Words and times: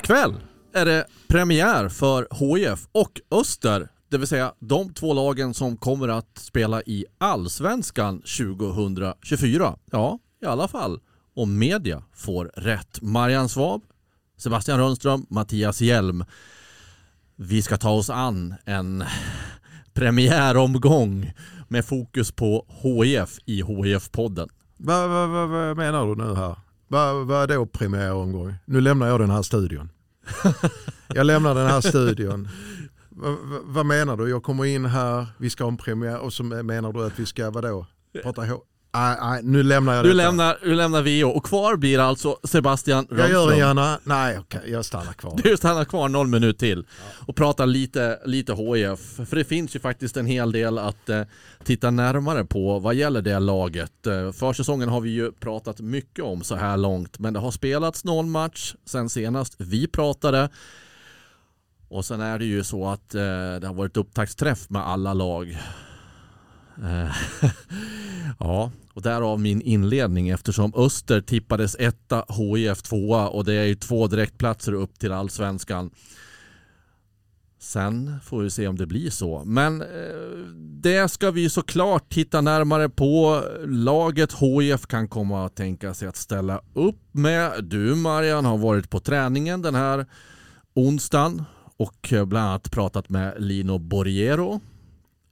Tisdag 0.00 0.14
kväll 0.14 0.34
är 0.74 0.84
det 0.84 1.06
premiär 1.28 1.88
för 1.88 2.28
HIF 2.30 2.88
och 2.92 3.20
Öster, 3.30 3.88
det 4.10 4.18
vill 4.18 4.26
säga 4.26 4.54
de 4.58 4.94
två 4.94 5.14
lagen 5.14 5.54
som 5.54 5.76
kommer 5.76 6.08
att 6.08 6.38
spela 6.38 6.82
i 6.82 7.04
Allsvenskan 7.18 8.18
2024. 8.18 9.76
Ja, 9.90 10.18
i 10.42 10.46
alla 10.46 10.68
fall 10.68 11.00
om 11.34 11.58
media 11.58 12.02
får 12.14 12.50
rätt. 12.54 13.02
Marian 13.02 13.48
Svab, 13.48 13.82
Sebastian 14.38 14.78
Rönnström, 14.78 15.26
Mattias 15.30 15.80
Hjelm. 15.80 16.24
Vi 17.36 17.62
ska 17.62 17.76
ta 17.76 17.90
oss 17.90 18.10
an 18.10 18.54
en 18.64 19.04
premiäromgång 19.94 21.32
med 21.68 21.84
fokus 21.84 22.32
på 22.32 22.66
HIF 22.82 23.38
i 23.46 23.62
HIF-podden. 23.62 24.48
Vad, 24.76 25.10
vad, 25.10 25.28
vad, 25.28 25.48
vad 25.48 25.76
menar 25.76 26.06
du 26.06 26.24
nu 26.24 26.34
här? 26.34 26.56
Vad, 26.92 27.26
vad 27.26 27.48
då 27.48 27.66
premiäromgång? 27.66 28.54
Nu 28.64 28.80
lämnar 28.80 29.06
jag 29.08 29.20
den 29.20 29.30
här 29.30 29.42
studion. 29.42 29.90
jag 31.08 31.26
lämnar 31.26 31.54
den 31.54 31.66
här 31.66 31.80
studion. 31.80 32.48
vad, 33.08 33.36
vad, 33.42 33.60
vad 33.64 33.86
menar 33.86 34.16
du? 34.16 34.28
Jag 34.30 34.42
kommer 34.42 34.64
in 34.64 34.84
här, 34.86 35.26
vi 35.38 35.50
ska 35.50 35.64
ha 35.64 35.68
en 35.70 35.76
premiär 35.76 36.18
och 36.18 36.32
så 36.32 36.42
menar 36.44 36.92
du 36.92 37.04
att 37.06 37.18
vi 37.18 37.26
ska 37.26 37.50
vadå? 37.50 37.86
Prata 38.22 38.44
H- 38.46 38.62
Nej, 38.92 39.16
nej, 39.20 39.40
nu 39.42 39.62
lämnar 39.62 39.94
jag 39.94 40.04
Du 40.04 40.08
detta. 40.08 40.16
lämnar, 40.16 40.58
du 40.62 40.74
lämnar 40.74 41.02
VO 41.02 41.28
och 41.30 41.44
kvar 41.44 41.76
blir 41.76 41.98
alltså 41.98 42.38
Sebastian 42.44 43.06
Jag 43.10 43.18
gör 43.18 43.26
det 43.26 43.34
Rönnström. 43.34 43.58
gärna. 43.58 43.98
Nej, 44.04 44.38
okej, 44.38 44.60
jag 44.66 44.84
stannar 44.84 45.12
kvar. 45.12 45.40
Du 45.44 45.56
stannar 45.56 45.84
kvar 45.84 46.08
någon 46.08 46.30
minut 46.30 46.58
till 46.58 46.86
och 47.26 47.36
pratar 47.36 47.66
lite, 47.66 48.18
lite 48.24 48.54
HIF. 48.54 49.28
För 49.28 49.36
det 49.36 49.44
finns 49.44 49.76
ju 49.76 49.80
faktiskt 49.80 50.16
en 50.16 50.26
hel 50.26 50.52
del 50.52 50.78
att 50.78 51.08
eh, 51.08 51.22
titta 51.64 51.90
närmare 51.90 52.44
på 52.44 52.78
vad 52.78 52.94
gäller 52.94 53.22
det 53.22 53.38
laget. 53.38 54.06
Eh, 54.06 54.32
försäsongen 54.32 54.88
har 54.88 55.00
vi 55.00 55.10
ju 55.10 55.32
pratat 55.32 55.80
mycket 55.80 56.24
om 56.24 56.42
så 56.42 56.54
här 56.54 56.76
långt 56.76 57.18
men 57.18 57.32
det 57.32 57.40
har 57.40 57.50
spelats 57.50 58.04
någon 58.04 58.30
match 58.30 58.74
sen 58.86 59.08
senast 59.08 59.54
vi 59.58 59.86
pratade. 59.86 60.48
Och 61.88 62.04
sen 62.04 62.20
är 62.20 62.38
det 62.38 62.44
ju 62.44 62.64
så 62.64 62.88
att 62.88 63.14
eh, 63.14 63.20
det 63.60 63.66
har 63.66 63.74
varit 63.74 63.96
upptaktsträff 63.96 64.70
med 64.70 64.86
alla 64.86 65.14
lag. 65.14 65.58
Eh, 66.82 67.16
ja, 68.38 68.70
och 68.94 69.02
därav 69.02 69.40
min 69.40 69.62
inledning 69.62 70.28
eftersom 70.28 70.72
Öster 70.76 71.20
tippades 71.20 71.76
etta, 71.78 72.24
HIF 72.28 72.82
tvåa 72.82 73.28
och 73.28 73.44
det 73.44 73.54
är 73.54 73.64
ju 73.64 73.74
två 73.74 74.06
direktplatser 74.06 74.72
upp 74.72 74.98
till 74.98 75.12
allsvenskan. 75.12 75.90
Sen 77.58 78.20
får 78.24 78.42
vi 78.42 78.50
se 78.50 78.68
om 78.68 78.76
det 78.76 78.86
blir 78.86 79.10
så. 79.10 79.42
Men 79.44 79.82
eh, 79.82 79.88
det 80.56 81.08
ska 81.08 81.30
vi 81.30 81.50
såklart 81.50 82.08
titta 82.08 82.40
närmare 82.40 82.88
på. 82.88 83.42
Laget 83.66 84.32
HIF 84.32 84.86
kan 84.86 85.08
komma 85.08 85.46
att 85.46 85.54
tänka 85.54 85.94
sig 85.94 86.08
att 86.08 86.16
ställa 86.16 86.60
upp 86.74 87.00
med. 87.12 87.64
Du 87.64 87.94
Marian 87.94 88.44
har 88.44 88.58
varit 88.58 88.90
på 88.90 89.00
träningen 89.00 89.62
den 89.62 89.74
här 89.74 90.06
onsdagen 90.74 91.44
och 91.76 92.12
eh, 92.12 92.24
bland 92.24 92.48
annat 92.48 92.70
pratat 92.70 93.08
med 93.08 93.34
Lino 93.38 93.78
Borgero. 93.78 94.60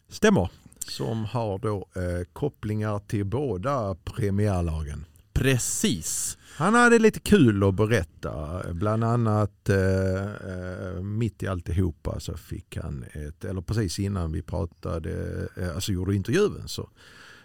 Stämmer. 0.09 0.51
Som 0.88 1.25
har 1.25 1.59
då 1.59 1.88
eh, 1.97 2.25
kopplingar 2.32 2.99
till 2.99 3.25
båda 3.25 3.94
premiärlagen. 3.94 5.04
Precis. 5.32 6.38
Han 6.56 6.75
hade 6.75 6.99
lite 6.99 7.21
kul 7.21 7.65
att 7.65 7.75
berätta. 7.75 8.62
Bland 8.72 9.04
annat 9.04 9.69
eh, 9.69 10.22
eh, 10.22 11.03
mitt 11.03 11.43
i 11.43 11.47
alltihopa 11.47 12.21
så 12.21 12.37
fick 12.37 12.77
han 12.77 13.04
ett, 13.12 13.44
eller 13.44 13.60
precis 13.60 13.98
innan 13.98 14.32
vi 14.32 14.43
pratade, 14.43 15.47
eh, 15.56 15.75
alltså 15.75 15.93
gjorde 15.93 16.15
intervjun 16.15 16.62
så 16.69 16.91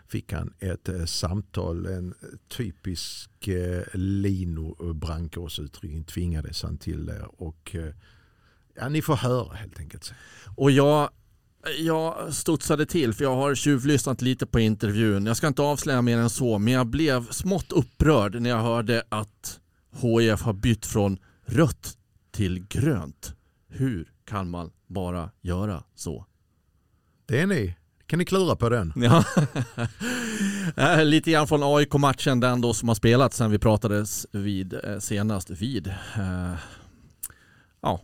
fick 0.07 0.33
han 0.33 0.53
ett 0.59 0.89
eh, 0.89 1.05
samtal, 1.05 1.85
en 1.85 2.13
typisk 2.47 3.47
eh, 3.47 3.83
Lino 3.93 4.93
brandkårsutryckning 4.93 6.03
tvingades 6.03 6.63
han 6.63 6.77
till 6.77 7.05
det 7.05 7.25
och 7.37 7.75
eh, 7.75 7.93
ja, 8.75 8.89
ni 8.89 9.01
får 9.01 9.15
höra 9.15 9.53
helt 9.53 9.79
enkelt. 9.79 10.13
Och 10.55 10.71
jag, 10.71 11.09
jag 11.79 12.33
studsade 12.33 12.85
till 12.85 13.13
för 13.13 13.23
jag 13.23 13.35
har 13.35 13.55
tjuvlyssnat 13.55 14.21
lite 14.21 14.45
på 14.45 14.59
intervjun. 14.59 15.25
Jag 15.25 15.37
ska 15.37 15.47
inte 15.47 15.61
avslöja 15.61 16.01
mer 16.01 16.17
än 16.17 16.29
så 16.29 16.59
men 16.59 16.73
jag 16.73 16.87
blev 16.87 17.29
smått 17.31 17.71
upprörd 17.71 18.41
när 18.41 18.49
jag 18.49 18.61
hörde 18.61 19.03
att 19.09 19.59
HIF 20.01 20.41
har 20.41 20.53
bytt 20.53 20.85
från 20.85 21.17
rött 21.45 21.97
till 22.31 22.67
grönt. 22.67 23.33
Hur 23.69 24.11
kan 24.25 24.49
man 24.49 24.71
bara 24.87 25.29
göra 25.41 25.83
så? 25.95 26.25
Det 27.25 27.39
är 27.39 27.47
ni. 27.47 27.75
Kan 28.07 28.19
ni 28.19 28.25
klura 28.25 28.55
på 28.55 28.69
den? 28.69 28.93
Ja. 28.95 29.23
Eh, 30.77 31.05
Lite 31.05 31.31
grann 31.31 31.47
från 31.47 31.63
AIK-matchen, 31.63 32.39
den 32.39 32.61
då 32.61 32.73
som 32.73 32.87
har 32.87 32.95
spelats 32.95 33.37
sen 33.37 33.51
vi 33.51 33.59
pratades 33.59 34.25
vid 34.31 34.73
eh, 34.73 34.99
senast 34.99 35.49
vid. 35.49 35.87
Eh, 35.87 36.53
Ja, 37.81 38.01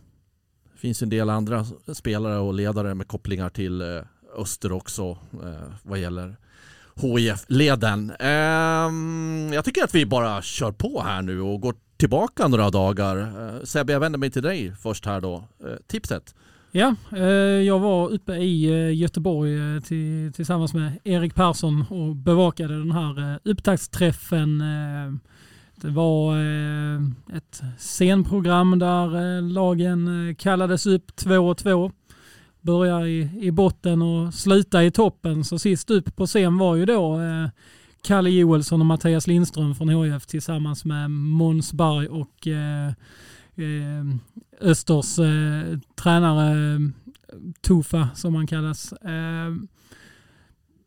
finns 0.80 1.02
en 1.02 1.08
del 1.08 1.30
andra 1.30 1.66
spelare 1.92 2.38
och 2.38 2.54
ledare 2.54 2.94
med 2.94 3.08
kopplingar 3.08 3.50
till 3.50 3.80
eh, 3.80 4.02
Öster 4.36 4.72
också 4.72 5.18
eh, 5.32 5.72
vad 5.82 5.98
gäller 5.98 6.36
HIF-leden. 6.94 8.12
Ehm, 8.18 9.50
jag 9.52 9.64
tycker 9.64 9.84
att 9.84 9.94
vi 9.94 10.06
bara 10.06 10.42
kör 10.42 10.72
på 10.72 11.02
här 11.02 11.22
nu 11.22 11.40
och 11.40 11.60
går 11.60 11.74
tillbaka 11.96 12.48
några 12.48 12.70
dagar. 12.70 13.16
Eh, 13.16 13.64
Sebbe, 13.64 13.92
jag 13.92 14.00
vänder 14.00 14.18
mig 14.18 14.30
till 14.30 14.42
dig 14.42 14.74
först 14.82 15.06
här 15.06 15.20
då. 15.20 15.34
Eh, 15.36 15.76
Tipset. 15.86 16.34
Ja, 16.72 16.94
eh, 17.16 17.24
jag 17.66 17.78
var 17.78 18.08
uppe 18.08 18.34
i 18.34 18.64
eh, 18.64 18.96
Göteborg 18.96 19.76
eh, 19.76 19.82
till, 19.82 20.32
tillsammans 20.32 20.74
med 20.74 20.92
Erik 21.04 21.34
Persson 21.34 21.84
och 21.90 22.16
bevakade 22.16 22.78
den 22.78 22.92
här 22.92 23.32
eh, 23.32 23.38
upptaktsträffen. 23.44 24.60
Eh, 24.60 25.12
det 25.82 25.90
var 25.90 26.36
eh, 26.36 27.00
ett 27.36 27.62
scenprogram 27.78 28.78
där 28.78 29.36
eh, 29.36 29.42
lagen 29.42 30.28
eh, 30.28 30.34
kallades 30.34 30.86
upp 30.86 31.16
två 31.16 31.38
och 31.38 31.58
två. 31.58 31.92
Börja 32.60 33.06
i, 33.06 33.30
i 33.40 33.50
botten 33.50 34.02
och 34.02 34.34
sluta 34.34 34.84
i 34.84 34.90
toppen. 34.90 35.44
Så 35.44 35.58
sist 35.58 35.90
upp 35.90 36.16
på 36.16 36.26
scen 36.26 36.58
var 36.58 36.76
ju 36.76 36.86
då 36.86 37.20
Kalle 38.02 38.30
Joelsson 38.30 38.80
och 38.80 38.86
Mattias 38.86 39.26
Lindström 39.26 39.74
från 39.74 39.88
HIF 39.88 40.26
tillsammans 40.26 40.84
med 40.84 41.10
Måns 41.10 41.72
Berg 41.72 42.08
och 42.08 42.48
Östers 44.60 45.16
tränare 46.02 46.56
Tufa 47.60 48.08
som 48.14 48.34
han 48.34 48.46
kallas. 48.46 48.94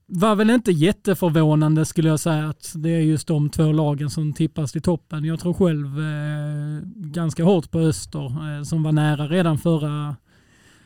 Var 0.06 0.36
väl 0.36 0.50
inte 0.50 0.72
jätteförvånande 0.72 1.86
skulle 1.86 2.10
jag 2.10 2.20
säga 2.20 2.50
att 2.50 2.74
det 2.76 2.90
är 2.90 3.00
just 3.00 3.28
de 3.28 3.50
två 3.50 3.72
lagen 3.72 4.10
som 4.10 4.34
tippas 4.34 4.72
till 4.72 4.82
toppen. 4.82 5.26
Jag 5.26 5.40
tror 5.40 5.54
själv 5.54 6.00
eh, 6.00 6.82
ganska 6.96 7.44
hårt 7.44 7.72
på 7.72 7.80
Öster 7.80 8.58
eh, 8.58 8.64
som 8.64 8.84
var 8.84 8.92
nära 8.92 9.28
redan 9.28 9.58
förra 9.58 10.16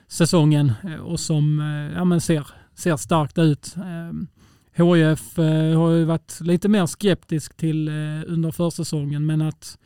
säsongen 0.07 0.71
eh, 0.83 0.95
och 0.95 1.19
som 1.19 1.59
eh, 1.59 1.97
ja, 1.97 2.05
men 2.05 2.21
ser, 2.21 2.47
ser 2.75 2.97
starkt 2.97 3.37
ut. 3.37 3.75
Eh, 3.77 4.13
HIF 4.83 5.39
eh, 5.39 5.79
har 5.79 5.91
ju 5.91 6.05
varit 6.05 6.41
lite 6.41 6.69
mer 6.69 6.85
skeptisk 6.85 7.57
till 7.57 7.87
eh, 7.87 7.93
under 8.27 8.51
försäsongen 8.51 9.25
men 9.25 9.41
att 9.41 9.77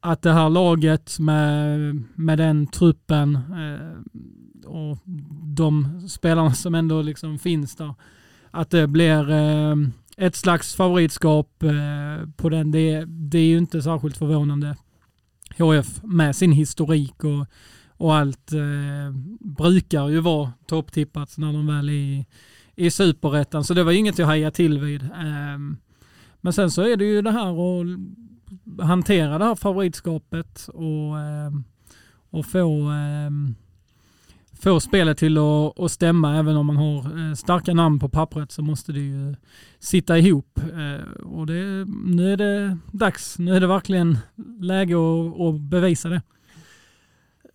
att 0.00 0.22
det 0.22 0.32
här 0.32 0.50
laget 0.50 1.18
med, 1.18 1.78
med 2.14 2.38
den 2.38 2.66
truppen 2.66 3.34
eh, 3.36 4.68
och 4.70 4.98
de 5.56 6.00
spelarna 6.08 6.54
som 6.54 6.74
ändå 6.74 7.02
liksom 7.02 7.38
finns 7.38 7.76
där, 7.76 7.94
att 8.50 8.70
det 8.70 8.86
blir 8.86 9.30
eh, 9.30 9.76
ett 10.16 10.36
slags 10.36 10.74
favoritskap 10.74 11.62
eh, 11.62 12.28
på 12.36 12.48
den, 12.48 12.70
det, 12.70 13.04
det 13.04 13.38
är 13.38 13.46
ju 13.46 13.58
inte 13.58 13.82
särskilt 13.82 14.16
förvånande. 14.16 14.76
HF 15.58 16.02
med 16.02 16.36
sin 16.36 16.52
historik 16.52 17.24
och, 17.24 17.46
och 17.88 18.14
allt 18.14 18.52
eh, 18.52 19.12
brukar 19.40 20.08
ju 20.08 20.20
vara 20.20 20.52
topptippat 20.66 21.38
när 21.38 21.52
de 21.52 21.66
väl 21.66 21.88
är 21.88 21.92
i, 21.92 22.26
i 22.76 22.90
superettan, 22.90 23.64
så 23.64 23.74
det 23.74 23.84
var 23.84 23.92
ju 23.92 23.98
inget 23.98 24.18
jag 24.18 24.26
hajade 24.26 24.56
till 24.56 24.78
vid. 24.78 25.02
Eh, 25.02 25.58
men 26.40 26.52
sen 26.52 26.70
så 26.70 26.82
är 26.82 26.96
det 26.96 27.04
ju 27.04 27.22
det 27.22 27.30
här 27.30 27.50
och 27.50 27.84
hantera 28.82 29.38
det 29.38 29.44
här 29.44 29.54
favoritskapet 29.54 30.68
och, 30.68 31.18
ehm, 31.18 31.64
och 32.30 32.46
få, 32.46 32.82
ehm, 32.82 33.54
få 34.60 34.80
spelet 34.80 35.18
till 35.18 35.38
att, 35.38 35.80
att 35.80 35.92
stämma. 35.92 36.36
Även 36.36 36.56
om 36.56 36.66
man 36.66 36.76
har 36.76 37.34
starka 37.34 37.74
namn 37.74 37.98
på 37.98 38.08
pappret 38.08 38.52
så 38.52 38.62
måste 38.62 38.92
det 38.92 39.00
ju 39.00 39.34
sitta 39.78 40.18
ihop. 40.18 40.60
Och 41.24 41.46
det, 41.46 41.84
nu 42.04 42.32
är 42.32 42.36
det 42.36 42.78
dags. 42.92 43.38
Nu 43.38 43.56
är 43.56 43.60
det 43.60 43.66
verkligen 43.66 44.18
läge 44.60 44.94
att, 44.94 45.40
att 45.40 45.60
bevisa 45.60 46.08
det. 46.08 46.22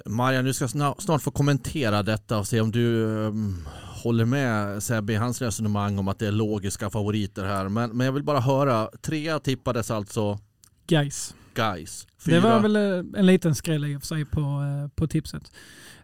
Marian, 0.05 0.45
du 0.45 0.53
ska 0.53 0.67
snart 0.97 1.21
få 1.21 1.31
kommentera 1.31 2.03
detta 2.03 2.39
och 2.39 2.47
se 2.47 2.61
om 2.61 2.71
du 2.71 3.05
um, 3.05 3.65
håller 4.03 4.25
med 4.25 4.83
Sebbe 4.83 5.13
i 5.13 5.15
hans 5.15 5.41
resonemang 5.41 5.99
om 5.99 6.07
att 6.07 6.19
det 6.19 6.27
är 6.27 6.31
logiska 6.31 6.89
favoriter 6.89 7.45
här. 7.45 7.69
Men, 7.69 7.97
men 7.97 8.05
jag 8.05 8.13
vill 8.13 8.23
bara 8.23 8.39
höra, 8.39 8.89
trea 9.01 9.39
tippades 9.39 9.91
alltså? 9.91 10.39
Guys. 10.87 11.35
Guys. 11.55 12.07
Fyra. 12.25 12.35
Det 12.35 12.41
var 12.41 12.59
väl 12.59 12.75
eh, 12.75 13.19
en 13.19 13.25
liten 13.25 13.55
skräll 13.55 13.85
i 13.85 13.95
och 13.95 14.01
för 14.01 14.07
sig 14.07 14.25
på, 14.25 14.41
eh, 14.41 14.87
på 14.95 15.07
tipset. 15.07 15.51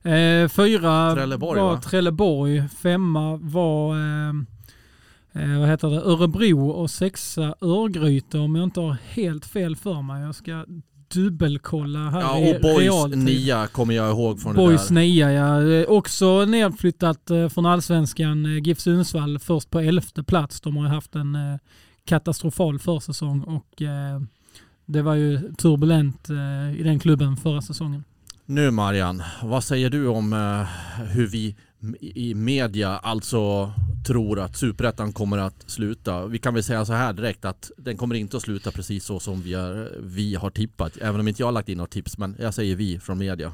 Eh, 0.01 0.47
fyra 0.49 1.13
Trelleborg, 1.15 1.59
var 1.61 1.73
va? 1.75 1.81
Trelleborg, 1.81 2.63
femma 2.81 3.35
var 3.41 3.95
eh, 3.95 4.33
vad 5.59 5.69
heter 5.69 5.89
det? 5.89 6.01
Örebro 6.01 6.69
och 6.69 6.91
sexa 6.91 7.55
Örgryte 7.61 8.37
om 8.39 8.55
jag 8.55 8.63
inte 8.63 8.79
har 8.79 8.97
helt 9.09 9.45
fel 9.45 9.75
för 9.75 10.01
mig. 10.01 10.21
Jag 10.23 10.35
ska 10.35 10.65
dubbelkolla 11.13 11.99
här 11.99 12.21
Ja, 12.21 12.55
och 12.55 12.61
Boys 12.61 13.15
nia 13.15 13.67
kommer 13.67 13.93
jag 13.93 14.09
ihåg 14.09 14.39
från 14.41 14.55
Boys 14.55 14.87
det 14.87 14.93
där. 14.93 15.01
nia, 15.01 15.31
ja. 15.31 15.85
Också 15.85 16.45
nedflyttat 16.45 17.31
från 17.53 17.65
allsvenskan. 17.65 18.45
GIF 18.63 18.79
Sundsvall 18.79 19.39
först 19.39 19.69
på 19.69 19.79
elfte 19.79 20.23
plats. 20.23 20.61
De 20.61 20.77
har 20.77 20.87
haft 20.87 21.15
en 21.15 21.37
katastrofal 22.05 22.79
försäsong 22.79 23.41
och 23.41 23.81
det 24.89 25.01
var 25.01 25.15
ju 25.15 25.53
turbulent 25.53 26.29
i 26.77 26.83
den 26.83 26.99
klubben 26.99 27.37
förra 27.37 27.61
säsongen. 27.61 28.03
Nu 28.45 28.71
Marian, 28.71 29.23
vad 29.43 29.63
säger 29.63 29.89
du 29.89 30.07
om 30.07 30.33
hur 31.11 31.27
vi 31.27 31.55
i 31.99 32.33
media 32.33 32.97
alltså 32.97 33.73
tror 34.07 34.39
att 34.39 34.57
superettan 34.57 35.13
kommer 35.13 35.37
att 35.37 35.63
sluta. 35.67 36.25
Vi 36.25 36.39
kan 36.39 36.53
väl 36.53 36.63
säga 36.63 36.85
så 36.85 36.93
här 36.93 37.13
direkt 37.13 37.45
att 37.45 37.71
den 37.77 37.97
kommer 37.97 38.15
inte 38.15 38.37
att 38.37 38.43
sluta 38.43 38.71
precis 38.71 39.03
så 39.03 39.19
som 39.19 39.41
vi, 39.41 39.53
är, 39.53 39.97
vi 40.01 40.35
har 40.35 40.49
tippat. 40.49 40.97
Även 40.97 41.19
om 41.19 41.27
inte 41.27 41.41
jag 41.41 41.47
har 41.47 41.51
lagt 41.51 41.69
in 41.69 41.77
något 41.77 41.91
tips, 41.91 42.17
men 42.17 42.35
jag 42.39 42.53
säger 42.53 42.75
vi 42.75 42.99
från 42.99 43.17
media. 43.17 43.53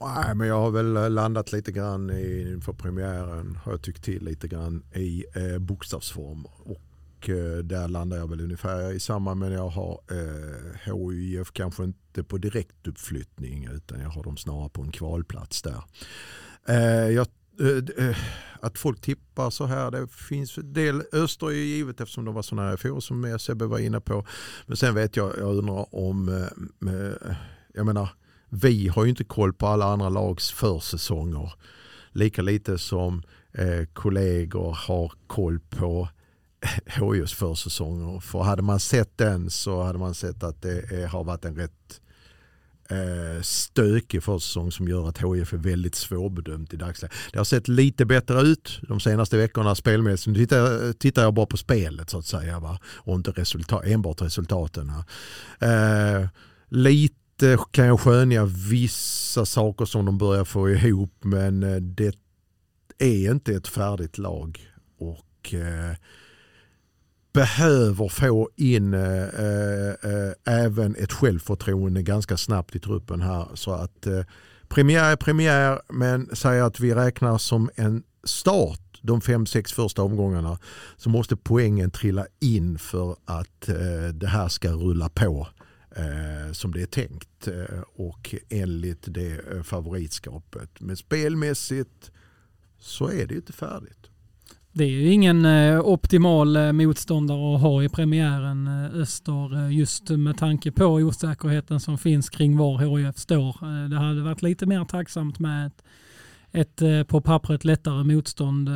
Nej, 0.00 0.34
men 0.34 0.48
jag 0.48 0.60
har 0.60 0.70
väl 0.70 1.14
landat 1.14 1.52
lite 1.52 1.72
grann 1.72 2.10
inför 2.10 2.72
premiären. 2.72 3.58
Har 3.64 3.72
jag 3.72 3.82
tyckt 3.82 4.04
till 4.04 4.24
lite 4.24 4.48
grann 4.48 4.82
i 4.94 5.24
eh, 5.34 5.58
bokstavsform. 5.58 6.44
Och 6.44 6.82
och 7.18 7.28
eh, 7.28 7.58
där 7.58 7.88
landar 7.88 8.16
jag 8.16 8.30
väl 8.30 8.40
ungefär 8.40 8.92
i 8.92 9.00
samma 9.00 9.34
men 9.34 9.52
jag 9.52 9.68
har 9.68 10.00
eh, 10.10 10.94
HIF 10.94 11.52
kanske 11.52 11.84
inte 11.84 12.22
på 12.24 12.38
direktuppflyttning 12.38 13.68
utan 13.72 14.00
jag 14.00 14.08
har 14.08 14.22
dem 14.22 14.36
snarare 14.36 14.68
på 14.68 14.82
en 14.82 14.92
kvalplats 14.92 15.62
där. 15.62 15.82
Eh, 16.68 17.10
jag 17.10 17.26
Eh, 17.60 18.08
eh 18.08 18.16
att 18.60 18.78
folk 18.78 19.00
tippar 19.00 19.50
så 19.50 19.66
här. 19.66 19.90
Det 19.90 20.08
finns 20.08 20.54
del 20.54 21.02
Öster 21.12 21.46
är 21.46 21.50
ju 21.50 21.64
givet 21.64 22.00
eftersom 22.00 22.24
de 22.24 22.34
var 22.34 22.42
så 22.42 22.54
nära 22.54 22.76
FO 22.76 23.00
som 23.00 23.38
Sebbe 23.38 23.66
var 23.66 23.78
inne 23.78 24.00
på. 24.00 24.26
Men 24.66 24.76
sen 24.76 24.94
vet 24.94 25.16
jag, 25.16 25.38
jag 25.38 25.56
undrar 25.56 25.94
om, 25.94 26.28
eh, 26.28 26.94
eh, 26.94 27.36
jag 27.74 27.86
menar, 27.86 28.08
vi 28.48 28.88
har 28.88 29.04
ju 29.04 29.10
inte 29.10 29.24
koll 29.24 29.52
på 29.52 29.66
alla 29.66 29.84
andra 29.84 30.08
lags 30.08 30.50
försäsonger. 30.50 31.52
Lika 32.12 32.42
lite 32.42 32.78
som 32.78 33.22
eh, 33.52 33.84
kollegor 33.92 34.72
har 34.72 35.12
koll 35.26 35.60
på 35.60 36.08
HIs 36.86 37.32
försäsonger. 37.32 38.20
För 38.20 38.42
hade 38.42 38.62
man 38.62 38.80
sett 38.80 39.18
den 39.18 39.50
så 39.50 39.82
hade 39.82 39.98
man 39.98 40.14
sett 40.14 40.42
att 40.42 40.62
det 40.62 41.10
har 41.10 41.24
varit 41.24 41.44
en 41.44 41.56
rätt 41.56 42.00
eh, 42.88 43.42
stökig 43.42 44.22
försäsong 44.22 44.72
som 44.72 44.88
gör 44.88 45.08
att 45.08 45.18
HIF 45.18 45.52
är 45.52 45.56
väldigt 45.56 45.94
svårbedömt 45.94 46.74
i 46.74 46.76
dagsläget. 46.76 47.16
Det 47.32 47.38
har 47.38 47.44
sett 47.44 47.68
lite 47.68 48.04
bättre 48.04 48.40
ut 48.40 48.80
de 48.88 49.00
senaste 49.00 49.36
veckorna 49.36 49.74
spelmässigt. 49.74 50.26
Nu 50.26 50.34
tittar, 50.34 50.92
tittar 50.92 51.22
jag 51.22 51.34
bara 51.34 51.46
på 51.46 51.56
spelet 51.56 52.10
så 52.10 52.18
att 52.18 52.26
säga 52.26 52.60
va? 52.60 52.78
och 52.84 53.14
inte 53.14 53.30
resultat, 53.30 53.82
enbart 53.86 54.22
resultaten. 54.22 54.92
Eh, 55.60 56.28
lite 56.68 57.58
kan 57.70 57.86
jag 57.86 58.00
skönja 58.00 58.44
vissa 58.70 59.46
saker 59.46 59.84
som 59.84 60.04
de 60.04 60.18
börjar 60.18 60.44
få 60.44 60.70
ihop 60.70 61.12
men 61.20 61.62
eh, 61.62 61.76
det 61.76 62.16
är 62.98 63.30
inte 63.30 63.54
ett 63.54 63.68
färdigt 63.68 64.18
lag. 64.18 64.60
Och 64.98 65.54
eh, 65.54 65.96
behöver 67.32 68.08
få 68.08 68.50
in 68.56 68.94
äh, 68.94 69.00
äh, 69.00 70.32
även 70.44 70.96
ett 70.96 71.12
självförtroende 71.12 72.02
ganska 72.02 72.36
snabbt 72.36 72.76
i 72.76 72.80
truppen 72.80 73.20
här. 73.20 73.48
Så 73.54 73.72
att 73.72 74.06
äh, 74.06 74.22
premiär 74.68 75.12
är 75.12 75.16
premiär 75.16 75.80
men 75.88 76.36
säger 76.36 76.62
att 76.62 76.80
vi 76.80 76.94
räknar 76.94 77.38
som 77.38 77.70
en 77.74 78.02
start 78.24 78.80
de 79.02 79.20
fem, 79.20 79.46
sex 79.46 79.72
första 79.72 80.02
omgångarna 80.02 80.58
så 80.96 81.10
måste 81.10 81.36
poängen 81.36 81.90
trilla 81.90 82.26
in 82.40 82.78
för 82.78 83.16
att 83.24 83.68
det 84.12 84.26
här 84.26 84.48
ska 84.48 84.72
rulla 84.72 85.08
på 85.08 85.48
som 86.52 86.72
det 86.72 86.82
är 86.82 86.86
tänkt 86.86 87.48
och 87.96 88.34
enligt 88.48 89.04
det 89.06 89.66
favoritskapet. 89.66 90.70
Men 90.80 90.96
spelmässigt 90.96 92.10
så 92.78 93.08
är 93.08 93.26
det 93.26 93.34
inte 93.34 93.52
färdigt. 93.52 94.10
Det 94.78 94.84
är 94.84 94.88
ju 94.88 95.12
ingen 95.12 95.44
eh, 95.44 95.80
optimal 95.80 96.56
eh, 96.56 96.72
motståndare 96.72 97.54
att 97.54 97.60
ha 97.60 97.82
i 97.82 97.88
premiären 97.88 98.66
eh, 98.66 99.00
Öster 99.00 99.68
just 99.70 100.10
med 100.10 100.38
tanke 100.38 100.72
på 100.72 100.84
osäkerheten 100.84 101.80
som 101.80 101.98
finns 101.98 102.28
kring 102.28 102.56
var 102.56 102.78
HIF 102.78 103.18
står. 103.18 103.88
Det 103.88 103.96
hade 103.96 104.22
varit 104.22 104.42
lite 104.42 104.66
mer 104.66 104.84
tacksamt 104.84 105.38
med 105.38 105.66
ett, 105.66 105.82
ett 106.52 107.08
på 107.08 107.20
pappret 107.20 107.64
lättare 107.64 108.04
motstånd. 108.04 108.68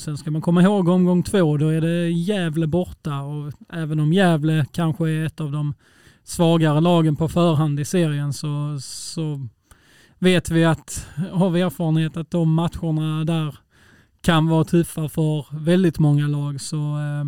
Sen 0.00 0.16
ska 0.16 0.30
man 0.30 0.42
komma 0.42 0.62
ihåg 0.62 0.88
omgång 0.88 1.22
två, 1.22 1.56
då 1.56 1.68
är 1.68 1.80
det 1.80 2.10
Gävle 2.10 2.66
borta 2.66 3.20
och 3.20 3.52
även 3.72 4.00
om 4.00 4.12
Gävle 4.12 4.66
kanske 4.72 5.10
är 5.10 5.26
ett 5.26 5.40
av 5.40 5.52
de 5.52 5.74
svagare 6.24 6.80
lagen 6.80 7.16
på 7.16 7.28
förhand 7.28 7.80
i 7.80 7.84
serien 7.84 8.32
så, 8.32 8.78
så 8.82 9.46
vet 10.18 10.50
vi 10.50 10.64
att, 10.64 11.08
har 11.32 11.50
vi 11.50 11.60
erfarenhet 11.60 12.16
att 12.16 12.30
de 12.30 12.52
matcherna 12.54 13.24
där 13.24 13.54
kan 14.22 14.46
vara 14.46 14.64
tuffa 14.64 15.08
för 15.08 15.46
väldigt 15.50 15.98
många 15.98 16.28
lag. 16.28 16.60
Så 16.60 16.76
eh, 16.76 17.24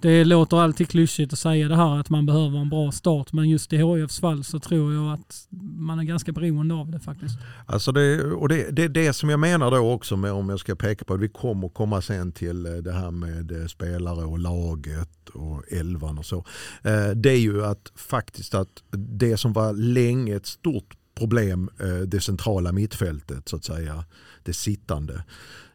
det 0.00 0.24
låter 0.24 0.56
alltid 0.56 0.88
klyschigt 0.88 1.32
att 1.32 1.38
säga 1.38 1.68
det 1.68 1.76
här 1.76 1.98
att 2.00 2.10
man 2.10 2.26
behöver 2.26 2.58
en 2.58 2.68
bra 2.68 2.92
start 2.92 3.32
men 3.32 3.48
just 3.48 3.72
i 3.72 3.76
HIFs 3.76 4.20
fall 4.20 4.44
så 4.44 4.58
tror 4.58 4.94
jag 4.94 5.12
att 5.12 5.46
man 5.76 5.98
är 5.98 6.04
ganska 6.04 6.32
beroende 6.32 6.74
av 6.74 6.90
det 6.90 7.00
faktiskt. 7.00 7.38
Alltså 7.66 7.92
det, 7.92 8.22
och 8.22 8.48
det, 8.48 8.70
det 8.70 8.88
det 8.88 9.12
som 9.12 9.30
jag 9.30 9.40
menar 9.40 9.70
då 9.70 9.92
också 9.92 10.16
med 10.16 10.32
om 10.32 10.48
jag 10.48 10.60
ska 10.60 10.74
peka 10.74 11.04
på 11.04 11.14
att 11.14 11.20
vi 11.20 11.28
kommer 11.28 11.68
komma 11.68 12.02
sen 12.02 12.32
till 12.32 12.66
eh, 12.66 12.72
det 12.72 12.92
här 12.92 13.10
med 13.10 13.52
eh, 13.52 13.66
spelare 13.66 14.24
och 14.24 14.38
laget 14.38 15.28
och 15.32 15.72
elvan 15.72 16.18
och 16.18 16.26
så. 16.26 16.44
Eh, 16.82 17.10
det 17.14 17.30
är 17.30 17.40
ju 17.40 17.64
att 17.64 17.92
faktiskt 17.94 18.54
att 18.54 18.82
det 18.90 19.36
som 19.36 19.52
var 19.52 19.72
länge 19.72 20.36
ett 20.36 20.46
stort 20.46 20.96
problem, 21.14 21.70
det 22.06 22.20
centrala 22.20 22.72
mittfältet 22.72 23.48
så 23.48 23.56
att 23.56 23.64
säga, 23.64 24.04
det 24.42 24.52
sittande 24.52 25.24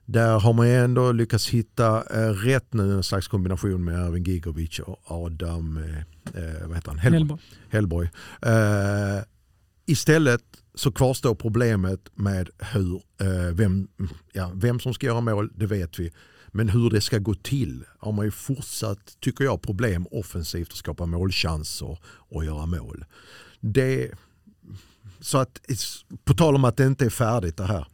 där 0.05 0.39
har 0.39 0.53
man 0.53 0.67
ändå 0.67 1.11
lyckats 1.11 1.49
hitta 1.49 2.03
eh, 2.03 2.33
rätt 2.33 2.73
nu, 2.73 2.93
en 2.93 3.03
slags 3.03 3.27
kombination 3.27 3.83
med 3.83 3.95
Erwin 3.95 4.23
Gigovic 4.23 4.79
och 4.79 4.99
Adam 5.05 5.77
eh, 5.77 5.97
eh 6.43 6.67
vad 6.67 6.75
heter 6.75 6.89
han? 6.89 6.97
Hellborg. 6.97 7.41
Hellborg. 7.69 8.09
Eh, 8.41 9.23
istället 9.85 10.43
så 10.75 10.91
kvarstår 10.91 11.35
problemet 11.35 12.09
med 12.13 12.49
hur, 12.73 13.01
eh, 13.21 13.53
vem, 13.53 13.87
ja, 14.33 14.51
vem 14.55 14.79
som 14.79 14.93
ska 14.93 15.05
göra 15.05 15.21
mål, 15.21 15.51
det 15.55 15.65
vet 15.65 15.99
vi. 15.99 16.11
Men 16.47 16.69
hur 16.69 16.89
det 16.89 17.01
ska 17.01 17.17
gå 17.17 17.33
till 17.33 17.83
har 17.99 18.11
man 18.11 18.25
ju 18.25 18.31
fortsatt, 18.31 19.17
tycker 19.19 19.43
jag, 19.43 19.61
problem 19.61 20.07
offensivt 20.11 20.71
att 20.71 20.77
skapa 20.77 21.05
målchanser 21.05 21.97
och 22.05 22.45
göra 22.45 22.65
mål. 22.65 23.05
Det, 23.59 24.11
så 25.19 25.37
att, 25.37 25.61
på 26.23 26.33
tal 26.33 26.55
om 26.55 26.65
att 26.65 26.77
det 26.77 26.85
inte 26.85 27.05
är 27.05 27.09
färdigt 27.09 27.57
det 27.57 27.65
här. 27.65 27.87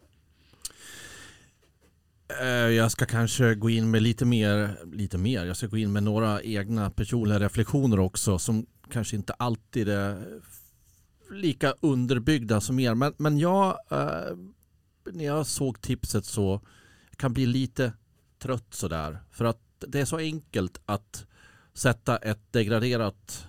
Eh, 2.40 2.48
jag 2.48 2.92
ska 2.92 3.06
kanske 3.06 3.56
gå 3.56 3.70
in 3.70 3.92
med 3.92 4.02
lite 4.02 4.26
mer, 4.26 4.78
lite 4.94 5.18
mer, 5.18 5.46
jag 5.46 5.58
ska 5.58 5.68
gå 5.68 5.78
in 5.78 5.92
med 5.92 6.04
några 6.04 6.42
egna 6.42 6.90
personliga 6.90 7.40
reflektioner 7.40 8.00
också 8.00 8.40
som 8.40 8.66
kanske 8.92 9.16
inte 9.16 9.34
alltid 9.34 9.90
är 9.90 10.24
lika 11.32 11.74
underbyggda 11.82 12.62
som 12.62 12.80
er. 12.80 12.96
Men, 12.96 13.14
men 13.18 13.38
jag, 13.38 13.78
eh, 13.92 14.38
när 15.12 15.26
jag 15.26 15.48
såg 15.48 15.82
tipset 15.82 16.26
så 16.26 16.62
kan 17.16 17.34
bli 17.34 17.46
lite 17.46 17.94
trött 18.40 18.74
sådär. 18.74 19.20
För 19.32 19.46
att 19.46 19.60
det 19.88 20.00
är 20.00 20.06
så 20.06 20.18
enkelt 20.18 20.82
att 20.86 21.26
sätta 21.74 22.18
ett 22.18 22.52
degraderat 22.52 23.48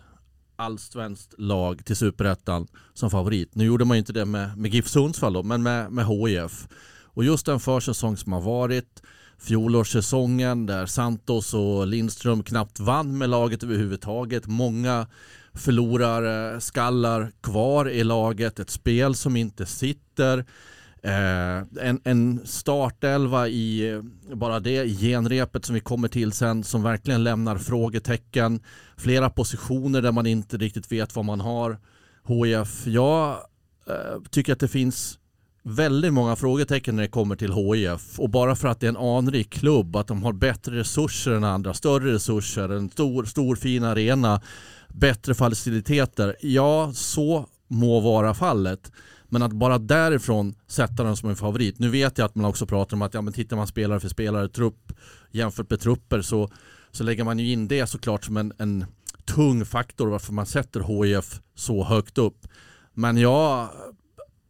allsvenskt 0.57 1.35
lag 1.39 1.85
till 1.85 1.97
superettan 1.97 2.69
som 2.95 3.11
favorit. 3.11 3.55
Nu 3.55 3.65
gjorde 3.65 3.85
man 3.85 3.97
ju 3.97 3.99
inte 3.99 4.12
det 4.12 4.25
med, 4.25 4.59
med 4.59 4.75
GIF 4.75 4.89
Sundsvall 4.89 5.33
då, 5.33 5.43
men 5.43 5.62
med, 5.62 5.93
med 5.93 6.07
HIF. 6.07 6.69
Och 7.14 7.25
just 7.25 7.47
den 7.47 7.61
försäsong 7.61 8.16
som 8.16 8.33
har 8.33 8.40
varit, 8.40 9.02
fjolårssäsongen 9.38 10.66
där 10.66 10.87
Santos 10.87 11.54
och 11.54 11.87
Lindström 11.87 12.42
knappt 12.42 12.81
vann 12.81 13.19
med 13.19 13.31
laget 13.31 13.62
överhuvudtaget. 13.62 14.47
Många 14.47 15.07
förlorar 15.54 16.61
skallar 16.61 17.33
kvar 17.40 17.88
i 17.88 18.04
laget, 18.04 18.61
ett 18.61 18.71
spel 18.71 19.14
som 19.14 19.37
inte 19.37 19.66
sitter. 19.66 20.38
Eh, 21.02 21.57
en, 21.81 22.00
en 22.04 22.40
startelva 22.45 23.49
i 23.49 24.00
bara 24.35 24.61
det 24.61 24.88
genrepet 24.88 25.64
som 25.64 25.75
vi 25.75 25.81
kommer 25.81 26.09
till 26.09 26.33
sen 26.33 26.64
som 26.64 26.83
verkligen 26.83 27.25
lämnar 27.25 27.59
frågetecken. 27.59 28.61
Flera 28.97 29.31
positioner 29.31 30.02
där 30.02 30.12
man 30.12 30.26
inte 30.26 30.57
riktigt 30.57 30.92
vet 30.92 31.16
vad 31.16 31.25
man 31.25 31.40
har. 31.40 31.78
HIF, 32.28 32.87
jag 32.87 33.31
eh, 33.88 34.23
tycker 34.31 34.52
att 34.52 34.61
det 34.61 34.69
finns 34.69 35.19
väldigt 35.62 36.12
många 36.12 36.37
frågetecken 36.37 36.97
när 36.97 37.02
det 37.02 37.09
kommer 37.09 37.37
till 37.37 37.52
HIF 37.52 38.19
och 38.19 38.31
bara 38.31 38.57
för 38.57 38.69
att 38.69 38.81
det 38.81 38.87
är 38.87 38.88
en 38.88 38.97
anrik 38.97 39.50
klubb, 39.50 39.97
att 39.97 40.07
de 40.07 40.23
har 40.23 40.33
bättre 40.33 40.78
resurser 40.78 41.31
än 41.33 41.45
andra, 41.45 41.75
större 41.75 42.12
resurser, 42.12 42.69
en 42.69 42.90
stor, 42.90 43.25
stor 43.25 43.57
fin 43.57 43.85
arena, 43.85 44.40
bättre 44.88 45.35
faciliteter. 45.35 46.37
Ja, 46.40 46.92
så 46.95 47.47
må 47.69 48.00
vara 48.00 48.35
fallet. 48.35 48.92
Men 49.28 49.42
att 49.42 49.52
bara 49.52 49.78
därifrån 49.78 50.54
sätta 50.66 51.04
den 51.04 51.16
som 51.16 51.28
en 51.28 51.37
favorit. 51.37 51.78
Nu 51.78 51.88
vet 51.88 52.19
jag 52.19 52.25
att 52.25 52.35
man 52.35 52.45
också 52.45 52.66
pratar 52.66 52.97
om 52.97 53.02
att 53.02 53.14
ja, 53.14 53.23
men 53.23 53.33
tittar 53.33 53.57
man 53.57 53.66
spelare 53.66 54.00
för 54.00 54.09
spelare, 54.09 54.49
trupp 54.49 54.92
jämfört 55.31 55.71
med 55.71 55.81
trupper 55.81 56.23
så, 56.23 56.50
så 56.90 57.04
lägger 57.04 57.25
man 57.25 57.38
ju 57.38 57.52
in 57.52 57.69
det 57.69 57.87
såklart 57.87 58.25
som 58.25 58.37
en, 58.37 58.52
en 58.59 58.85
tung 59.25 59.64
faktor 59.64 60.07
varför 60.09 60.33
man 60.33 60.47
sätter 60.47 60.81
HIF 60.81 61.40
så 61.54 61.85
högt 61.85 62.19
upp. 62.19 62.49
Men 62.95 63.16
jag, 63.16 63.69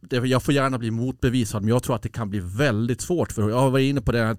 jag 0.09 0.43
får 0.43 0.53
gärna 0.53 0.77
bli 0.77 0.91
motbevisad 0.91 1.61
men 1.61 1.69
jag 1.69 1.83
tror 1.83 1.95
att 1.95 2.01
det 2.01 2.09
kan 2.09 2.29
bli 2.29 2.39
väldigt 2.39 3.01
svårt 3.01 3.31
för 3.31 3.49
Jag 3.49 3.71
var 3.71 3.79
inne 3.79 4.01
på 4.01 4.11
det 4.11 4.19
här 4.19 4.37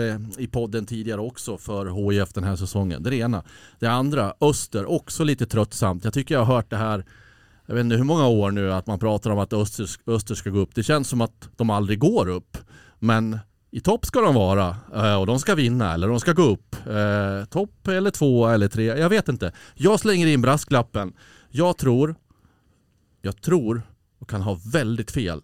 eh, 0.00 0.20
i 0.38 0.46
podden 0.46 0.86
tidigare 0.86 1.20
också 1.20 1.58
för 1.58 2.10
HIF 2.10 2.32
den 2.32 2.44
här 2.44 2.56
säsongen. 2.56 3.02
Det 3.02 3.08
är 3.08 3.10
det 3.10 3.16
ena. 3.16 3.44
Det 3.78 3.86
andra, 3.86 4.34
Öster, 4.40 4.90
också 4.90 5.24
lite 5.24 5.46
tröttsamt. 5.46 6.04
Jag 6.04 6.14
tycker 6.14 6.34
jag 6.34 6.44
har 6.44 6.54
hört 6.54 6.70
det 6.70 6.76
här 6.76 7.04
jag 7.66 7.74
vet 7.74 7.84
inte 7.84 7.96
hur 7.96 8.04
många 8.04 8.26
år 8.26 8.50
nu 8.50 8.72
att 8.72 8.86
man 8.86 8.98
pratar 8.98 9.30
om 9.30 9.38
att 9.38 9.52
Öster, 9.52 9.86
Öster 10.06 10.34
ska 10.34 10.50
gå 10.50 10.58
upp. 10.58 10.74
Det 10.74 10.82
känns 10.82 11.08
som 11.08 11.20
att 11.20 11.48
de 11.56 11.70
aldrig 11.70 11.98
går 11.98 12.28
upp. 12.28 12.56
Men 12.98 13.38
i 13.70 13.80
topp 13.80 14.06
ska 14.06 14.20
de 14.20 14.34
vara 14.34 14.76
eh, 14.94 15.20
och 15.20 15.26
de 15.26 15.38
ska 15.38 15.54
vinna 15.54 15.94
eller 15.94 16.08
de 16.08 16.20
ska 16.20 16.32
gå 16.32 16.42
upp. 16.42 16.76
Eh, 16.86 17.44
topp 17.44 17.88
eller 17.88 18.10
två 18.10 18.48
eller 18.48 18.68
tre, 18.68 18.84
jag 18.84 19.08
vet 19.08 19.28
inte. 19.28 19.52
Jag 19.74 20.00
slänger 20.00 20.26
in 20.26 20.42
brasklappen. 20.42 21.12
Jag 21.50 21.78
tror, 21.78 22.14
jag 23.22 23.42
tror 23.42 23.82
och 24.20 24.30
kan 24.30 24.42
ha 24.42 24.58
väldigt 24.72 25.10
fel, 25.10 25.42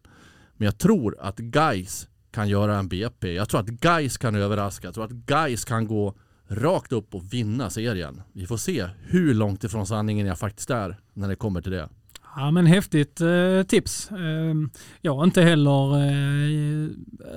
men 0.57 0.67
jag 0.67 0.79
tror 0.79 1.17
att 1.21 1.37
Guys 1.39 2.09
kan 2.31 2.49
göra 2.49 2.77
en 2.79 2.89
BP. 2.89 3.35
Jag 3.35 3.49
tror 3.49 3.61
att 3.61 3.67
Guys 3.67 4.19
kan 4.19 4.35
överraska. 4.35 4.87
Jag 4.87 4.95
tror 4.95 5.05
att 5.05 5.11
Guys 5.11 5.65
kan 5.65 5.87
gå 5.87 6.15
rakt 6.49 6.93
upp 6.93 7.15
och 7.15 7.33
vinna 7.33 7.71
serien. 7.71 8.23
Vi 8.33 8.47
får 8.47 8.57
se 8.57 8.89
hur 9.03 9.35
långt 9.35 9.65
ifrån 9.65 9.87
sanningen 9.87 10.27
jag 10.27 10.39
faktiskt 10.39 10.71
är 10.71 10.97
när 11.15 11.29
det 11.29 11.37
kommer 11.37 11.61
till 11.63 11.73
det. 11.73 11.89
Ja 12.37 12.51
men 12.51 12.67
häftigt 12.67 13.21
eh, 13.21 13.63
tips. 13.63 14.11
Eh, 14.11 14.55
jag 15.01 15.21
är 15.21 15.25
inte 15.25 15.43
heller 15.43 15.97
eh, 15.97 16.91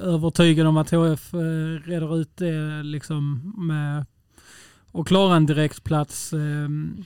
övertygad 0.03 0.67
om 0.67 0.77
att 0.77 0.89
HF 0.89 1.33
eh, 1.33 1.39
reder 1.85 2.17
ut 2.21 2.37
det 2.37 2.83
liksom 2.83 3.53
med 3.67 4.05
och 4.91 5.07
klara 5.07 5.35
en 5.35 5.45
direktplats. 5.45 6.33
Ehm, 6.33 7.03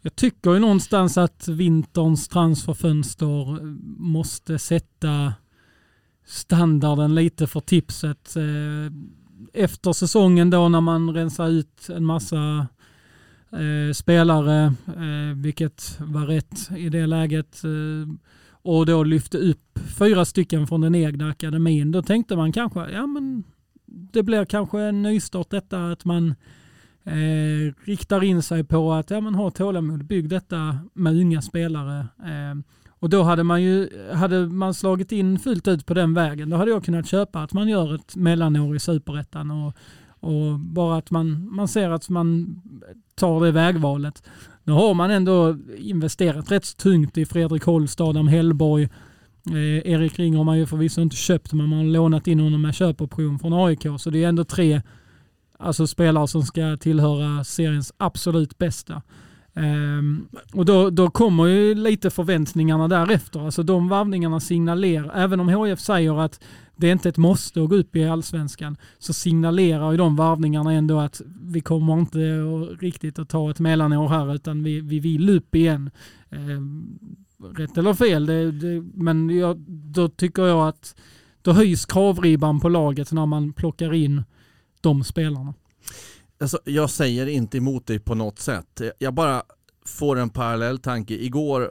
jag 0.00 0.16
tycker 0.16 0.52
ju 0.52 0.58
någonstans 0.58 1.18
att 1.18 1.48
vinterns 1.48 2.28
transferfönster 2.28 3.62
måste 3.98 4.58
sätta 4.58 5.34
standarden 6.26 7.14
lite 7.14 7.46
för 7.46 7.60
tipset. 7.60 8.36
Eh, 8.36 8.92
efter 9.52 9.92
säsongen 9.92 10.50
då 10.50 10.68
när 10.68 10.80
man 10.80 11.14
rensar 11.14 11.48
ut 11.48 11.88
en 11.88 12.04
massa 12.04 12.66
eh, 13.52 13.92
spelare, 13.94 14.64
eh, 14.86 15.36
vilket 15.36 15.98
var 16.00 16.26
rätt 16.26 16.70
i 16.76 16.88
det 16.88 17.06
läget. 17.06 17.62
Och 18.64 18.86
då 18.86 19.04
lyfte 19.04 19.38
upp 19.38 19.78
fyra 19.98 20.24
stycken 20.24 20.66
från 20.66 20.80
den 20.80 20.94
egna 20.94 21.30
akademin. 21.30 21.92
Då 21.92 22.02
tänkte 22.02 22.36
man 22.36 22.52
kanske, 22.52 22.90
ja 22.90 23.06
men 23.06 23.44
det 23.86 24.22
blir 24.22 24.44
kanske 24.44 24.80
en 24.80 25.02
nystart 25.02 25.50
detta 25.50 25.90
att 25.90 26.04
man 26.04 26.34
eh, 27.04 27.74
riktar 27.84 28.24
in 28.24 28.42
sig 28.42 28.64
på 28.64 28.92
att 28.92 29.10
ja, 29.10 29.20
men 29.20 29.34
ha 29.34 29.50
tålamod, 29.50 30.04
bygg 30.04 30.28
detta 30.28 30.78
med 30.92 31.16
unga 31.16 31.42
spelare. 31.42 31.98
Eh, 32.18 32.62
och 32.88 33.10
då 33.10 33.22
hade 33.22 33.42
man 33.42 33.62
ju 33.62 33.88
hade 34.12 34.46
man 34.46 34.74
slagit 34.74 35.12
in 35.12 35.38
fullt 35.38 35.68
ut 35.68 35.86
på 35.86 35.94
den 35.94 36.14
vägen, 36.14 36.50
då 36.50 36.56
hade 36.56 36.70
jag 36.70 36.84
kunnat 36.84 37.06
köpa 37.08 37.42
att 37.42 37.52
man 37.52 37.68
gör 37.68 37.94
ett 37.94 38.16
mellanår 38.16 38.76
i 38.76 38.80
superettan 38.80 39.50
och 39.50 39.76
och 40.22 40.58
bara 40.58 40.96
att 40.96 41.10
man, 41.10 41.54
man 41.54 41.68
ser 41.68 41.90
att 41.90 42.08
man 42.08 42.56
tar 43.14 43.44
det 43.44 43.50
vägvalet. 43.50 44.22
Nu 44.64 44.72
har 44.72 44.94
man 44.94 45.10
ändå 45.10 45.56
investerat 45.76 46.50
rätt 46.50 46.64
så 46.64 46.76
tungt 46.76 47.18
i 47.18 47.26
Fredrik 47.26 47.62
Holst, 47.62 48.00
Adam 48.00 48.28
Hellborg. 48.28 48.88
Eh, 49.50 49.92
Erik 49.92 50.18
Ring 50.18 50.36
har 50.36 50.44
man 50.44 50.58
ju 50.58 50.66
förvisso 50.66 51.00
inte 51.00 51.16
köpt, 51.16 51.52
men 51.52 51.68
man 51.68 51.78
har 51.78 51.84
lånat 51.84 52.26
in 52.26 52.40
honom 52.40 52.62
med 52.62 52.74
köpoption 52.74 53.38
från 53.38 53.52
AIK. 53.52 53.86
Så 53.98 54.10
det 54.10 54.24
är 54.24 54.28
ändå 54.28 54.44
tre 54.44 54.82
alltså 55.62 55.86
spelare 55.86 56.28
som 56.28 56.42
ska 56.42 56.76
tillhöra 56.76 57.44
seriens 57.44 57.92
absolut 57.96 58.58
bästa. 58.58 59.02
Um, 59.54 60.28
och 60.52 60.64
då, 60.64 60.90
då 60.90 61.10
kommer 61.10 61.46
ju 61.46 61.74
lite 61.74 62.10
förväntningarna 62.10 62.88
därefter. 62.88 63.40
Alltså 63.40 63.62
de 63.62 63.88
varvningarna 63.88 64.40
signalerar, 64.40 65.12
även 65.14 65.40
om 65.40 65.48
HF 65.48 65.80
säger 65.80 66.20
att 66.20 66.40
det 66.76 66.88
är 66.88 66.92
inte 66.92 67.08
ett 67.08 67.16
måste 67.16 67.62
att 67.62 67.68
gå 67.68 67.76
upp 67.76 67.96
i 67.96 68.04
allsvenskan, 68.04 68.76
så 68.98 69.12
signalerar 69.12 69.90
ju 69.90 69.96
de 69.96 70.16
varvningarna 70.16 70.72
ändå 70.72 71.00
att 71.00 71.20
vi 71.42 71.60
kommer 71.60 71.98
inte 71.98 72.18
riktigt 72.80 73.18
att 73.18 73.28
ta 73.28 73.50
ett 73.50 73.60
mellanår 73.60 74.08
här 74.08 74.34
utan 74.34 74.64
vi, 74.64 74.80
vi 74.80 75.00
vill 75.00 75.30
upp 75.30 75.54
igen. 75.54 75.90
Um, 76.30 76.98
rätt 77.56 77.78
eller 77.78 77.94
fel, 77.94 78.26
det, 78.26 78.52
det, 78.52 78.84
men 78.94 79.30
jag, 79.30 79.58
då 79.68 80.08
tycker 80.08 80.42
jag 80.42 80.68
att 80.68 80.96
då 81.42 81.52
höjs 81.52 81.86
kravribban 81.86 82.60
på 82.60 82.68
laget 82.68 83.12
när 83.12 83.26
man 83.26 83.52
plockar 83.52 83.94
in 83.94 84.22
de 84.82 85.04
spelarna. 85.04 85.54
Alltså, 86.40 86.58
jag 86.64 86.90
säger 86.90 87.26
inte 87.26 87.56
emot 87.56 87.86
dig 87.86 87.98
på 87.98 88.14
något 88.14 88.38
sätt. 88.38 88.80
Jag 88.98 89.14
bara 89.14 89.42
får 89.86 90.18
en 90.18 90.30
parallell 90.30 90.78
tanke. 90.78 91.14
Igår 91.14 91.62
eh, 91.62 91.68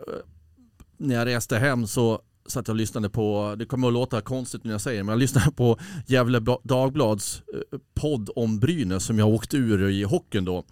när 0.97 1.15
jag 1.15 1.25
reste 1.25 1.57
hem 1.57 1.87
så 1.87 2.21
satt 2.47 2.67
jag 2.67 2.73
och 2.73 2.77
lyssnade 2.77 3.09
på, 3.09 3.55
det 3.59 3.65
kommer 3.65 3.87
att 3.87 3.93
låta 3.93 4.21
konstigt 4.21 4.63
när 4.63 4.71
jag 4.71 4.81
säger 4.81 4.97
det, 4.97 5.03
men 5.03 5.13
jag 5.13 5.19
lyssnade 5.19 5.51
på 5.51 5.77
Gävle 6.07 6.39
Dagblads 6.63 7.43
eh, 7.53 7.79
podd 7.93 8.29
om 8.35 8.59
Brynäs 8.59 9.05
som 9.05 9.19
jag 9.19 9.29
åkte 9.29 9.57
ur 9.57 9.89
i 9.89 10.03
hockeyn 10.03 10.45
då. 10.45 10.63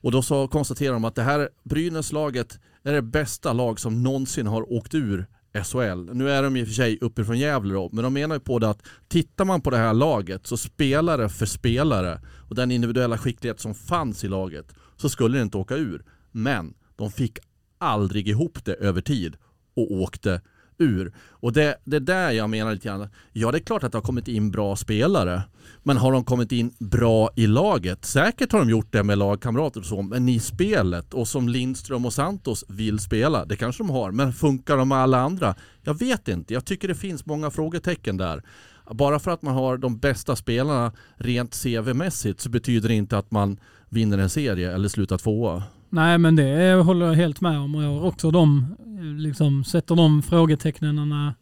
Och 0.00 0.12
då 0.12 0.22
så 0.22 0.48
konstaterade 0.48 0.94
de 0.94 1.04
att 1.04 1.14
det 1.14 1.22
här 1.22 1.48
Brynäslaget 1.64 2.58
är 2.82 2.92
det 2.92 3.02
bästa 3.02 3.52
lag 3.52 3.80
som 3.80 4.02
någonsin 4.02 4.46
har 4.46 4.72
åkt 4.72 4.94
ur 4.94 5.26
SHL. 5.54 6.10
Nu 6.12 6.30
är 6.30 6.42
de 6.42 6.56
i 6.56 6.62
och 6.62 6.66
för 6.66 6.74
sig 6.74 6.98
uppifrån 7.00 7.38
Gävle 7.38 7.74
då, 7.74 7.90
men 7.92 8.04
de 8.04 8.12
menar 8.12 8.36
ju 8.36 8.40
på 8.40 8.58
det 8.58 8.70
att 8.70 8.82
tittar 9.08 9.44
man 9.44 9.60
på 9.60 9.70
det 9.70 9.76
här 9.76 9.94
laget 9.94 10.46
så 10.46 10.56
spelare 10.56 11.28
för 11.28 11.46
spelare 11.46 12.20
och 12.48 12.54
den 12.54 12.70
individuella 12.70 13.18
skicklighet 13.18 13.60
som 13.60 13.74
fanns 13.74 14.24
i 14.24 14.28
laget 14.28 14.74
så 14.96 15.08
skulle 15.08 15.38
det 15.38 15.42
inte 15.42 15.58
åka 15.58 15.76
ur. 15.76 16.04
Men 16.32 16.74
de 16.96 17.10
fick 17.10 17.38
aldrig 17.78 18.28
ihop 18.28 18.64
det 18.64 18.74
över 18.74 19.00
tid 19.00 19.36
och 19.76 19.92
åkte 19.92 20.40
ur. 20.78 21.12
Och 21.30 21.52
det, 21.52 21.76
det 21.84 21.96
är 21.96 22.00
där 22.00 22.30
jag 22.30 22.50
menar 22.50 22.72
lite 22.72 22.88
grann. 22.88 23.08
Ja, 23.32 23.52
det 23.52 23.58
är 23.58 23.62
klart 23.62 23.82
att 23.82 23.92
det 23.92 23.98
har 23.98 24.02
kommit 24.02 24.28
in 24.28 24.50
bra 24.50 24.76
spelare. 24.76 25.42
Men 25.82 25.96
har 25.96 26.12
de 26.12 26.24
kommit 26.24 26.52
in 26.52 26.74
bra 26.78 27.30
i 27.36 27.46
laget? 27.46 28.04
Säkert 28.04 28.52
har 28.52 28.58
de 28.58 28.70
gjort 28.70 28.92
det 28.92 29.02
med 29.02 29.18
lagkamrater 29.18 29.80
och 29.80 29.86
så, 29.86 30.02
men 30.02 30.28
i 30.28 30.40
spelet 30.40 31.14
och 31.14 31.28
som 31.28 31.48
Lindström 31.48 32.06
och 32.06 32.12
Santos 32.12 32.64
vill 32.68 32.98
spela, 32.98 33.44
det 33.44 33.56
kanske 33.56 33.82
de 33.82 33.90
har. 33.90 34.10
Men 34.10 34.32
funkar 34.32 34.76
de 34.76 34.88
med 34.88 34.98
alla 34.98 35.18
andra? 35.18 35.54
Jag 35.82 35.98
vet 35.98 36.28
inte. 36.28 36.54
Jag 36.54 36.64
tycker 36.64 36.88
det 36.88 36.94
finns 36.94 37.26
många 37.26 37.50
frågetecken 37.50 38.16
där. 38.16 38.42
Bara 38.90 39.18
för 39.18 39.30
att 39.30 39.42
man 39.42 39.54
har 39.54 39.76
de 39.76 39.98
bästa 39.98 40.36
spelarna 40.36 40.92
rent 41.16 41.50
CV-mässigt 41.50 42.40
så 42.40 42.50
betyder 42.50 42.88
det 42.88 42.94
inte 42.94 43.18
att 43.18 43.30
man 43.30 43.60
vinner 43.88 44.18
en 44.18 44.30
serie 44.30 44.74
eller 44.74 44.88
slutar 44.88 45.18
tvåa. 45.18 45.62
Nej 45.90 46.18
men 46.18 46.36
det 46.36 46.74
håller 46.74 47.06
jag 47.06 47.14
helt 47.14 47.40
med 47.40 47.58
om 47.58 47.74
och 47.74 47.82
jag 47.82 47.88
har 47.88 48.04
också 48.04 48.30
de, 48.30 48.76
liksom, 49.18 49.64
sätter 49.64 49.96
de 49.96 50.22
frågetecknen 50.22 51.32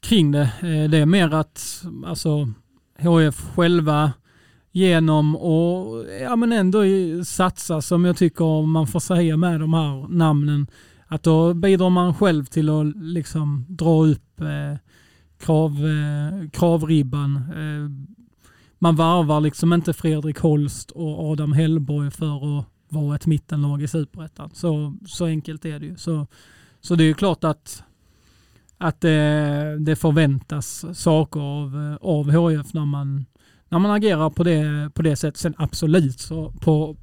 kring 0.00 0.32
det. 0.32 0.42
Eh, 0.42 0.90
det 0.90 0.98
är 0.98 1.06
mer 1.06 1.34
att 1.34 1.84
alltså, 2.06 2.48
HF 2.98 3.40
själva 3.54 4.12
genom 4.72 5.36
och 5.36 6.04
ja, 6.22 6.36
men 6.36 6.52
ändå 6.52 6.84
satsa 7.24 7.82
som 7.82 8.04
jag 8.04 8.16
tycker 8.16 8.66
man 8.66 8.86
får 8.86 9.00
säga 9.00 9.36
med 9.36 9.60
de 9.60 9.74
här 9.74 10.08
namnen. 10.08 10.66
Att 11.06 11.22
då 11.22 11.54
bidrar 11.54 11.90
man 11.90 12.14
själv 12.14 12.44
till 12.44 12.68
att 12.68 12.96
liksom 12.96 13.66
dra 13.68 14.04
upp 14.06 14.40
eh, 14.40 14.78
krav, 15.38 15.70
eh, 15.70 16.50
kravribban. 16.50 17.36
Eh, 17.36 18.12
man 18.78 18.96
varvar 18.96 19.40
liksom 19.40 19.72
inte 19.72 19.92
Fredrik 19.92 20.38
Holst 20.38 20.90
och 20.90 21.30
Adam 21.30 21.52
Hellborg 21.52 22.10
för 22.10 22.58
att 22.58 22.66
vara 22.92 23.16
ett 23.16 23.26
mittenlag 23.26 23.82
i 23.82 23.88
superettan. 23.88 24.50
Så, 24.54 24.94
så 25.06 25.26
enkelt 25.26 25.64
är 25.64 25.78
det 25.78 25.86
ju. 25.86 25.96
Så, 25.96 26.26
så 26.80 26.94
det 26.94 27.04
är 27.04 27.08
ju 27.08 27.14
klart 27.14 27.44
att, 27.44 27.82
att 28.78 29.00
det, 29.00 29.76
det 29.80 29.96
förväntas 29.96 30.84
saker 30.98 31.40
av, 31.40 31.98
av 32.00 32.30
HF 32.30 32.74
när 32.74 32.84
man, 32.84 33.24
när 33.68 33.78
man 33.78 33.90
agerar 33.90 34.30
på 34.30 34.44
det, 34.44 34.90
på 34.94 35.02
det 35.02 35.16
sättet. 35.16 35.36
Sen 35.36 35.54
absolut 35.58 36.20
så 36.20 36.52
på 36.52 36.96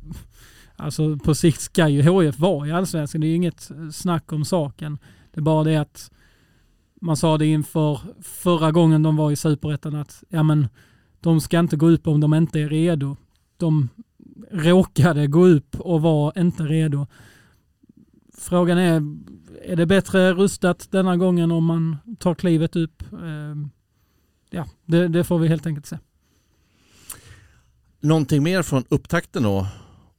Alltså 0.82 1.18
på 1.18 1.36
sikt 1.36 1.62
ska 1.62 1.88
ju 1.88 2.02
HF 2.02 2.40
vara 2.40 2.68
i 2.68 2.72
allsvenskan. 2.72 3.22
Det 3.22 3.28
är 3.28 3.30
ju 3.30 3.36
inget 3.36 3.72
snack 3.92 4.32
om 4.32 4.46
saken. 4.46 4.98
Det 5.32 5.40
är 5.40 5.42
bara 5.42 5.64
det 5.64 5.76
att 5.76 6.12
man 7.02 7.18
sa 7.18 7.38
det 7.38 7.46
inför 7.46 8.00
förra 8.22 8.72
gången 8.72 9.04
de 9.04 9.16
var 9.16 9.32
i 9.32 9.36
superettan 9.36 9.96
att 9.96 10.24
ja, 10.30 10.44
men, 10.44 10.68
de 11.22 11.42
ska 11.42 11.60
inte 11.60 11.78
gå 11.78 11.90
upp 11.90 12.08
om 12.08 12.20
de 12.20 12.34
inte 12.34 12.60
är 12.60 12.70
redo. 12.70 13.18
De 13.58 13.90
råkade 14.52 15.28
gå 15.28 15.48
upp 15.48 15.76
och 15.80 16.02
var 16.02 16.40
inte 16.40 16.64
redo. 16.64 17.08
Frågan 18.38 18.78
är, 18.78 19.04
är 19.64 19.76
det 19.76 19.86
bättre 19.86 20.34
rustat 20.34 20.88
denna 20.92 21.18
gången 21.18 21.52
om 21.52 21.66
man 21.66 21.98
tar 22.20 22.36
klivet 22.36 22.76
upp? 22.76 23.04
Ehm, 23.24 23.70
ja, 24.50 24.66
det, 24.86 25.08
det 25.08 25.24
får 25.24 25.40
vi 25.40 25.48
helt 25.48 25.66
enkelt 25.66 25.86
se. 25.86 25.98
Någonting 28.00 28.44
mer 28.44 28.64
från 28.64 28.84
upptakten 28.90 29.44
då 29.44 29.68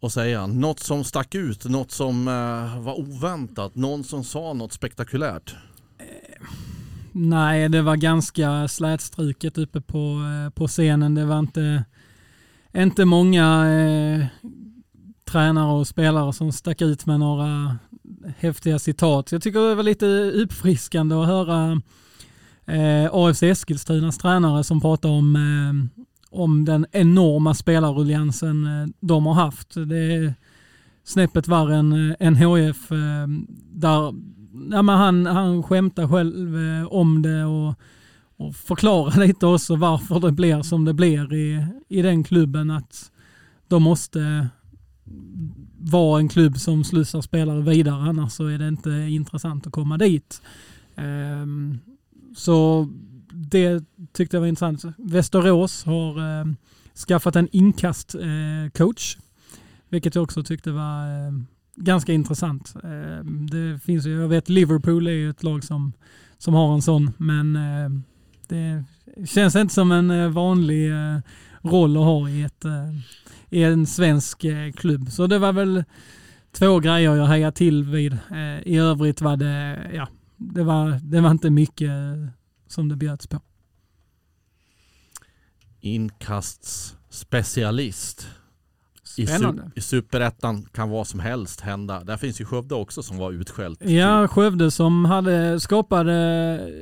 att 0.02 0.12
säga? 0.12 0.46
Något 0.46 0.80
som 0.80 1.04
stack 1.04 1.34
ut, 1.34 1.64
något 1.64 1.90
som 1.90 2.28
eh, 2.28 2.82
var 2.82 3.00
oväntat, 3.00 3.74
någon 3.74 4.04
som 4.04 4.24
sa 4.24 4.52
något 4.52 4.72
spektakulärt? 4.72 5.54
Nej, 7.12 7.68
det 7.68 7.82
var 7.82 7.96
ganska 7.96 8.68
slätstruket 8.68 9.58
uppe 9.58 9.80
på, 9.80 9.98
eh, 9.98 10.50
på 10.50 10.68
scenen. 10.68 11.14
Det 11.14 11.24
var 11.24 11.38
inte, 11.38 11.84
inte 12.76 13.04
många 13.04 13.66
eh, 13.68 14.26
tränare 15.24 15.72
och 15.72 15.88
spelare 15.88 16.32
som 16.32 16.52
stack 16.52 16.82
ut 16.82 17.06
med 17.06 17.20
några 17.20 17.78
häftiga 18.38 18.78
citat. 18.78 19.32
Jag 19.32 19.42
tycker 19.42 19.68
det 19.68 19.74
var 19.74 19.82
lite 19.82 20.06
uppfriskande 20.34 21.14
att 21.14 21.26
höra 21.26 21.80
eh, 22.66 23.10
AFC 23.12 23.42
Eskilstunas 23.42 24.18
tränare 24.18 24.64
som 24.64 24.80
pratar 24.80 25.08
om, 25.08 25.36
eh, 25.36 26.02
om 26.40 26.64
den 26.64 26.86
enorma 26.92 27.54
spelarruljansen 27.54 28.64
eh, 28.64 28.88
de 29.00 29.26
har 29.26 29.34
haft. 29.34 29.74
Det 29.74 30.14
är 30.14 30.34
snäppet 31.04 31.48
värre 31.48 31.76
än, 31.76 32.10
eh, 32.10 32.30
NHF. 32.30 32.92
Eh, 32.92 33.28
där 33.72 34.14
ja, 34.70 34.82
men 34.82 34.88
han, 34.88 35.26
han 35.26 35.62
skämtar 35.62 36.08
själv 36.08 36.56
eh, 36.56 36.86
om 36.86 37.22
det 37.22 37.44
och, 37.44 37.74
och 38.40 38.56
förklara 38.56 39.20
lite 39.24 39.46
också 39.46 39.76
varför 39.76 40.20
det 40.20 40.32
blir 40.32 40.62
som 40.62 40.84
det 40.84 40.94
blir 40.94 41.34
i, 41.34 41.66
i 41.88 42.02
den 42.02 42.24
klubben. 42.24 42.70
Att 42.70 43.10
de 43.68 43.82
måste 43.82 44.48
vara 45.78 46.20
en 46.20 46.28
klubb 46.28 46.58
som 46.58 46.84
slussar 46.84 47.20
spelare 47.20 47.62
vidare 47.62 48.02
annars 48.08 48.32
så 48.32 48.46
är 48.46 48.58
det 48.58 48.68
inte 48.68 48.90
intressant 48.90 49.66
att 49.66 49.72
komma 49.72 49.98
dit. 49.98 50.42
Um, 50.96 51.78
så 52.36 52.88
det 53.32 53.84
tyckte 54.12 54.36
jag 54.36 54.40
var 54.40 54.48
intressant. 54.48 54.84
Västerås 54.98 55.84
har 55.84 56.40
eh, 56.40 56.46
skaffat 57.08 57.36
en 57.36 57.48
inkastcoach, 57.52 59.16
eh, 59.16 59.22
vilket 59.88 60.14
jag 60.14 60.24
också 60.24 60.42
tyckte 60.42 60.70
var 60.70 61.26
eh, 61.26 61.32
ganska 61.76 62.12
intressant. 62.12 62.74
Ehm, 62.84 63.46
det 63.50 63.78
finns 63.84 64.06
ju, 64.06 64.20
jag 64.20 64.28
vet 64.28 64.48
Liverpool 64.48 65.06
är 65.06 65.10
ju 65.10 65.30
ett 65.30 65.42
lag 65.42 65.64
som, 65.64 65.92
som 66.38 66.54
har 66.54 66.74
en 66.74 66.82
sån, 66.82 67.12
men 67.16 67.56
det 68.50 68.84
känns 69.26 69.56
inte 69.56 69.74
som 69.74 69.92
en 69.92 70.10
eh, 70.10 70.28
vanlig 70.28 70.90
eh, 70.90 71.18
roll 71.62 71.96
att 71.96 72.04
ha 72.04 72.28
i, 72.28 72.42
ett, 72.42 72.64
eh, 72.64 72.90
i 73.50 73.62
en 73.62 73.86
svensk 73.86 74.44
klubb. 74.76 75.10
Så 75.10 75.26
det 75.26 75.38
var 75.38 75.52
väl 75.52 75.84
två 76.52 76.78
grejer 76.78 77.16
jag 77.16 77.26
hejade 77.26 77.56
till 77.56 77.84
vid. 77.84 78.18
I 78.62 78.76
övrigt 78.76 79.20
var 79.20 79.36
det, 79.36 79.90
ja, 79.94 80.08
det 80.36 80.62
var, 80.62 81.00
det 81.02 81.20
var 81.20 81.30
inte 81.30 81.50
mycket 81.50 81.90
som 82.66 82.88
det 82.88 82.96
bjöds 82.96 83.26
på. 83.26 83.40
Inkastsspecialist. 85.80 88.28
I, 89.16 89.26
su 89.26 89.54
I 89.74 89.80
superettan 89.80 90.62
kan 90.72 90.90
vad 90.90 91.06
som 91.06 91.20
helst 91.20 91.60
hända. 91.60 92.04
Där 92.04 92.16
finns 92.16 92.40
ju 92.40 92.44
Skövde 92.44 92.74
också 92.74 93.02
som 93.02 93.18
var 93.18 93.32
utskällt. 93.32 93.84
Ja, 93.84 94.28
Skövde 94.28 94.70
som 94.70 95.04
hade 95.04 95.60
skapade, 95.60 96.14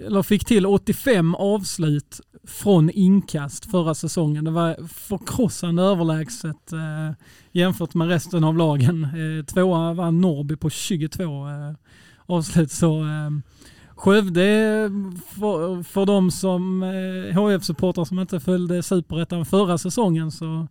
eller 0.07 0.23
fick 0.23 0.45
till 0.45 0.67
85 0.67 1.35
avslut 1.35 2.21
från 2.45 2.91
inkast 2.91 3.71
förra 3.71 3.95
säsongen. 3.95 4.45
Det 4.45 4.51
var 4.51 4.89
förkrossande 4.89 5.83
överlägset 5.83 6.73
eh, 6.73 7.17
jämfört 7.53 7.95
med 7.95 8.09
resten 8.09 8.45
av 8.45 8.57
lagen. 8.57 9.05
Eh, 9.05 9.45
tvåa 9.45 9.93
var 9.93 10.11
Norrby 10.11 10.57
på 10.57 10.71
22 10.71 11.23
eh, 11.23 11.73
avslut. 12.27 12.71
Så 12.71 13.01
eh, 13.01 13.31
Skövde, 13.95 14.43
för, 15.27 15.83
för 15.83 16.07
de 16.07 16.31
som 16.31 16.83
eh, 16.83 17.41
HF-supportrar 17.41 18.05
som 18.05 18.19
inte 18.19 18.41
följde 18.41 18.83
superettan 18.83 19.47
förra 19.47 19.79
säsongen 19.79 20.31
så 20.31 20.69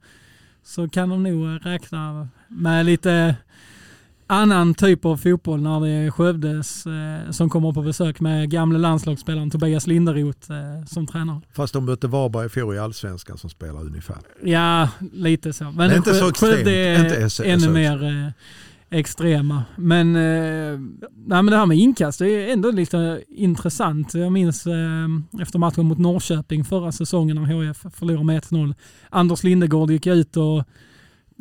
så 0.68 0.90
kan 0.90 1.10
de 1.10 1.24
nog 1.24 1.66
räkna 1.66 2.28
med 2.48 2.86
lite 2.86 3.36
annan 4.28 4.74
typ 4.74 5.06
av 5.06 5.18
fotboll 5.18 5.62
när 5.62 5.80
det 5.80 5.90
är 5.90 6.12
Skövdes 6.12 6.86
eh, 6.86 7.32
som 7.32 7.50
kommer 7.50 7.72
på 7.72 7.82
besök 7.82 8.20
med 8.20 8.50
gamle 8.50 8.80
landslagsspelaren 8.80 9.50
Tobias 9.52 9.88
Linderoth 9.88 10.52
eh, 10.52 10.86
som 10.86 11.08
tränare. 11.08 11.42
Fast 11.54 11.74
de 11.74 11.86
mötte 11.86 12.08
Varberg 12.08 12.46
i 12.46 12.50
fjol 12.50 12.76
i 12.76 12.80
allsvenskan 12.80 13.38
som 13.38 13.50
spelar 13.50 13.82
ungefär. 13.82 14.18
Ja, 14.44 14.90
lite 15.14 15.54
så. 15.54 15.64
Men, 15.64 15.76
Men 15.76 15.96
inte 15.96 16.14
så 16.14 16.30
extremt. 16.30 16.56
Skövde 16.56 16.72
är 16.72 17.24
inte 17.24 17.44
ännu 17.44 17.70
mer 17.70 18.04
eh, 18.04 18.32
extrema. 18.90 19.64
Men, 19.76 20.16
eh, 20.16 20.80
nej, 21.16 21.44
men 21.44 21.46
det 21.46 21.58
här 21.58 21.66
med 21.66 21.78
inkast 21.78 22.20
det 22.20 22.30
är 22.30 22.54
ändå 22.54 22.72
lite 22.72 23.24
intressant. 23.28 24.14
Jag 24.14 24.32
minns 24.32 24.68
eh, 24.68 25.42
efter 25.42 25.60
matchen 25.60 25.86
mot 25.86 25.98
Norrköping 25.98 26.64
förra 26.64 26.92
säsongen 26.92 27.36
när 27.36 27.70
HF 27.70 27.86
förlorade 27.96 28.26
med 28.26 28.44
1-0. 28.44 28.76
Anders 29.10 29.44
Lindegård 29.44 29.92
gick 29.92 30.08
ut 30.08 30.38
och 30.38 30.58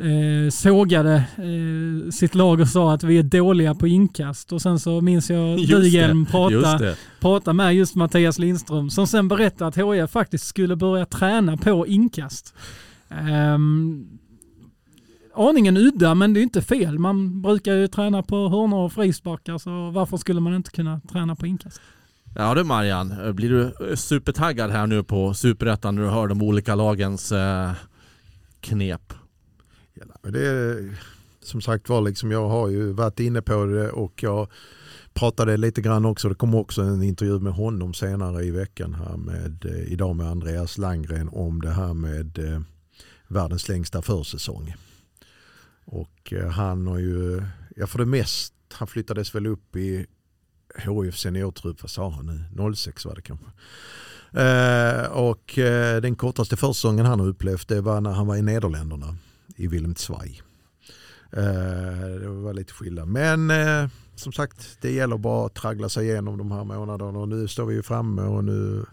eh, 0.04 0.50
sågade 0.50 1.14
eh, 1.36 2.10
sitt 2.10 2.34
lag 2.34 2.60
och 2.60 2.68
sa 2.68 2.92
att 2.92 3.04
vi 3.04 3.18
är 3.18 3.22
dåliga 3.22 3.74
på 3.74 3.86
inkast. 3.86 4.52
Och 4.52 4.62
sen 4.62 4.78
så 4.78 5.00
minns 5.00 5.30
jag 5.30 5.58
Dygelm 5.58 6.26
prata, 6.26 6.80
prata 7.20 7.52
med 7.52 7.74
just 7.74 7.94
Mattias 7.94 8.38
Lindström 8.38 8.90
som 8.90 9.06
sen 9.06 9.28
berättade 9.28 9.68
att 9.68 9.76
HF 9.76 10.10
faktiskt 10.10 10.46
skulle 10.46 10.76
börja 10.76 11.06
träna 11.06 11.56
på 11.56 11.86
inkast. 11.86 12.54
Um, 13.54 14.18
aningen 15.36 15.76
udda 15.76 16.14
men 16.14 16.34
det 16.34 16.40
är 16.40 16.42
inte 16.42 16.62
fel. 16.62 16.98
Man 16.98 17.42
brukar 17.42 17.74
ju 17.74 17.88
träna 17.88 18.22
på 18.22 18.48
hörnor 18.48 18.84
och 18.84 18.92
frisparkar 18.92 19.58
så 19.58 19.90
varför 19.90 20.16
skulle 20.16 20.40
man 20.40 20.54
inte 20.54 20.70
kunna 20.70 21.00
träna 21.00 21.36
på 21.36 21.46
inkast? 21.46 21.80
Ja 22.34 22.54
du 22.54 22.64
Marian, 22.64 23.34
blir 23.34 23.50
du 23.50 23.96
supertaggad 23.96 24.70
här 24.70 24.86
nu 24.86 25.02
på 25.02 25.34
Superettan 25.34 25.94
när 25.94 26.02
du 26.02 26.08
hör 26.08 26.26
de 26.26 26.42
olika 26.42 26.74
lagens 26.74 27.32
eh, 27.32 27.72
knep? 28.60 29.12
Ja, 29.94 30.30
det 30.30 30.46
är, 30.46 30.94
som 31.42 31.60
sagt 31.60 31.88
var, 31.88 32.00
liksom, 32.00 32.30
jag 32.30 32.48
har 32.48 32.68
ju 32.68 32.92
varit 32.92 33.20
inne 33.20 33.42
på 33.42 33.64
det 33.64 33.90
och 33.90 34.22
jag 34.22 34.48
pratade 35.14 35.56
lite 35.56 35.82
grann 35.82 36.04
också, 36.04 36.28
det 36.28 36.34
kommer 36.34 36.58
också 36.58 36.82
en 36.82 37.02
intervju 37.02 37.40
med 37.40 37.52
honom 37.52 37.94
senare 37.94 38.44
i 38.44 38.50
veckan 38.50 38.94
här 38.94 39.16
med, 39.16 39.64
eh, 39.64 39.92
idag 39.92 40.16
med 40.16 40.26
Andreas 40.26 40.78
Langgren 40.78 41.28
om 41.32 41.60
det 41.60 41.70
här 41.70 41.94
med 41.94 42.38
eh, 42.38 42.60
världens 43.28 43.68
längsta 43.68 44.02
försäsong. 44.02 44.74
Och 45.86 46.32
eh, 46.32 46.48
han 46.48 46.86
har 46.86 46.98
ju, 46.98 47.42
ja 47.76 47.86
för 47.86 47.98
det 47.98 48.06
mest, 48.06 48.54
han 48.72 48.88
flyttades 48.88 49.34
väl 49.34 49.46
upp 49.46 49.76
i 49.76 50.06
HIF 50.78 51.18
seniortrupp, 51.18 51.82
vad 51.82 51.90
sa 51.90 52.10
han 52.10 52.26
nu, 52.26 52.74
06 52.74 53.04
var 53.04 53.14
det 53.14 53.22
kanske. 53.22 53.46
Eh, 54.32 55.06
och 55.06 55.58
eh, 55.58 56.00
den 56.00 56.16
kortaste 56.16 56.56
försäsongen 56.56 57.06
han 57.06 57.20
har 57.20 57.26
upplevt 57.26 57.68
det 57.68 57.80
var 57.80 58.00
när 58.00 58.10
han 58.10 58.26
var 58.26 58.36
i 58.36 58.42
Nederländerna, 58.42 59.16
i 59.56 59.66
Wilhelmswaj. 59.66 60.42
Eh, 61.32 62.20
det 62.20 62.28
var 62.28 62.52
lite 62.52 62.72
skillnad. 62.72 63.08
Men 63.08 63.50
eh, 63.50 63.88
som 64.14 64.32
sagt, 64.32 64.78
det 64.80 64.92
gäller 64.92 65.18
bara 65.18 65.46
att 65.46 65.54
traggla 65.54 65.88
sig 65.88 66.08
igenom 66.08 66.38
de 66.38 66.52
här 66.52 66.64
månaderna 66.64 67.18
och 67.18 67.28
nu 67.28 67.48
står 67.48 67.66
vi 67.66 67.74
ju 67.74 67.82
framme 67.82 68.22
och 68.22 68.44
nu 68.44 68.84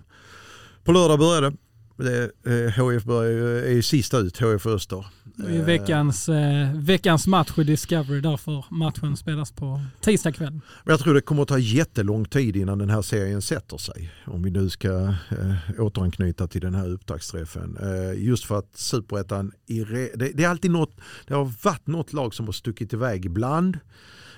på 0.84 0.91
lördag 0.91 1.19
börjar 1.19 1.41
det. 1.41 1.53
Det, 1.97 2.32
eh, 2.45 2.86
HF 2.86 3.03
börjar, 3.03 3.63
är 3.63 3.71
ju 3.71 3.82
sista 3.82 4.17
ut, 4.17 4.38
HF 4.39 4.65
Öster. 4.65 5.06
Det 5.23 5.58
är 5.58 5.63
veckans, 5.63 6.29
eh, 6.29 6.73
veckans 6.75 7.27
match 7.27 7.58
i 7.58 7.63
Discovery, 7.63 8.21
därför 8.21 8.65
matchen 8.69 9.17
spelas 9.17 9.51
på 9.51 9.82
tisdag 10.01 10.32
kväll. 10.32 10.60
Jag 10.86 10.99
tror 10.99 11.13
det 11.13 11.21
kommer 11.21 11.41
att 11.41 11.47
ta 11.47 11.58
jättelång 11.58 12.25
tid 12.25 12.56
innan 12.56 12.77
den 12.77 12.89
här 12.89 13.01
serien 13.01 13.41
sätter 13.41 13.77
sig. 13.77 14.12
Om 14.25 14.43
vi 14.43 14.51
nu 14.51 14.69
ska 14.69 14.89
eh, 15.29 15.79
återanknyta 15.79 16.47
till 16.47 16.62
den 16.62 16.75
här 16.75 16.89
upptaktsträffen. 16.89 17.77
Eh, 17.82 18.23
just 18.23 18.45
för 18.45 18.60
att 18.60 18.77
superettan, 18.77 19.51
det, 19.67 20.32
det 20.34 20.43
är 20.43 20.49
alltid 20.49 20.71
något, 20.71 20.95
det 21.27 21.34
har 21.34 21.51
varit 21.63 21.88
något 21.88 22.13
lag 22.13 22.34
som 22.34 22.45
har 22.45 22.53
stuckit 22.53 22.93
iväg 22.93 23.25
ibland. 23.25 23.77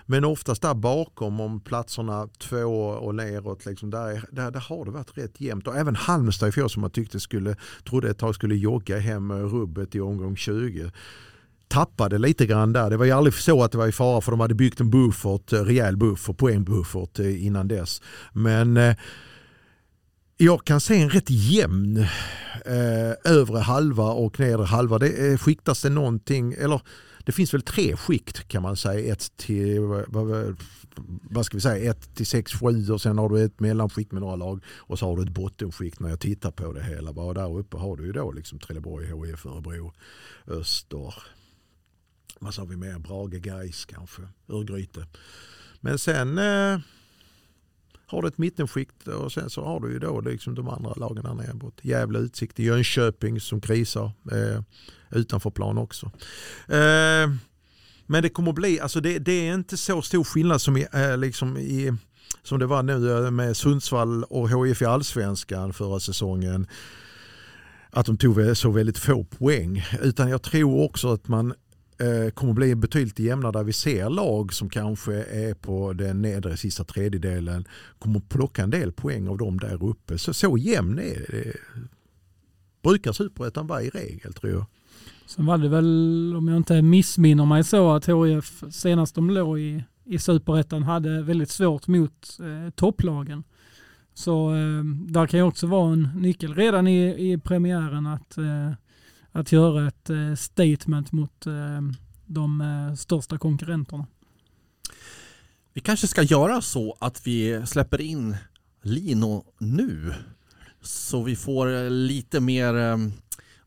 Men 0.06 0.26
oftast 0.26 0.62
där 0.62 0.74
bakom 0.74 1.40
om 1.40 1.60
platserna 1.60 2.28
två 2.40 2.88
och 2.88 3.16
neråt, 3.16 3.66
liksom 3.66 3.90
där, 3.90 4.24
där, 4.32 4.52
där 4.52 4.60
har 4.60 4.86
det 4.86 4.92
varit 4.92 5.18
rätt 5.18 5.42
jämnt. 5.42 5.68
Och 5.68 5.78
även 5.78 5.96
Halmstad 5.96 6.50
i 6.50 6.52
fjol 6.52 6.70
som 6.70 6.82
man 6.82 6.92
tyckte 6.92 7.20
skulle, 7.20 7.56
trodde 7.90 8.10
ett 8.10 8.18
tag 8.18 8.36
skulle 8.36 8.56
jogga 8.56 9.00
hem 9.00 9.32
rubbet 9.32 9.96
i 9.96 10.00
omgång 10.00 10.36
20 10.36 10.92
tappade 11.68 12.18
lite 12.18 12.46
grann 12.46 12.74
där. 12.74 12.90
Det 12.90 12.98
var 12.98 13.06
ju 13.06 13.12
aldrig 13.12 13.34
så 13.34 13.64
att 13.64 13.72
det 13.72 13.78
var 13.78 13.88
i 13.88 13.92
fara 13.92 14.22
för 14.22 14.32
de 14.32 14.40
hade 14.40 14.56
byggt 14.56 14.80
en 14.80 14.90
buffert, 14.90 15.54
eh, 15.54 15.60
rejäl 15.60 15.98
buffert, 15.98 16.38
poängbuffert 16.38 17.20
eh, 17.20 17.46
innan 17.46 17.68
dess. 17.68 18.02
Men 18.34 18.78
eh, 18.78 18.96
jag 20.38 20.66
kan 20.66 20.82
se 20.82 21.02
en 21.02 21.10
rätt 21.10 21.30
jämn 21.30 21.98
eh, 22.66 23.34
övre 23.34 23.60
halva 23.60 24.04
och 24.04 24.40
nedre 24.40 24.66
halva. 24.66 25.00
Det 25.00 25.32
eh, 25.32 25.38
skiktas 25.38 25.82
det 25.82 25.90
någonting, 25.90 26.54
eller 26.54 26.82
det 27.26 27.32
finns 27.32 27.54
väl 27.54 27.62
tre 27.62 27.96
skikt 27.96 28.48
kan 28.48 28.62
man 28.62 28.78
säga. 28.78 29.14
Ett 29.14 29.38
till, 29.38 29.80
vad, 31.30 31.46
ska 31.46 31.58
vi 31.58 31.62
säga, 31.62 31.92
ett 31.92 32.16
till 32.16 32.26
6, 32.26 32.54
7 32.54 32.92
och 32.92 33.02
sen 33.02 33.18
har 33.18 33.30
du 33.30 33.44
ett 33.44 33.60
mellanskikt 33.60 34.12
med 34.12 34.22
några 34.22 34.36
lag 34.36 34.64
och 34.68 35.00
så 35.00 35.06
har 35.06 35.18
du 35.18 35.24
ett 35.24 35.30
bottenskikt 35.30 36.00
när 36.00 36.10
jag 36.10 36.20
tittar 36.20 36.52
på 36.52 36.74
det 36.74 36.84
hela. 36.84 37.14
Bara 37.14 37.34
där 37.34 37.58
uppe 37.58 37.78
har 37.78 37.98
du 37.98 38.06
ju 38.06 38.12
då 38.12 38.32
liksom 38.32 38.60
Trelleborg, 38.60 39.06
HIF, 39.06 39.46
Örebro, 39.46 39.94
Öster. 40.48 41.14
Vad 42.40 42.54
sa 42.54 42.66
vi 42.66 42.76
mer? 42.76 43.00
Brage, 43.00 43.42
Gais 43.42 43.86
kanske, 43.86 44.22
Örgryte. 44.50 45.08
Men 45.80 46.00
sen 46.00 46.38
eh, 46.38 46.80
har 48.08 48.22
du 48.22 48.28
ett 48.28 48.38
mittenskikt 48.38 49.08
eh, 49.08 49.14
och 49.14 49.32
sen 49.32 49.50
så 49.50 49.66
har 49.66 49.80
du 49.80 49.92
ju 49.92 50.00
då 50.00 50.22
liksom 50.22 50.56
de 50.56 50.70
andra 50.70 50.94
lagen 50.94 51.24
där 51.24 51.34
nere. 51.34 51.72
Gävle, 51.82 52.20
Utsikt, 52.20 52.60
Jönköping 52.60 53.40
som 53.40 53.62
krisar 53.62 54.12
eh, 54.32 54.62
utanför 55.10 55.50
plan 55.50 55.78
också. 55.78 56.06
Eh, 56.68 57.30
men 58.08 58.24
det 58.24 58.30
kommer 58.30 58.50
att 58.50 58.56
bli, 58.56 58.80
alltså 58.80 59.02
det, 59.02 59.20
det, 59.20 59.48
är 59.48 59.54
inte 59.54 59.78
så 59.78 60.02
stor 60.02 60.24
skillnad 60.24 60.62
som, 60.62 60.78
i, 60.78 60.88
eh, 60.94 61.18
liksom 61.18 61.58
i, 61.58 61.94
som 62.44 62.60
det 62.60 62.66
var 62.66 62.84
nu 62.84 63.26
eh, 63.26 63.32
med 63.32 63.58
Sundsvall 63.58 64.24
och 64.24 64.66
HIF 64.66 64.82
i 64.82 64.86
allsvenskan 64.86 65.74
förra 65.74 66.00
säsongen. 66.00 66.68
Att 67.90 68.06
de 68.06 68.18
tog 68.18 68.58
så 68.58 68.72
väldigt 68.72 68.98
få 68.98 69.24
poäng. 69.24 69.86
Utan 70.02 70.30
jag 70.30 70.42
tror 70.42 70.84
också 70.84 71.14
att 71.14 71.28
man 71.28 71.54
Eh, 71.98 72.30
kommer 72.30 72.52
att 72.52 72.56
bli 72.56 72.76
betydligt 72.76 73.20
jämnare 73.20 73.52
där 73.52 73.64
vi 73.64 73.74
ser 73.74 74.10
lag 74.10 74.54
som 74.54 74.70
kanske 74.70 75.14
är 75.24 75.54
på 75.54 75.94
den 75.94 76.22
nedre 76.22 76.58
sista 76.58 76.84
tredjedelen 76.84 77.68
kommer 78.00 78.20
att 78.20 78.30
plocka 78.30 78.64
en 78.64 78.70
del 78.70 78.92
poäng 78.92 79.28
av 79.28 79.38
dem 79.38 79.60
där 79.60 79.84
uppe. 79.84 80.18
Så, 80.18 80.34
så 80.34 80.58
jämn 80.58 81.00
är 81.00 81.32
det. 81.32 81.54
Brukar 82.84 83.12
superettan 83.12 83.68
vara 83.68 83.82
i 83.82 83.90
regel 83.90 84.34
tror 84.34 84.52
jag. 84.54 84.66
Sen 85.26 85.46
var 85.46 85.58
det 85.58 85.70
väl, 85.70 86.34
om 86.38 86.48
jag 86.48 86.58
inte 86.58 86.82
missminner 86.82 87.46
mig 87.46 87.64
så, 87.64 87.92
att 87.92 88.10
HIF 88.10 88.64
senast 88.72 89.16
de 89.16 89.30
låg 89.30 89.60
i, 89.60 89.84
i 90.04 90.20
superettan 90.20 90.84
hade 90.84 91.22
väldigt 91.22 91.50
svårt 91.50 91.88
mot 91.88 92.38
eh, 92.40 92.70
topplagen. 92.70 93.44
Så 94.14 94.56
eh, 94.56 94.84
där 95.08 95.28
kan 95.28 95.40
ju 95.40 95.46
också 95.46 95.68
vara 95.68 95.94
en 95.94 96.10
nyckel 96.16 96.54
redan 96.54 96.88
i, 96.88 97.32
i 97.32 97.38
premiären 97.38 98.08
att, 98.08 98.38
eh, 98.38 98.72
att 99.36 99.52
göra 99.52 99.88
ett 99.88 100.10
eh, 100.10 100.36
statement 100.36 101.12
mot 101.12 101.48
eh, 101.48 101.82
de 102.26 102.62
eh, 102.62 102.96
största 102.96 103.38
konkurrenterna. 103.38 104.08
Vi 105.74 105.82
kanske 105.82 106.08
ska 106.08 106.22
göra 106.22 106.62
så 106.62 106.98
att 107.00 107.28
vi 107.28 107.62
släpper 107.66 108.02
in 108.02 108.36
Lino 108.82 109.46
nu. 109.58 110.14
Så 110.82 111.24
vi 111.24 111.36
får 111.36 111.90
lite 111.90 112.40
mer 112.40 112.74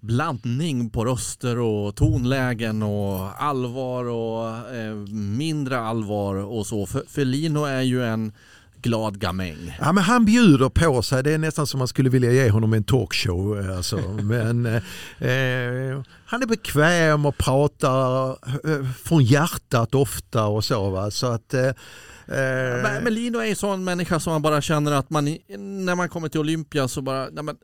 blandning 0.01 0.91
på 0.91 1.05
röster 1.05 1.59
och 1.59 1.97
tonlägen 1.97 2.83
och 2.83 3.43
allvar 3.43 4.05
och 4.05 4.75
mindre 5.13 5.79
allvar 5.79 6.35
och 6.35 6.67
så. 6.67 6.87
För 6.87 7.25
Lino 7.25 7.65
är 7.65 7.83
ju 7.83 8.05
en 8.05 8.33
glad 8.83 9.21
gamäng. 9.21 9.77
Ja, 9.81 9.93
men 9.93 10.05
han 10.05 10.25
bjuder 10.25 10.69
på 10.69 11.03
sig. 11.03 11.23
Det 11.23 11.33
är 11.33 11.39
nästan 11.39 11.67
som 11.67 11.79
man 11.79 11.89
skulle 11.89 12.11
vilja 12.11 12.33
ge 12.33 12.51
honom 12.51 12.73
en 12.73 12.85
talkshow. 12.85 13.61
Eh, 13.61 13.77
alltså. 13.77 13.97
men, 14.23 14.67
eh, 14.67 14.75
eh, 15.29 16.03
han 16.27 16.43
är 16.43 16.47
bekväm 16.47 17.27
och 17.27 17.39
pratar 17.39 18.31
eh, 18.31 18.93
från 19.05 19.25
hjärtat 19.25 19.95
ofta 19.95 20.47
och 20.47 20.65
så. 20.65 20.91
Va? 20.91 21.11
så 21.11 21.27
att, 21.27 21.55
eh, 21.55 21.71
men, 22.27 23.05
men 23.05 23.15
Lino 23.15 23.39
är 23.39 23.47
en 23.47 23.57
sån 23.57 23.85
människa 23.85 24.21
som 24.21 24.33
man 24.33 24.43
bara 24.43 24.61
känner 24.61 24.93
att 24.93 25.11
man 25.11 25.25
när 25.59 25.95
man 25.95 26.09
kommer 26.09 26.29
till 26.29 26.41
Olympia 26.41 26.89
så 26.89 27.03
bara 27.03 27.29
nej 27.33 27.45
men, 27.45 27.57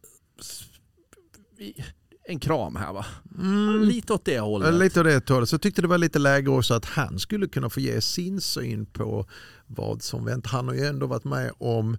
en 2.28 2.38
kram 2.38 2.76
här 2.76 2.92
va? 2.92 3.06
Mm. 3.38 3.82
Lite 3.82 4.12
åt 4.12 4.24
det 4.24 4.38
hållet. 4.38 4.74
Lite 4.74 5.00
åt 5.00 5.06
det 5.06 5.34
hållet. 5.34 5.48
Så 5.48 5.54
jag 5.54 5.60
tyckte 5.60 5.82
det 5.82 5.88
var 5.88 5.98
lite 5.98 6.18
läge 6.18 6.50
också 6.50 6.74
att 6.74 6.84
han 6.84 7.18
skulle 7.18 7.46
kunna 7.46 7.70
få 7.70 7.80
ge 7.80 8.00
sin 8.00 8.40
syn 8.40 8.86
på 8.86 9.26
vad 9.66 10.02
som 10.02 10.24
väntar. 10.24 10.50
Han 10.50 10.68
har 10.68 10.74
ju 10.74 10.86
ändå 10.86 11.06
varit 11.06 11.24
med 11.24 11.52
om 11.58 11.96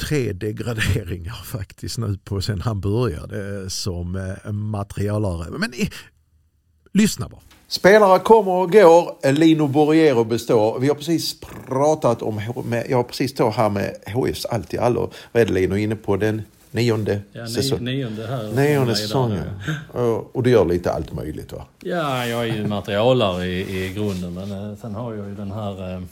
tre 0.00 0.32
degraderingar 0.32 1.32
faktiskt 1.44 1.98
nu 1.98 2.18
på 2.24 2.40
sen 2.40 2.60
han 2.60 2.80
började 2.80 3.70
som 3.70 4.16
eh, 4.16 4.52
materialare. 4.52 5.58
Men 5.58 5.72
eh, 5.72 5.88
lyssna 6.92 7.28
bara. 7.28 7.40
Spelare 7.68 8.18
kommer 8.18 8.52
och 8.52 8.72
går, 8.72 9.32
Lino 9.32 9.66
Borriero 9.66 10.24
består. 10.24 10.78
Vi 10.80 10.88
har 10.88 10.94
precis 10.94 11.40
pratat 11.66 12.22
om, 12.22 12.40
jag 12.88 12.96
har 12.96 13.04
precis 13.04 13.30
stått 13.30 13.54
här 13.54 13.70
med 13.70 13.94
HIFs 14.06 14.44
allt 14.44 14.74
i 14.74 14.78
allo. 14.78 15.10
Vad 15.32 15.42
är 15.42 15.46
det 15.46 15.52
Lino 15.52 15.76
inne 15.76 15.96
på? 15.96 16.16
Den 16.16 16.42
Nionde, 16.70 17.20
ja, 17.32 17.46
säsong. 17.46 17.84
nionde 17.84 18.26
här. 18.26 18.52
Nionde 18.52 18.94
säsongen. 18.94 19.44
Och 20.32 20.42
du 20.42 20.50
gör 20.50 20.64
lite 20.64 20.92
allt 20.92 21.12
möjligt 21.12 21.52
va? 21.52 21.66
Ja, 21.82 22.26
jag 22.26 22.48
är 22.48 22.54
ju 22.54 22.66
materialare 22.66 23.46
i, 23.46 23.84
i 23.84 23.92
grunden 23.94 24.34
men 24.34 24.70
eh, 24.70 24.76
sen 24.76 24.94
har 24.94 25.14
jag 25.14 25.28
ju 25.28 25.34
den 25.34 25.52
här 25.52 26.02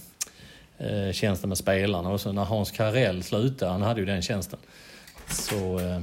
eh, 0.79 1.13
tjänsten 1.13 1.49
med 1.49 1.59
spelarna 1.59 2.09
och 2.09 2.21
så 2.21 2.33
när 2.33 2.45
Hans 2.45 2.71
Karell 2.71 3.23
slutade, 3.23 3.73
han 3.73 3.83
hade 3.83 4.01
ju 4.01 4.07
den 4.07 4.23
tjänsten, 4.23 4.59
så 5.29 5.79
eh, 5.79 6.01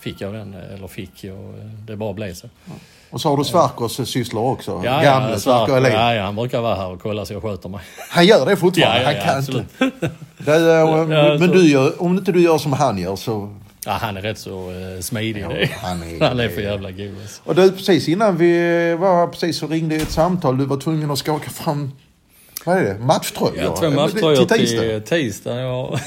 fick 0.00 0.20
jag 0.20 0.34
den, 0.34 0.54
eller 0.54 0.88
fick 0.88 1.24
jag, 1.24 1.38
eh, 1.38 1.64
det 1.86 1.96
bara 1.96 2.12
blev 2.12 2.34
så. 2.34 2.48
Ja. 2.64 2.72
Och 3.10 3.20
så 3.20 3.28
har 3.28 3.36
du 3.36 3.44
Sverkers 3.44 4.08
sysslor 4.08 4.52
också. 4.52 4.82
Ja, 4.84 5.02
Gamle 5.02 5.30
ja, 5.30 5.38
Sverker 5.38 5.90
ja, 5.90 6.14
ja, 6.14 6.22
han 6.22 6.36
brukar 6.36 6.60
vara 6.60 6.74
här 6.74 6.88
och 6.88 7.02
kolla 7.02 7.24
så 7.24 7.32
jag 7.32 7.42
sköter 7.42 7.68
mig. 7.68 7.80
Han 8.10 8.26
gör 8.26 8.46
det 8.46 8.56
fortfarande? 8.56 9.02
Ja, 9.02 9.12
ja, 9.12 9.18
han 9.18 9.26
kan 9.26 9.38
absolut. 9.38 9.66
inte. 9.80 10.10
Det, 10.38 11.38
men 11.40 11.50
du 11.50 11.70
gör, 11.70 12.02
om 12.02 12.18
inte 12.18 12.32
du 12.32 12.42
gör 12.42 12.58
som 12.58 12.72
han 12.72 12.98
gör 12.98 13.16
så 13.16 13.54
Ja, 13.84 13.92
han 13.92 14.16
är 14.16 14.22
rätt 14.22 14.38
så 14.38 14.70
uh, 14.70 15.00
smidig. 15.00 15.42
Ja, 15.42 15.48
han, 15.82 16.02
är, 16.02 16.28
han 16.28 16.40
är 16.40 16.48
för 16.48 16.60
jävla 16.60 16.90
god. 16.90 17.14
Alltså. 17.22 17.42
Och 17.44 17.54
du, 17.54 17.72
precis 17.72 18.08
innan 18.08 18.36
vi 18.36 18.94
var 18.94 19.26
precis 19.26 19.58
så 19.58 19.66
ringde 19.66 19.96
ett 19.96 20.10
samtal. 20.10 20.58
Du 20.58 20.64
var 20.64 20.76
tvungen 20.76 21.10
att 21.10 21.18
skaka 21.18 21.50
fram, 21.50 21.92
vad 22.68 22.78
är 22.78 22.84
det, 22.84 22.98
matchtröjor? 22.98 23.56
Ja, 23.56 23.76
två 23.76 23.90
matchtröjor 23.90 24.44
till 24.44 24.58
tisdag. 24.58 25.00
Tisdag 25.00 25.60
ja. 25.60 25.98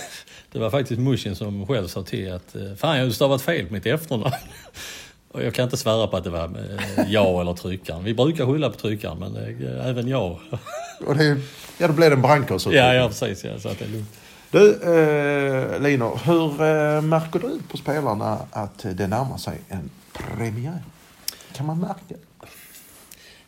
Det 0.52 0.60
var 0.60 0.70
faktiskt 0.70 1.02
Mushin 1.02 1.36
som 1.36 1.68
själv 1.68 1.88
sa 1.88 2.04
till 2.04 2.34
att 2.34 2.56
eh, 2.56 2.74
fan 2.78 2.98
jag 2.98 3.06
har 3.06 3.12
stavat 3.12 3.42
fel 3.42 3.66
på 3.66 3.74
mitt 3.74 3.86
efternamn. 3.86 4.34
Och 5.32 5.44
jag 5.44 5.54
kan 5.54 5.64
inte 5.64 5.78
svära 5.78 6.08
på 6.08 6.18
att 6.18 6.24
det 6.24 6.30
var 6.30 6.44
eh, 6.44 7.12
jag 7.12 7.42
eller 7.42 7.54
tryckaren. 7.54 8.04
Vi 8.04 8.14
brukar 8.14 8.46
skylla 8.46 8.70
på 8.70 8.78
tryckaren 8.78 9.20
men 9.20 9.36
även 9.82 10.08
jag. 10.08 10.40
Och 11.08 11.16
det, 11.16 11.38
ja, 11.78 11.88
då 11.88 11.94
blev 11.94 12.10
det 12.10 12.16
en 12.16 12.22
brandkårs 12.22 12.68
Ja, 12.68 12.94
ja 12.94 13.08
precis. 13.08 13.44
Ja, 13.44 13.60
så 13.60 13.70
att 13.70 13.80
det 13.80 13.86
är 13.86 13.90
lugnt. 13.90 14.20
Du, 14.52 14.82
eh, 14.82 15.82
Lino, 15.82 16.20
hur 16.26 16.52
eh, 16.52 17.02
märker 17.02 17.40
du 17.40 17.60
på 17.70 17.78
spelarna 17.78 18.40
att 18.52 18.86
det 18.98 19.08
närmar 19.08 19.38
sig 19.38 19.62
en 19.70 19.90
premiär? 20.14 20.84
Kan 21.54 21.66
man 21.66 21.80
märka 21.80 22.16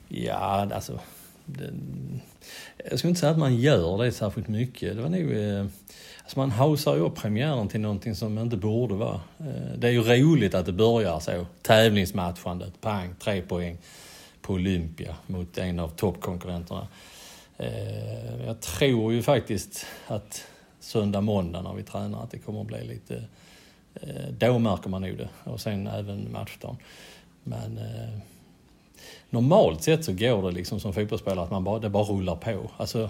Ja, 0.07 0.67
alltså... 0.75 0.99
Det, 1.45 1.73
jag 2.89 2.99
skulle 2.99 3.09
inte 3.09 3.19
säga 3.19 3.31
att 3.31 3.37
man 3.37 3.55
gör 3.55 4.03
det 4.03 4.11
särskilt 4.11 4.47
mycket. 4.47 4.95
Det 4.95 5.01
var 5.01 5.09
nog... 5.09 5.31
Eh, 5.31 5.65
alltså 6.23 6.39
man 6.39 6.51
hausar 6.51 6.95
ju 6.95 7.01
upp 7.01 7.15
premiären 7.15 7.67
till 7.67 7.81
någonting 7.81 8.15
som 8.15 8.37
inte 8.37 8.57
borde 8.57 8.93
vara. 8.93 9.21
Eh, 9.39 9.77
det 9.77 9.87
är 9.87 9.91
ju 9.91 10.01
roligt 10.01 10.55
att 10.55 10.65
det 10.65 10.71
börjar 10.71 11.19
så. 11.19 11.45
Tävlingsmatchandet, 11.61 12.81
pang, 12.81 13.15
tre 13.19 13.41
poäng 13.41 13.77
på 14.41 14.53
Olympia 14.53 15.15
mot 15.27 15.57
en 15.57 15.79
av 15.79 15.89
toppkonkurrenterna. 15.89 16.87
Eh, 17.57 18.45
jag 18.45 18.59
tror 18.61 19.13
ju 19.13 19.21
faktiskt 19.21 19.85
att 20.07 20.47
söndag, 20.79 21.21
måndag 21.21 21.61
när 21.61 21.73
vi 21.73 21.83
tränar 21.83 22.23
att 22.23 22.31
det 22.31 22.37
kommer 22.37 22.61
att 22.61 22.67
bli 22.67 22.87
lite... 22.87 23.23
Då 24.29 24.59
märker 24.59 24.89
man 24.89 25.01
nog 25.01 25.17
det. 25.17 25.29
Och 25.43 25.61
sen 25.61 25.87
även 25.87 26.31
matchdagen. 26.31 26.77
Men 27.43 27.77
eh, 27.77 28.19
normalt 29.33 29.83
sett 29.83 30.05
så 30.05 30.13
går 30.13 30.41
det 30.41 30.51
liksom 30.51 30.79
som 30.79 30.93
fotbollsspelare 30.93 31.45
att 31.45 31.51
man 31.51 31.63
bara, 31.63 31.79
det 31.79 31.89
bara 31.89 32.03
rullar 32.03 32.35
på. 32.35 32.71
Alltså, 32.77 33.09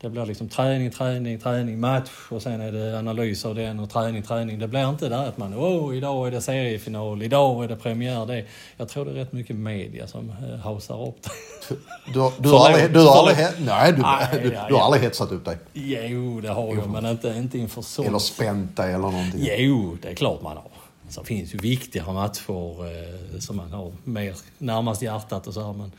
det 0.00 0.10
blir 0.10 0.26
liksom 0.26 0.48
träning, 0.48 0.90
träning, 0.90 1.38
träning, 1.40 1.80
match 1.80 2.10
och 2.28 2.42
sen 2.42 2.60
är 2.60 2.72
det 2.72 2.98
analys 2.98 3.44
av 3.44 3.54
den 3.54 3.80
och 3.80 3.90
träning, 3.90 4.22
träning. 4.22 4.58
Det 4.58 4.68
blir 4.68 4.88
inte 4.88 5.08
där 5.08 5.28
att 5.28 5.38
man, 5.38 5.54
oh, 5.54 5.96
idag 5.96 6.26
är 6.26 6.30
det 6.30 6.40
seriefinal, 6.40 7.22
idag 7.22 7.64
är 7.64 7.68
det 7.68 7.76
premiär. 7.76 8.26
Det, 8.26 8.44
jag 8.76 8.88
tror 8.88 9.04
det 9.04 9.10
är 9.10 9.14
rätt 9.14 9.32
mycket 9.32 9.56
media 9.56 10.06
som 10.06 10.30
eh, 10.30 10.58
hausar 10.58 11.08
upp 11.08 11.22
det. 11.22 11.30
Du, 12.06 12.30
du, 12.38 12.48
har 12.48 12.66
aldrig, 12.66 12.92
du, 12.92 13.00
har 13.00 13.18
aldrig, 13.18 13.36
nej, 13.58 13.92
du, 13.92 14.02
nej, 14.02 14.28
du, 14.32 14.50
du 14.68 14.74
har 14.74 14.80
aldrig 14.80 15.02
hetsat 15.02 15.32
upp 15.32 15.44
dig? 15.44 15.58
Jo, 15.72 16.40
det 16.40 16.48
har 16.48 16.74
jag, 16.74 16.90
men 16.90 17.06
inte, 17.06 17.28
inte 17.28 17.58
inför 17.58 17.82
sånt. 17.82 18.08
Eller 18.08 18.18
spänt 18.18 18.76
dig 18.76 18.88
eller 18.88 19.10
någonting? 19.10 19.48
Jo, 19.58 19.96
det 20.02 20.08
är 20.08 20.14
klart 20.14 20.42
man 20.42 20.56
har. 20.56 20.81
Så 21.12 21.24
finns 21.24 21.54
ju 21.54 21.58
viktigare 21.58 22.12
matcher 22.12 22.86
eh, 22.86 23.38
som 23.38 23.56
man 23.56 23.72
har 23.72 23.92
mer 24.04 24.34
närmast 24.58 25.02
hjärtat 25.02 25.46
och 25.46 25.54
så 25.54 25.66
här, 25.66 25.72
men 25.72 25.92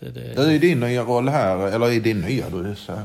det, 0.00 0.10
det... 0.10 0.34
det 0.34 0.54
är 0.54 0.58
din 0.58 0.80
nya 0.80 1.02
roll 1.02 1.28
här, 1.28 1.68
eller 1.68 1.90
i 1.90 2.00
din 2.00 2.20
nya, 2.20 2.50
du 2.50 2.70
är 2.70 2.74
så 2.74 2.92
här, 2.92 3.04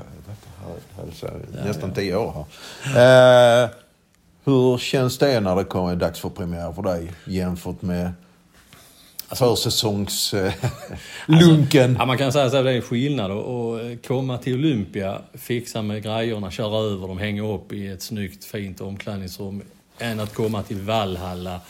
så 1.13 1.27
här, 1.27 1.39
ja, 1.55 1.65
nästan 1.65 1.89
ja. 1.89 1.95
tio 1.95 2.15
år 2.15 2.45
här. 2.83 3.63
Eh, 3.63 3.69
hur 4.43 4.77
känns 4.77 5.17
det 5.17 5.39
när 5.39 5.55
det 5.55 5.63
kommer 5.63 5.95
dags 5.95 6.19
för 6.19 6.29
premiär 6.29 6.73
för 6.73 6.81
dig 6.81 7.11
jämfört 7.25 7.81
med 7.81 8.11
alltså, 9.27 9.55
försäsongslunken? 9.55 10.53
Alltså, 11.27 11.99
ja, 11.99 12.05
man 12.05 12.17
kan 12.17 12.31
säga 12.31 12.45
att 12.45 12.51
det 12.51 12.71
är 12.71 12.81
skillnad 12.81 13.31
att 13.31 14.07
komma 14.07 14.37
till 14.37 14.53
Olympia, 14.53 15.21
fixa 15.33 15.81
med 15.81 16.03
grejerna, 16.03 16.51
köra 16.51 16.77
över 16.77 17.07
dem, 17.07 17.17
hänga 17.17 17.53
upp 17.53 17.73
i 17.73 17.87
ett 17.87 18.01
snyggt 18.01 18.43
fint 18.45 18.81
omklädningsrum 18.81 19.61
än 19.99 20.19
att 20.19 20.33
komma 20.33 20.63
till 20.63 20.81
Valhalla. 20.81 21.61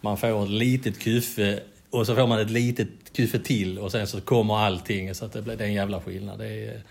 Man 0.00 0.16
får 0.16 0.44
ett 0.44 0.50
litet 0.50 0.98
kuffe 0.98 1.60
Och 1.90 2.06
så 2.06 2.14
får 2.14 2.26
man 2.26 2.40
ett 2.40 2.50
litet 2.50 2.88
kuffe 3.12 3.38
till 3.38 3.78
och 3.78 3.92
sen 3.92 4.06
så 4.06 4.20
kommer 4.20 4.58
allting 4.58 5.14
så 5.14 5.24
att 5.24 5.32
det 5.32 5.42
blir 5.42 5.56
det 5.56 5.64
är 5.64 5.68
en 5.68 5.74
jävla 5.74 6.00
skillnad. 6.00 6.38
Det 6.38 6.48
är, 6.48 6.82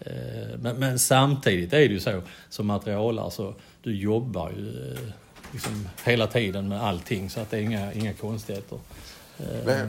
eh, 0.00 0.58
men, 0.58 0.76
men 0.76 0.98
samtidigt 0.98 1.72
är 1.72 1.78
det 1.78 1.84
ju 1.84 2.00
så 2.00 2.22
som 2.48 2.66
materialare 2.66 3.30
så 3.30 3.54
du 3.82 3.96
jobbar 3.96 4.50
ju 4.50 4.92
eh, 4.92 4.98
liksom 5.52 5.88
hela 6.04 6.26
tiden 6.26 6.68
med 6.68 6.82
allting 6.82 7.30
så 7.30 7.40
att 7.40 7.50
det 7.50 7.56
är 7.56 7.62
inga, 7.62 7.92
inga 7.92 8.12
konstigheter. 8.12 8.78
Eh, 9.38 9.88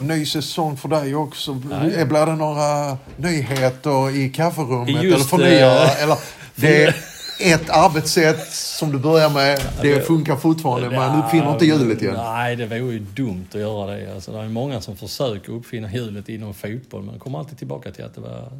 Ny 0.00 0.26
säsong 0.26 0.76
för 0.76 0.88
dig 0.88 1.14
också. 1.14 1.62
Nej. 1.70 2.06
Blir 2.06 2.26
det 2.26 2.36
några 2.36 2.98
nyheter 3.16 4.16
i 4.16 4.28
kafferummet? 4.28 5.02
Just, 5.02 5.14
eller 5.14 5.24
förnyare? 5.24 5.88
eller 5.88 6.18
det 6.54 6.94
ett 7.40 7.70
arbetssätt 7.70 8.52
som 8.52 8.92
du 8.92 8.98
börjar 8.98 9.30
med. 9.30 9.60
Det 9.82 10.06
funkar 10.06 10.36
fortfarande. 10.36 10.90
Man 10.90 11.24
uppfinner 11.24 11.52
inte 11.52 11.66
hjulet 11.66 12.02
igen. 12.02 12.14
Nej, 12.16 12.56
det 12.56 12.66
vore 12.66 12.92
ju 12.92 12.98
dumt 12.98 13.46
att 13.48 13.60
göra 13.60 13.96
det. 13.96 14.14
Alltså, 14.14 14.32
det 14.32 14.38
är 14.38 14.48
många 14.48 14.80
som 14.80 14.96
försöker 14.96 15.52
uppfinna 15.52 15.92
hjulet 15.92 16.28
inom 16.28 16.54
fotboll 16.54 17.02
men 17.02 17.18
kommer 17.18 17.38
alltid 17.38 17.58
tillbaka 17.58 17.90
till 17.90 18.04
att 18.04 18.14
det 18.14 18.20
var... 18.20 18.52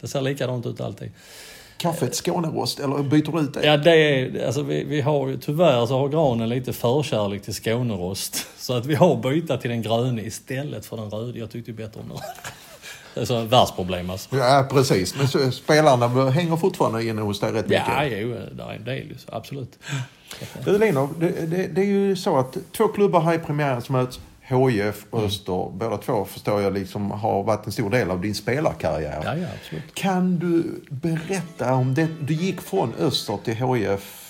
Det 0.00 0.08
ser 0.08 0.20
likadant 0.20 0.66
ut 0.66 0.80
alltid. 0.80 1.10
Kaffet 1.78 2.14
Skånerost 2.14 2.80
eller 2.80 3.02
byter 3.02 3.32
du 3.32 3.40
ut 3.40 3.54
det? 3.54 3.66
Ja, 3.66 3.76
det 3.76 3.96
är, 3.96 4.46
alltså 4.46 4.62
vi, 4.62 4.84
vi 4.84 5.00
har 5.00 5.28
ju, 5.28 5.38
tyvärr 5.38 5.86
så 5.86 5.98
har 5.98 6.08
granen 6.08 6.48
lite 6.48 6.72
förkärlek 6.72 7.42
till 7.42 7.54
Skånerost. 7.54 8.46
Så 8.58 8.76
att 8.76 8.86
vi 8.86 8.94
har 8.94 9.16
bytt 9.16 9.60
till 9.60 9.70
den 9.70 9.82
gröna 9.82 10.22
istället 10.22 10.86
för 10.86 10.96
den 10.96 11.10
röda. 11.10 11.38
Jag 11.38 11.50
tyckte 11.50 11.70
ju 11.70 11.76
bättre 11.76 12.00
om 12.00 12.08
den. 12.08 12.18
Det 13.16 13.22
är 13.22 13.24
så 13.24 13.40
världsproblem 13.44 14.10
alltså. 14.10 14.36
Ja, 14.36 14.66
precis. 14.70 15.16
Men 15.16 15.28
så, 15.28 15.50
spelarna 15.50 16.30
hänger 16.30 16.56
fortfarande 16.56 17.04
inne 17.04 17.22
hos 17.22 17.40
dig 17.40 17.52
rätt 17.52 17.68
mycket. 17.68 17.84
Ja, 17.88 18.04
jo, 18.04 18.28
det 18.52 18.62
är 18.62 18.72
en 18.72 18.84
del 18.84 19.08
ju, 19.08 19.18
så 19.18 19.34
absolut. 19.34 19.78
Du 20.64 20.78
Lino, 20.78 21.08
det, 21.20 21.46
det, 21.46 21.66
det 21.66 21.80
är 21.80 21.84
ju 21.86 22.16
så 22.16 22.38
att 22.38 22.56
två 22.76 22.88
klubbar 22.88 23.20
här 23.20 23.34
i 23.34 23.38
premiären 23.38 23.82
som 23.82 23.92
möts. 23.92 24.20
HIF 24.40 25.06
och 25.10 25.22
Öster. 25.22 25.70
Båda 25.72 25.96
två 25.96 26.24
förstår 26.24 26.62
jag 26.62 26.72
liksom 26.72 27.10
har 27.10 27.42
varit 27.42 27.66
en 27.66 27.72
stor 27.72 27.90
del 27.90 28.10
av 28.10 28.20
din 28.20 28.34
spelarkarriär. 28.34 29.22
Ja, 29.24 29.36
ja, 29.36 29.46
absolut. 29.60 29.94
Kan 29.94 30.38
du 30.38 30.80
berätta 30.90 31.74
om 31.74 31.94
det? 31.94 32.08
Du 32.20 32.34
gick 32.34 32.60
från 32.60 32.94
Öster 32.98 33.38
till 33.44 33.54
HIF 33.54 34.22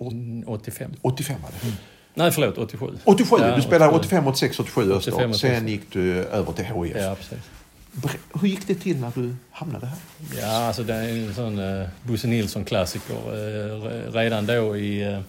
Mm, 0.00 0.44
85. 0.48 0.90
85 1.02 1.36
var 1.42 1.50
det. 1.50 1.72
Nej, 2.14 2.30
förlåt, 2.30 2.58
87. 2.58 2.86
87, 3.04 3.36
Ja, 3.40 3.56
du 3.56 3.62
spelade 3.62 3.92
87. 3.92 4.16
85, 4.16 4.26
86, 4.26 4.60
87 4.60 4.92
Öster. 4.92 5.12
85, 5.12 5.30
86. 5.30 5.40
Sen 5.56 5.68
gick 5.68 5.92
du 5.92 6.14
över 6.24 6.52
till 6.52 6.64
HIF. 6.64 6.96
Ja, 6.96 7.14
precis. 7.14 7.38
Hur 8.40 8.48
gick 8.48 8.66
det 8.66 8.74
till 8.74 8.96
när 9.00 9.12
du 9.14 9.36
hamnade 9.50 9.86
här? 9.86 9.98
Ja, 10.40 10.66
alltså 10.66 10.82
det 10.82 10.94
är 10.94 11.08
en 11.08 11.34
sån 11.34 11.58
eh, 11.58 11.88
Bosse 12.02 12.26
Nilsson-klassiker. 12.26 13.14
Eh, 13.14 14.12
redan 14.12 14.46
då 14.46 14.76
i, 14.76 15.02
eh, 15.02 15.20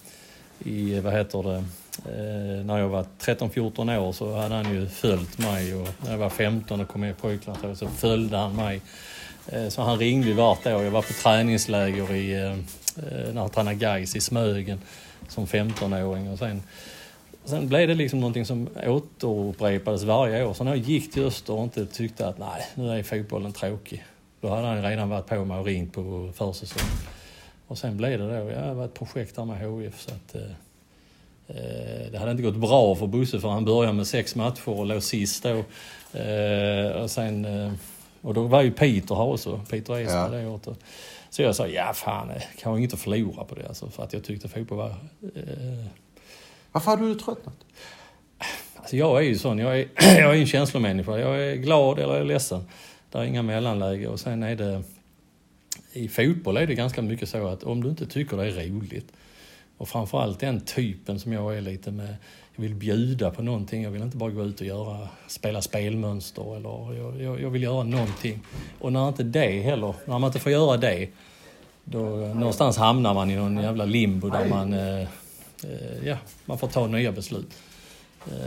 i, 0.64 0.96
eh, 0.96 1.04
vad 1.04 1.14
heter 1.14 1.44
det, 1.44 1.56
eh, 2.06 2.66
när 2.66 2.78
jag 2.78 2.90
var 2.90 3.06
13-14 3.20 3.98
år 3.98 4.12
så 4.12 4.36
hade 4.36 4.56
han 4.56 4.74
ju 4.74 4.88
följt 4.88 5.38
mig 5.38 5.76
och 5.76 5.88
när 6.04 6.12
jag 6.12 6.18
var 6.18 6.30
15 6.30 6.82
och 6.82 6.88
kom 6.88 7.02
med 7.02 7.10
i 7.10 7.14
pojklandslaget 7.14 7.78
så 7.78 7.88
följde 7.88 8.38
han 8.38 8.56
mig. 8.56 8.82
Eh, 9.48 9.70
så 9.70 9.82
han 9.82 10.00
ringde 10.00 10.28
ju 10.28 10.34
vart 10.34 10.68
år. 10.68 10.84
Jag 10.84 10.92
var 10.92 11.02
på 11.02 11.14
träningsläger 11.14 12.14
i, 12.16 12.34
eh, 12.34 12.52
eh 12.52 13.34
när 13.34 13.42
han 13.42 13.50
tränade 13.50 13.76
Gais 13.76 14.16
i 14.16 14.22
Smögen 14.22 14.82
som 15.28 15.48
15-åring 15.48 16.32
och 16.32 16.40
sen 16.40 16.64
Sen 17.46 17.68
blev 17.68 17.88
det 17.88 17.96
liksom 17.96 18.20
någonting 18.20 18.46
som 18.46 18.70
återupprepades 18.88 20.04
varje 20.04 20.46
år. 20.46 20.54
Så 20.54 20.64
när 20.64 20.72
jag 20.72 20.78
gick 20.78 21.14
till 21.14 21.24
Öster 21.24 21.54
och 21.54 21.64
inte 21.64 21.86
tyckte 21.86 22.28
att 22.28 22.38
nej, 22.38 22.62
nu 22.76 22.90
är 22.90 23.04
fotbollen 23.04 23.52
tråkig. 23.52 24.04
Då 24.42 24.50
hade 24.50 24.68
han 24.68 24.84
redan 24.84 25.10
varit 25.10 25.28
på 25.28 25.46
mig 25.46 25.60
och 25.60 25.66
ringt 25.66 25.94
på 25.94 26.32
försäsongen. 26.36 26.92
Och 27.68 27.78
sen 27.78 27.98
blev 27.98 28.20
det 28.20 28.40
då, 28.40 28.52
ja, 28.52 28.62
det 28.62 28.74
var 28.74 28.86
ett 28.86 28.94
projekt 28.94 29.36
där 29.36 29.46
med 29.46 29.60
HIF 29.60 30.00
så 30.02 30.12
att 30.12 30.36
eh, 30.36 30.42
eh, 31.48 32.12
det 32.12 32.18
hade 32.18 32.32
inte 32.32 32.44
gått 32.44 32.56
bra 32.56 32.96
för 32.96 33.08
Bosse 33.08 33.40
för 33.40 33.50
han 33.50 33.66
började 33.66 33.94
med 33.94 34.08
sex 34.08 34.36
matcher 34.36 34.70
och 34.70 34.86
låg 34.86 35.04
sist 35.04 35.44
då. 35.44 35.64
Eh, 36.20 36.92
och 36.92 37.12
sen, 37.12 37.46
eh, 37.46 37.72
och 38.22 38.34
då 38.34 38.44
var 38.44 38.62
ju 38.62 38.72
Peter 38.72 39.16
här 39.16 39.24
också, 39.24 39.62
Peter 39.70 40.00
Esberg 40.00 40.34
Ja. 40.34 40.40
det 40.40 40.48
året. 40.48 40.68
Så 41.30 41.42
jag 41.42 41.56
sa, 41.56 41.68
ja 41.68 41.94
fan, 41.94 42.30
eh, 42.30 42.42
kan 42.60 42.82
jag 42.82 42.94
att 42.94 43.00
förlora 43.00 43.44
på 43.44 43.56
det 43.56 43.68
alltså, 43.68 43.90
för 43.90 44.04
att 44.04 44.14
jag 44.14 44.24
tyckte 44.24 44.48
fotboll 44.50 44.78
var 44.78 44.90
eh, 45.36 45.86
varför 46.74 46.92
hade 46.92 47.08
du 47.08 47.16
tröttnat? 47.16 47.56
Alltså 48.76 48.96
jag 48.96 49.18
är 49.18 49.22
ju 49.22 49.38
sån, 49.38 49.60
jag 49.60 49.80
är, 49.80 49.88
jag 50.20 50.36
är 50.36 50.40
en 50.40 50.46
känslomänniska. 50.46 51.18
Jag 51.18 51.44
är 51.44 51.56
glad 51.56 52.00
eller 52.00 52.14
jag 52.14 52.22
är 52.22 52.26
ledsen. 52.26 52.64
Det 53.12 53.18
är 53.18 53.24
inga 53.24 53.42
mellanläge 53.42 54.08
och 54.08 54.20
sen 54.20 54.44
är 54.44 54.56
det... 54.56 54.84
I 55.94 56.08
fotboll 56.08 56.58
är 56.58 56.68
det 56.68 56.76
ganska 56.76 57.02
mycket 57.02 57.30
så 57.30 57.48
att 57.48 57.64
om 57.64 57.84
du 57.84 57.90
inte 57.90 58.06
tycker 58.06 58.38
det 58.38 58.46
är 58.46 58.70
roligt 58.70 59.08
och 59.78 59.90
framförallt 59.90 60.40
den 60.40 60.62
typen 60.62 61.20
som 61.20 61.34
jag 61.34 61.58
är 61.58 61.62
lite 61.62 61.92
med, 61.92 62.16
jag 62.56 62.62
vill 62.62 62.76
bjuda 62.76 63.32
på 63.32 63.42
någonting. 63.42 63.84
Jag 63.84 63.92
vill 63.92 64.02
inte 64.02 64.18
bara 64.18 64.30
gå 64.30 64.44
ut 64.44 64.62
och 64.62 64.68
göra, 64.68 65.08
spela 65.28 65.62
spelmönster 65.62 66.56
eller 66.56 66.94
jag, 66.94 67.22
jag, 67.22 67.42
jag 67.42 67.50
vill 67.50 67.64
göra 67.64 67.84
någonting. 67.84 68.40
Och 68.80 68.94
när 68.94 69.08
inte 69.08 69.24
det 69.24 69.62
heller, 69.62 69.96
när 70.06 70.20
man 70.20 70.28
inte 70.28 70.40
får 70.40 70.52
göra 70.52 70.78
det, 70.78 71.10
då 71.84 72.00
någonstans 72.16 72.78
hamnar 72.78 73.14
man 73.14 73.32
i 73.32 73.36
någon 73.36 73.58
jävla 73.58 73.86
limbo 73.86 74.30
där 74.30 74.50
man, 74.50 74.74
eh, 74.74 75.08
ja, 76.04 76.18
man 76.46 76.58
får 76.58 76.68
ta 76.68 76.88
nya 76.88 77.12
beslut. 77.12 77.50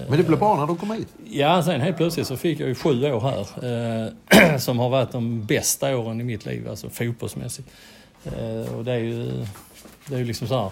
Men 0.09 0.19
det 0.19 0.25
blev 0.25 0.39
bra 0.39 0.57
när 0.57 0.67
du 0.67 0.77
kom 0.77 0.91
hit. 0.91 1.09
Ja, 1.25 1.63
sen 1.63 1.81
helt 1.81 1.97
plötsligt 1.97 2.27
så 2.27 2.37
fick 2.37 2.61
jag 2.61 2.69
ju 2.69 2.75
sju 2.75 3.13
år 3.13 3.21
här. 3.21 4.07
Eh, 4.37 4.59
som 4.59 4.79
har 4.79 4.89
varit 4.89 5.13
de 5.13 5.45
bästa 5.45 5.97
åren 5.97 6.21
i 6.21 6.25
mitt 6.25 6.47
liv, 6.47 6.69
alltså 6.69 6.91
fotbollsmässigt. 6.91 7.69
Eh, 8.25 8.75
och 8.75 8.85
det 8.85 8.93
är 8.93 8.99
ju, 8.99 9.47
det 10.07 10.15
är 10.15 10.19
ju 10.19 10.25
liksom 10.25 10.49
så 10.49 10.59
här. 10.59 10.71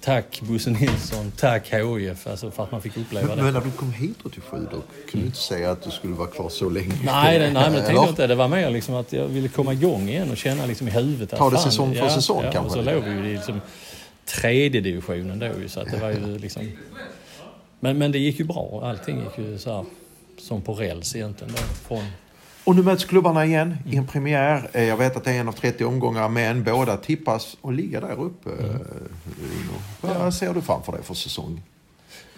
Tack 0.00 0.40
Bosse 0.40 0.70
Nilsson, 0.70 1.32
tack 1.36 1.72
HIF, 1.72 2.26
alltså 2.26 2.50
för 2.50 2.62
att 2.62 2.72
man 2.72 2.82
fick 2.82 2.96
uppleva 2.96 3.26
Men, 3.26 3.36
det. 3.36 3.42
men 3.42 3.54
när 3.54 3.60
du 3.60 3.70
kom 3.70 3.92
hit 3.92 4.16
87 4.24 4.56
då 4.56 4.58
kunde 4.66 4.82
du 5.12 5.18
inte 5.18 5.38
säga 5.38 5.70
att 5.70 5.82
du 5.82 5.90
skulle 5.90 6.14
vara 6.14 6.28
kvar 6.28 6.48
så 6.48 6.70
länge. 6.70 6.94
Nej, 7.04 7.38
det, 7.38 7.50
nej, 7.50 7.52
men 7.52 7.72
det 7.72 7.78
tänkte 7.78 7.92
jag 7.92 8.08
inte. 8.08 8.26
Det 8.26 8.34
var 8.34 8.48
mer 8.48 8.70
liksom 8.70 8.94
att 8.94 9.12
jag 9.12 9.26
ville 9.26 9.48
komma 9.48 9.72
igång 9.72 10.08
igen 10.08 10.30
och 10.30 10.36
känna 10.36 10.66
liksom 10.66 10.88
i 10.88 10.90
huvudet 10.90 11.32
att 11.32 11.38
Ta 11.38 11.50
det 11.50 11.58
säsong 11.58 11.94
för 11.94 12.08
säsong 12.08 12.44
ja, 12.44 12.52
kanske 12.52 12.78
Och 12.78 12.84
så 12.84 12.90
låg 12.90 13.02
vi 13.02 13.10
ju 13.10 13.30
i 13.30 13.32
liksom 13.32 13.60
tredje 14.26 14.80
divisionen 14.80 15.38
då 15.38 15.46
ju, 15.46 15.68
så 15.68 15.80
att 15.80 15.90
det 15.90 15.96
var 15.96 16.10
ju 16.10 16.38
liksom... 16.38 16.70
Men, 17.80 17.98
men 17.98 18.12
det 18.12 18.18
gick 18.18 18.38
ju 18.38 18.44
bra. 18.44 18.80
Allting 18.84 19.20
gick 19.24 19.38
ju 19.38 19.58
så 19.58 19.76
här 19.76 19.84
som 20.38 20.62
på 20.62 20.74
räls 20.74 21.16
egentligen 21.16 21.52
då. 21.54 21.60
Från, 21.62 22.04
Och 22.64 22.76
nu 22.76 22.82
möts 22.82 23.04
klubbarna 23.04 23.44
igen 23.44 23.76
i 23.86 23.96
en 23.96 24.06
premiär. 24.06 24.70
Eh, 24.72 24.84
Jag 24.84 24.96
vet 24.96 25.16
att 25.16 25.24
det 25.24 25.30
är 25.30 25.40
en 25.40 25.48
av 25.48 25.52
30 25.52 25.84
omgångar, 25.84 26.28
men 26.28 26.64
båda 26.64 26.96
tippas 26.96 27.56
att 27.62 27.74
ligga 27.74 28.00
där 28.00 28.20
uppe. 28.20 28.50
Mm. 28.50 28.70
Lino. 29.38 29.74
Vad 30.00 30.34
ser 30.34 30.54
du 30.54 30.60
framför 30.62 30.92
dig 30.92 31.02
för 31.02 31.14
säsong? 31.14 31.62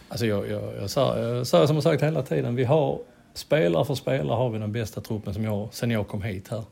Alltså 0.08 0.26
jag, 0.26 0.50
jag, 0.50 0.76
jag, 0.80 0.90
sa, 0.90 1.18
jag 1.18 1.46
sa 1.46 1.66
som 1.66 1.82
sagt 1.82 2.02
hela 2.02 2.22
tiden, 2.22 2.54
vi 2.56 2.64
har 2.64 2.98
spelare 3.34 3.84
för 3.84 3.94
spelare 3.94 4.36
har 4.36 4.50
vi 4.50 4.58
den 4.58 4.72
bästa 4.72 5.00
truppen 5.00 5.34
som 5.34 5.44
jag, 5.44 5.68
sen 5.72 5.90
jag 5.90 6.08
kom 6.08 6.22
hit 6.22 6.48
här. 6.50 6.64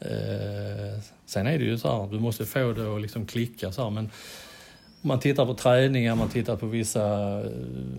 Eh, 0.00 1.00
sen 1.26 1.46
är 1.46 1.58
det 1.58 1.64
ju 1.64 1.78
så 1.78 1.88
här, 2.02 2.12
du 2.12 2.20
måste 2.20 2.44
få 2.46 2.72
det 2.72 2.94
att 2.94 3.00
liksom 3.02 3.26
klicka 3.26 3.72
så 3.72 3.82
här, 3.82 3.90
men 3.90 4.10
om 5.02 5.08
man 5.08 5.20
tittar 5.20 5.46
på 5.46 5.54
träningar, 5.54 6.14
man 6.14 6.28
tittar 6.28 6.56
på 6.56 6.66
vissa 6.66 7.38
eh, 7.40 7.50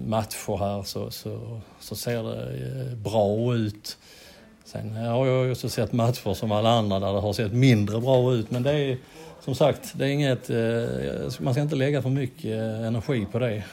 matcher 0.05 0.57
här 0.57 0.83
så, 0.83 1.11
så, 1.11 1.61
så 1.79 1.95
ser 1.95 2.23
det 2.23 2.89
eh, 2.89 2.97
bra 2.97 3.55
ut. 3.55 3.97
Sen 4.65 4.95
har 4.95 5.27
jag 5.27 5.51
också 5.51 5.69
sett 5.69 5.91
matcher 5.93 6.33
som 6.33 6.51
alla 6.51 6.69
andra 6.69 6.99
där 6.99 7.13
det 7.13 7.19
har 7.19 7.33
sett 7.33 7.53
mindre 7.53 8.01
bra 8.01 8.33
ut, 8.33 8.51
men 8.51 8.63
det 8.63 8.71
är 8.71 8.97
som 9.39 9.55
sagt, 9.55 9.93
det 9.95 10.05
är 10.05 10.09
inget, 10.09 10.49
eh, 10.49 11.43
man 11.43 11.53
ska 11.53 11.61
inte 11.61 11.75
lägga 11.75 12.01
för 12.01 12.09
mycket 12.09 12.61
energi 12.61 13.27
på 13.31 13.39
det. 13.39 13.63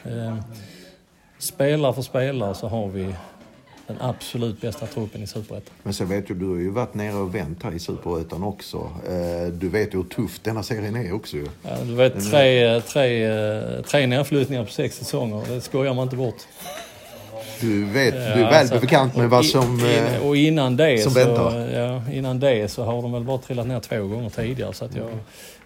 Spelare 1.38 1.92
för 1.94 2.02
spelare 2.02 2.54
så 2.54 2.68
har 2.68 2.88
vi 2.88 3.14
den 3.92 3.96
absolut 4.09 4.61
bästa 4.61 4.87
truppen 4.87 5.22
i 5.22 5.26
Superettan. 5.26 5.74
Men 5.83 5.94
sen 5.94 6.09
vet 6.09 6.31
ju, 6.31 6.35
du 6.35 6.48
har 6.48 6.57
ju 6.57 6.70
varit 6.70 6.94
nere 6.94 7.14
och 7.16 7.35
vänt 7.35 7.62
här 7.62 7.72
i 7.72 7.79
Superettan 7.79 8.42
också. 8.42 8.76
Eh, 9.09 9.53
Du 9.53 9.68
vet 9.68 9.94
ju 9.94 9.98
hur 9.98 10.05
tuff 10.05 10.40
denna 10.42 10.62
serien 10.62 10.96
är 10.96 11.12
också 11.12 11.37
ju. 11.37 11.46
Ja, 11.62 11.70
du 11.85 11.94
vet, 11.94 12.31
tre, 12.31 12.81
tre, 12.81 13.24
eh, 13.24 13.83
tre 13.83 14.07
nedflyttningar 14.07 14.64
på 14.64 14.70
sex 14.70 14.96
säsonger, 14.98 15.42
det 15.55 15.61
skojar 15.61 15.94
man 15.94 16.03
inte 16.03 16.16
bort. 16.16 16.42
Du, 17.61 17.85
vet, 17.85 18.14
du 18.14 18.20
är 18.20 18.38
Ja, 18.40 18.50
väl 18.50 18.68
så- 18.68 18.79
bekant 18.81 19.16
med 19.16 19.31
vad 19.31 19.46
som... 19.46 19.81
eh, 19.85 20.14
in, 20.16 20.22
och 20.29 20.37
innan 20.37 20.76
det, 20.76 20.98
som 21.03 21.12
så, 21.12 21.66
ja, 21.74 22.03
innan 22.12 22.40
det 22.40 22.68
så 22.70 22.85
har 22.85 23.03
de 23.03 23.12
väl 23.12 23.24
bara 23.24 23.38
trillat 23.38 23.66
ner 23.66 23.81
två 23.81 24.03
gånger 24.07 24.31
tidigare. 24.31 24.72
Så 24.72 24.85
att 24.85 24.96
jag, 24.96 25.09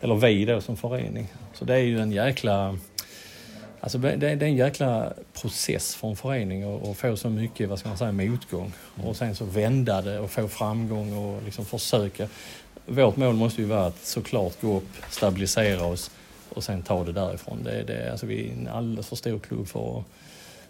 eller 0.00 0.14
vi 0.14 0.44
då 0.44 0.60
som 0.60 0.76
förening. 0.76 1.28
Så 1.54 1.64
det 1.64 1.74
är 1.74 1.78
ju 1.78 2.00
en 2.00 2.12
jäkla... 2.12 2.78
Alltså 3.84 3.98
det, 3.98 4.16
det 4.16 4.28
är 4.28 4.42
en 4.42 4.56
jäkla 4.56 5.12
process 5.40 5.94
för 5.94 6.08
en 6.08 6.16
förening 6.16 6.90
att 6.90 6.96
få 6.96 7.16
så 7.16 7.30
mycket, 7.30 7.68
vad 7.68 7.78
ska 7.78 7.88
man 7.88 7.98
säga, 7.98 8.12
motgång. 8.12 8.72
Och 9.04 9.16
sen 9.16 9.34
så 9.34 9.44
vända 9.44 10.02
det 10.02 10.18
och 10.18 10.30
få 10.30 10.48
framgång 10.48 11.16
och 11.16 11.42
liksom 11.42 11.64
försöka. 11.64 12.28
Vårt 12.86 13.16
mål 13.16 13.34
måste 13.34 13.60
ju 13.60 13.66
vara 13.66 13.86
att 13.86 14.04
såklart 14.04 14.60
gå 14.60 14.76
upp, 14.76 14.88
stabilisera 15.10 15.84
oss 15.84 16.10
och 16.48 16.64
sen 16.64 16.82
ta 16.82 17.04
det 17.04 17.12
därifrån. 17.12 17.62
Det, 17.64 17.82
det, 17.82 18.10
alltså 18.10 18.26
vi 18.26 18.48
är 18.48 18.52
en 18.52 18.68
alldeles 18.68 19.06
för 19.06 19.16
stor 19.16 19.38
klubb 19.38 19.68
för 19.68 20.04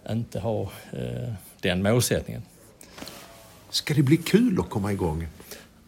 att 0.05 0.13
inte 0.13 0.41
ha 0.41 0.63
eh, 0.93 1.33
den 1.61 1.83
målsättningen. 1.83 2.43
Ska 3.71 3.95
det 3.95 4.03
bli 4.03 4.17
kul 4.17 4.61
att 4.61 4.71
komma 4.71 4.93
igång? 4.93 5.27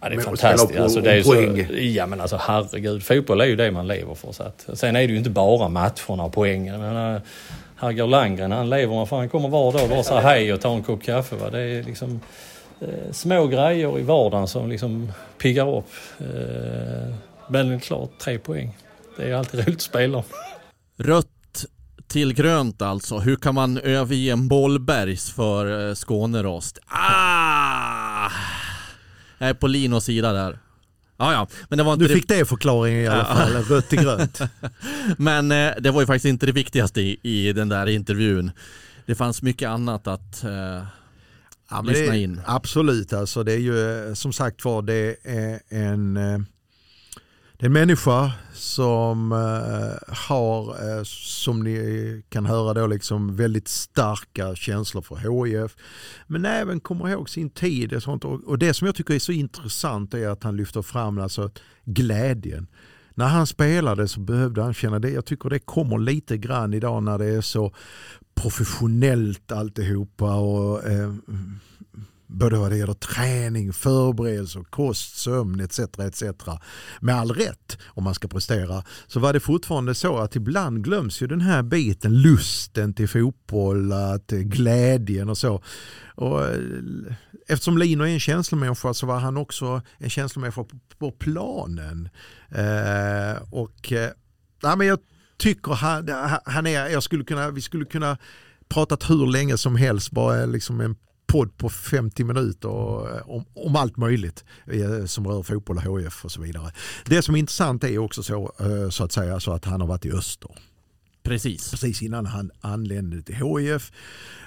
Ja, 0.01 0.09
det 0.09 0.15
är 0.15 0.17
Men 0.17 0.25
fantastiskt. 0.25 0.77
på- 0.77 0.83
Alltså, 0.83 1.01
det 1.01 1.13
är 1.13 1.23
så, 1.23 1.75
ja 1.79 2.07
men 2.07 2.21
alltså 2.21 2.37
herregud, 2.41 3.03
fotboll 3.03 3.41
är 3.41 3.45
ju 3.45 3.57
det 3.57 3.71
man 3.71 3.87
lever 3.87 4.15
för. 4.15 4.33
Så 4.33 4.43
att, 4.43 4.67
sen 4.75 4.97
är 4.97 5.01
det 5.07 5.13
ju 5.13 5.19
inte 5.19 5.31
bara 5.31 5.69
matcherna 5.69 6.25
och 6.25 6.33
poängen. 6.33 6.75
Jag 6.75 6.81
menar, 6.81 7.21
Herrgård 7.77 8.11
Landgren, 8.11 8.53
han 8.53 8.71
lever 8.71 8.95
man 8.95 9.07
för 9.07 9.17
han 9.17 9.29
kommer 9.29 9.49
var 9.49 9.73
dag 9.73 9.83
och 9.83 9.89
bara 9.89 10.03
säger 10.03 10.21
hej 10.21 10.53
och 10.53 10.61
tar 10.61 10.75
en 10.75 10.83
kopp 10.83 11.03
kaffe. 11.03 11.37
Va? 11.37 11.51
Det 11.51 11.61
är 11.61 11.83
liksom 11.83 12.21
eh, 12.81 13.13
små 13.13 13.47
grejer 13.47 13.99
i 13.99 14.03
vardagen 14.03 14.49
som 14.49 14.69
liksom 14.71 15.13
piggar 15.43 15.79
upp. 15.79 15.85
Eh, 16.21 17.15
men 17.49 17.81
klart, 17.81 18.11
tre 18.19 18.39
poäng. 18.39 18.77
Det 19.17 19.31
är 19.31 19.35
alltid 19.35 19.61
roligt 19.67 19.77
att 19.77 19.83
spela 19.83 20.19
om. 20.19 20.25
Rött 20.99 21.27
till 22.09 22.35
grönt 22.35 22.83
alltså. 22.83 23.19
Hur 23.19 23.37
kan 23.37 23.55
man 23.55 23.79
överge 23.79 24.33
en 24.33 24.49
Bollbergs 24.49 25.33
för 25.33 25.89
eh, 25.89 25.95
Skånerost? 25.95 26.79
Ah! 26.87 27.96
Jag 29.39 29.49
är 29.49 29.55
på 29.55 29.67
Linos 29.67 30.05
sida 30.05 30.33
där. 30.33 30.59
Ja, 31.19 31.33
ja, 31.33 31.47
men 31.69 31.79
det 31.79 31.85
var 31.85 31.93
inte 31.93 32.05
Du 32.05 32.09
det- 32.09 32.15
fick 32.15 32.29
det 32.29 32.45
förklaringen 32.45 33.01
i 33.01 33.07
alla 33.07 33.25
fall, 33.25 33.53
rött 33.53 33.89
till 33.89 34.01
grönt. 34.03 34.41
Men 35.19 35.53
eh, 35.53 35.73
det 35.81 35.91
var 35.91 36.01
ju 36.01 36.07
faktiskt 36.07 36.25
inte 36.25 36.47
det 36.47 36.53
viktigaste 36.53 37.01
i, 37.01 37.19
i 37.23 37.53
den 37.53 37.69
där 37.69 37.87
intervjun. 37.87 38.51
Det 39.07 39.15
fanns 39.15 39.43
mycket 39.43 39.69
annat 39.69 40.07
att 40.07 40.45
eh, 40.45 40.83
Ja, 41.71 41.81
lyssna 41.83 42.13
det, 42.13 42.19
in. 42.19 42.41
Absolut, 42.47 43.13
alltså 43.13 43.43
det 43.43 43.53
är 43.53 43.59
ju 43.59 44.09
eh, 44.09 44.15
som 44.15 44.33
sagt 44.33 44.65
var 44.65 44.83
det 44.83 45.17
är 45.25 45.61
en, 45.69 46.17
eh, 46.17 46.39
det 47.59 47.65
är 47.65 47.67
en 47.67 47.73
människa 47.73 48.33
som 48.53 49.33
eh, 49.33 50.15
har, 50.15 50.69
eh, 50.69 51.03
som 51.05 51.63
ni 51.63 52.23
kan 52.29 52.47
höra 52.47 52.75
då, 52.75 52.87
liksom 52.87 53.37
väldigt 53.37 53.69
starka 53.69 54.55
känslor 54.55 55.03
för 55.03 55.17
HIF. 55.17 55.77
Men 56.27 56.45
även 56.45 56.81
kommer 56.81 57.09
ihåg 57.09 57.31
sin 57.31 57.51
tid 57.51 57.93
och 57.93 58.03
sånt. 58.03 58.25
Och 58.25 58.59
det 58.59 58.75
som 58.75 58.87
jag 58.87 58.95
tycker 58.95 59.15
är 59.15 59.19
så 59.19 59.33
intressant 59.33 60.15
är 60.15 60.29
att 60.29 60.43
han 60.43 60.57
lyfter 60.57 60.83
fram 60.83 61.19
alltså 61.19 61.51
glädjen. 61.85 62.67
När 63.15 63.27
han 63.27 63.47
spelade 63.47 64.09
så 64.09 64.21
behövde 64.21 64.63
han 64.63 64.75
känna 64.75 64.99
det. 64.99 65.11
Jag 65.11 65.25
tycker 65.25 65.51
det 65.51 65.59
kommer 65.59 65.99
lite 65.99 66.37
grann 66.39 66.75
idag 66.75 67.03
när 67.03 67.19
det 67.19 67.27
är 67.27 67.41
så 67.41 67.75
professionellt 68.35 69.53
alltihopa. 69.53 70.35
Och, 70.35 70.85
eh, 70.85 71.15
både 72.27 72.57
vad 72.57 72.71
det 72.71 72.77
gäller 72.77 72.95
träning, 72.95 73.73
förberedelse, 73.73 74.65
kost, 74.71 75.17
sömn 75.17 75.61
etc. 75.61 75.79
etc. 75.79 76.23
Med 77.01 77.15
all 77.15 77.31
rätt 77.31 77.79
om 77.87 78.05
man 78.05 78.15
ska 78.15 78.29
prestera 78.29 78.83
så 79.07 79.21
var 79.21 79.33
det 79.33 79.41
fortfarande 79.41 79.95
så 79.95 80.19
att 80.19 80.37
ibland 80.37 80.85
glöms 80.85 81.23
ju 81.23 81.27
den 81.27 81.41
här 81.41 81.63
biten, 81.63 82.23
lusten 82.23 82.95
till 82.95 83.09
fotboll, 83.09 83.93
att 83.93 84.33
eh, 84.33 84.39
glädjen 84.39 85.29
och 85.29 85.39
så. 85.39 85.63
Och, 86.15 86.45
eh, 86.45 86.61
eftersom 87.49 87.79
Lino 87.79 88.03
är 88.03 88.09
en 88.09 88.21
känslomänniska 88.21 88.95
så 88.95 89.07
var 89.07 89.19
han 89.19 89.37
också 89.37 89.83
en 89.99 90.11
känslomänniska 90.11 90.65
på, 90.65 90.79
på 90.99 91.11
planen. 91.11 92.09
Eh, 92.49 93.43
och 93.51 93.93
eh, 93.93 94.11
men 94.77 94.87
jag 94.87 94.99
tycker 95.39 95.73
han, 95.73 96.09
han 96.45 96.67
är, 96.67 96.89
jag 96.89 97.03
skulle 97.03 97.25
kunna, 97.25 97.51
vi 97.51 97.61
skulle 97.61 97.85
kunna 97.85 98.19
pratat 98.69 99.11
hur 99.11 99.27
länge 99.27 99.59
som 99.59 99.77
helst, 99.77 100.11
bara 100.11 100.47
liksom 100.47 100.81
en 100.81 100.97
podd 101.27 101.57
på 101.57 101.69
50 101.69 102.25
minuter 102.25 102.69
eh, 103.17 103.31
om, 103.31 103.45
om 103.55 103.77
allt 103.77 103.97
möjligt 103.97 104.45
eh, 104.67 105.05
som 105.05 105.27
rör 105.27 105.43
fotboll 105.43 105.77
och 105.77 105.83
HF 105.83 106.25
och 106.25 106.33
så 106.33 106.41
vidare. 106.41 106.73
Det 107.05 107.23
som 107.23 107.35
är 107.35 107.39
intressant 107.39 107.85
är 107.85 107.99
också 107.99 108.23
så, 108.23 108.53
eh, 108.61 108.91
så 108.91 109.05
att 109.05 109.13
säga 109.13 109.41
så 109.41 109.53
att 109.53 109.65
han 109.65 109.81
har 109.81 109.89
varit 109.89 110.05
i 110.05 110.13
öster 110.13 110.51
Precis. 111.27 111.71
precis 111.71 112.03
innan 112.03 112.27
han 112.27 112.51
anlände 112.61 113.23
till 113.23 113.35
HIF. 113.35 113.93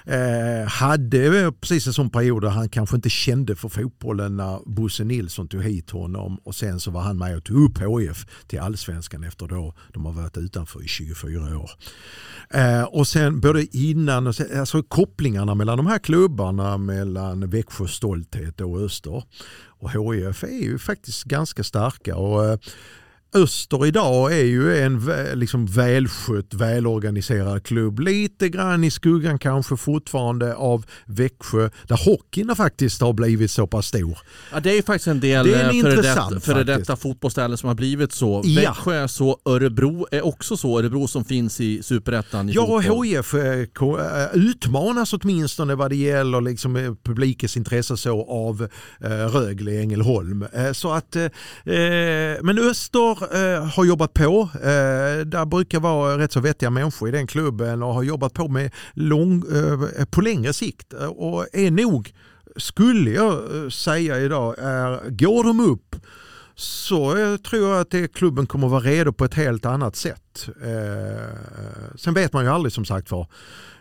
Eh, 0.04 0.68
hade 0.68 1.52
precis 1.60 1.86
en 1.86 1.92
sån 1.92 2.10
period 2.10 2.42
där 2.42 2.48
han 2.48 2.68
kanske 2.68 2.96
inte 2.96 3.10
kände 3.10 3.56
för 3.56 3.68
fotbollen 3.68 4.36
när 4.36 4.60
Bosse 4.66 5.04
Nilsson 5.04 5.48
tog 5.48 5.62
hit 5.62 5.90
honom 5.90 6.38
och 6.44 6.54
sen 6.54 6.80
så 6.80 6.90
var 6.90 7.00
han 7.00 7.18
med 7.18 7.36
och 7.36 7.44
tog 7.44 7.56
upp 7.56 7.78
HIF 7.78 8.26
till 8.46 8.60
allsvenskan 8.60 9.24
efter 9.24 9.46
då 9.46 9.74
de 9.92 10.06
har 10.06 10.12
varit 10.12 10.36
utanför 10.36 10.84
i 10.84 10.88
24 10.88 11.58
år. 11.58 11.70
Eh, 12.50 12.82
och 12.82 13.08
sen 13.08 13.40
både 13.40 13.76
innan 13.76 14.26
och 14.26 14.36
sen, 14.36 14.60
alltså 14.60 14.82
kopplingarna 14.82 15.54
mellan 15.54 15.76
de 15.76 15.86
här 15.86 15.98
klubbarna 15.98 16.78
mellan 16.78 17.50
Växjö 17.50 17.88
stolthet 17.88 18.60
och 18.60 18.80
Öster 18.80 19.22
och 19.80 19.90
HIF 19.90 20.44
är 20.44 20.62
ju 20.62 20.78
faktiskt 20.78 21.24
ganska 21.24 21.64
starka. 21.64 22.16
Och, 22.16 22.44
eh, 22.44 22.58
Öster 23.34 23.86
idag 23.86 24.32
är 24.32 24.44
ju 24.44 24.78
en 24.78 25.10
liksom 25.34 25.66
välskött, 25.66 26.54
välorganiserad 26.54 27.62
klubb. 27.64 28.00
Lite 28.00 28.48
grann 28.48 28.84
i 28.84 28.90
skuggan 28.90 29.38
kanske 29.38 29.76
fortfarande 29.76 30.54
av 30.54 30.86
Växjö 31.06 31.70
där 31.88 32.04
hockeyn 32.04 32.56
faktiskt 32.56 33.00
har 33.00 33.12
blivit 33.12 33.50
så 33.50 33.66
pass 33.66 33.86
stor. 33.86 34.18
Ja, 34.52 34.60
det 34.60 34.70
är 34.70 34.74
ju 34.74 34.82
faktiskt 34.82 35.06
en 35.06 35.20
del 35.20 35.46
Det 35.46 35.54
är 35.54 35.70
en 35.70 35.76
eh, 35.76 35.82
före 35.82 36.02
detta, 36.02 36.40
före 36.40 36.64
detta 36.64 36.96
fotbollsställen 36.96 37.58
som 37.58 37.68
har 37.68 37.74
blivit 37.74 38.12
så. 38.12 38.42
Ja. 38.44 38.60
Växjö 38.60 38.94
är 38.94 39.06
så, 39.06 39.38
Örebro 39.44 40.06
är 40.10 40.26
också 40.26 40.56
så. 40.56 40.78
Örebro 40.78 41.08
som 41.08 41.24
finns 41.24 41.60
i 41.60 41.82
superettan 41.82 42.48
i 42.48 42.52
Ja, 42.52 42.62
och. 42.62 43.04
HIF 43.04 43.34
eh, 43.34 43.60
eh, 43.60 43.66
utmanas 44.32 45.12
åtminstone 45.12 45.74
vad 45.74 45.90
det 45.90 45.96
gäller 45.96 46.40
liksom, 46.40 46.96
publikens 47.04 47.56
intresse 47.56 47.96
så 47.96 48.30
av 48.30 48.68
Rögle 49.32 49.70
i 49.70 49.80
Ängelholm. 49.80 50.46
Så 50.72 50.92
att, 50.92 51.16
men 52.42 52.58
Öster 52.58 53.19
eh, 53.22 53.64
har 53.64 53.84
jobbat 53.84 54.14
på. 54.14 54.48
Eh, 54.54 55.26
där 55.26 55.46
brukar 55.46 55.80
vara 55.80 56.18
rätt 56.18 56.32
så 56.32 56.40
vettiga 56.40 56.70
människor 56.70 57.08
i 57.08 57.12
den 57.12 57.26
klubben 57.26 57.82
och 57.82 57.94
har 57.94 58.02
jobbat 58.02 58.34
på 58.34 58.48
med 58.48 58.70
lång, 58.94 59.44
eh, 59.98 60.04
på 60.04 60.20
längre 60.20 60.52
sikt 60.52 60.92
och 60.92 61.46
är 61.52 61.70
nog, 61.70 62.12
skulle 62.56 63.10
jag 63.10 63.32
eh, 63.32 63.68
säga 63.68 64.18
idag, 64.18 64.54
är, 64.58 65.10
går 65.10 65.44
de 65.44 65.60
upp 65.60 65.96
så 66.60 67.16
eh, 67.16 67.36
tror 67.36 67.70
jag 67.70 67.80
att 67.80 67.90
det, 67.90 68.14
klubben 68.14 68.46
kommer 68.46 68.68
vara 68.68 68.80
redo 68.80 69.12
på 69.12 69.24
ett 69.24 69.34
helt 69.34 69.66
annat 69.66 69.96
sätt. 69.96 70.48
Eh, 70.62 71.36
sen 71.96 72.14
vet 72.14 72.32
man 72.32 72.44
ju 72.44 72.50
aldrig 72.50 72.72
som 72.72 72.84
sagt 72.84 73.10
var. 73.10 73.26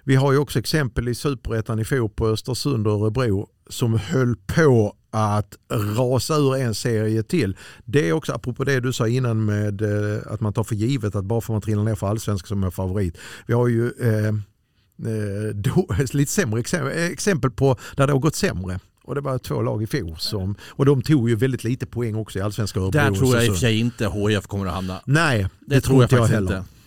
Vi 0.10 0.16
har 0.16 0.32
ju 0.32 0.38
också 0.38 0.60
exempel 0.60 1.08
i 1.08 1.16
superettan 1.16 1.80
i 1.80 1.86
fotboll, 1.86 2.34
Östersund 2.34 2.88
och 2.88 2.94
Örebro 2.94 3.50
som 3.70 3.94
höll 3.94 4.36
på 4.36 4.96
att 5.12 5.58
rasa 5.98 6.36
ur 6.36 6.56
en 6.56 6.76
serie 6.76 7.24
till. 7.24 7.58
Det 7.86 8.10
är 8.10 8.14
också 8.14 8.34
apropå 8.34 8.64
det 8.64 8.80
du 8.80 8.94
sa 8.94 9.08
innan 9.08 9.46
med 9.46 9.82
eh, 9.82 10.22
att 10.26 10.42
man 10.42 10.54
tar 10.54 10.64
för 10.64 10.76
givet 10.76 11.16
att 11.16 11.26
bara 11.26 11.42
för 11.42 11.54
man 11.54 11.62
trillar 11.62 11.84
ner 11.84 11.96
för 11.96 12.08
allsvenskan 12.08 12.48
som 12.48 12.64
är 12.64 12.70
favorit. 12.70 13.18
Vi 13.46 13.54
har 13.54 13.68
ju 13.68 13.92
eh, 14.02 14.28
eh, 14.28 15.54
då, 15.54 15.88
lite 16.12 16.32
sämre 16.32 16.60
exempel, 16.60 17.12
exempel 17.12 17.52
på 17.52 17.78
där 17.96 18.08
det 18.08 18.14
har 18.14 18.20
gått 18.20 18.36
sämre. 18.36 18.80
Och 19.04 19.16
det 19.16 19.22
var 19.22 19.38
två 19.38 19.62
lag 19.62 19.84
i 19.84 19.88
fjol 19.88 20.16
som, 20.20 20.56
och 20.64 20.86
de 20.86 21.02
tog 21.02 21.30
ju 21.30 21.36
väldigt 21.36 21.64
lite 21.64 21.86
poäng 21.86 22.16
också 22.16 22.40
i 22.40 22.42
allsvenska 22.42 22.80
Örebro. 22.80 23.00
Där 23.00 23.12
tror 23.12 23.36
jag 23.36 23.46
i 23.46 23.50
och 23.50 23.54
för 23.54 23.60
sig 23.60 23.80
inte 23.80 24.10
HIF 24.10 24.48
kommer 24.48 24.66
att 24.66 24.74
hamna. 24.74 25.02
Nej, 25.06 25.48
det, 25.60 25.76
Det, 25.76 25.82
tror 25.82 25.98
jag 25.98 26.06
inte 26.06 26.16
faktiskt 26.16 26.34
heller. 26.34 26.58
inte. 26.58 26.79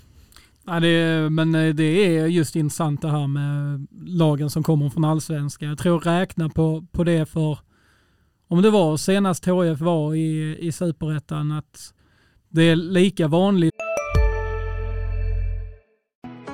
Ja, 0.67 0.81
det 0.81 0.89
är, 0.89 1.29
men 1.29 1.55
eh, 1.55 1.75
det 1.75 2.17
är 2.17 2.27
just 2.27 2.57
intressant 2.57 3.03
det 3.03 3.11
här 3.11 3.27
med 3.27 3.87
lagen 4.07 4.51
som 4.51 4.63
kommer 4.63 4.91
från 4.91 5.05
allsvenskan. 5.05 5.69
Jag 5.69 5.79
tror 5.79 6.01
räkna 6.01 6.49
på, 6.49 6.87
på 6.93 7.05
det 7.05 7.27
för, 7.27 7.59
om 8.49 8.63
det 8.63 8.71
var 8.71 8.97
senast 8.97 9.45
HF 9.45 9.81
var 9.81 10.15
i, 10.15 10.59
i 10.61 10.73
superettan, 10.73 11.53
att 11.53 11.95
det 12.49 12.63
är 12.63 12.77
lika 12.77 13.29
vanligt 13.29 13.73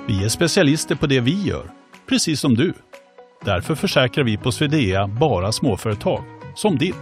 Vi 0.08 0.24
är 0.24 0.28
specialister 0.28 0.94
på 0.94 1.06
det 1.06 1.20
vi 1.20 1.42
gör, 1.42 1.70
precis 2.08 2.40
som 2.40 2.54
du. 2.54 2.74
Därför 3.44 3.74
försäkrar 3.74 4.24
vi 4.24 4.36
på 4.36 4.52
Swedea 4.52 5.08
bara 5.08 5.52
småföretag, 5.52 6.24
som 6.54 6.78
ditt. 6.78 6.94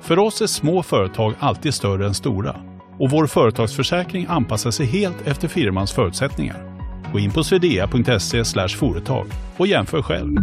För 0.00 0.18
oss 0.18 0.40
är 0.40 0.46
små 0.46 0.82
företag 0.82 1.34
alltid 1.38 1.74
större 1.74 2.06
än 2.06 2.14
stora 2.14 2.75
och 2.98 3.10
vår 3.10 3.26
företagsförsäkring 3.26 4.26
anpassar 4.28 4.70
sig 4.70 4.86
helt 4.86 5.26
efter 5.26 5.48
firmans 5.48 5.92
förutsättningar. 5.92 6.76
Gå 7.12 7.18
in 7.18 7.30
på 7.30 7.44
swedea.se 7.44 8.44
företag 8.68 9.26
och 9.56 9.66
jämför 9.66 10.02
själv. 10.02 10.36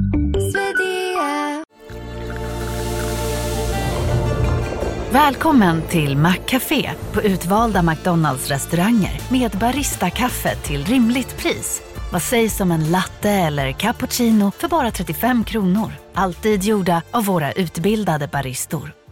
Välkommen 5.11 5.81
till 5.81 6.17
Maccafé 6.17 6.91
på 7.11 7.21
utvalda 7.21 7.83
McDonalds 7.83 8.49
restauranger 8.49 9.21
med 9.31 9.51
Baristakaffe 9.51 10.55
till 10.55 10.85
rimligt 10.85 11.37
pris. 11.37 11.81
Vad 12.11 12.21
sägs 12.21 12.61
om 12.61 12.71
en 12.71 12.91
latte 12.91 13.29
eller 13.29 13.71
cappuccino 13.71 14.51
för 14.51 14.67
bara 14.67 14.91
35 14.91 15.43
kronor? 15.43 15.91
Alltid 16.13 16.63
gjorda 16.63 17.01
av 17.11 17.25
våra 17.25 17.51
utbildade 17.51 18.27
baristor. 18.27 19.02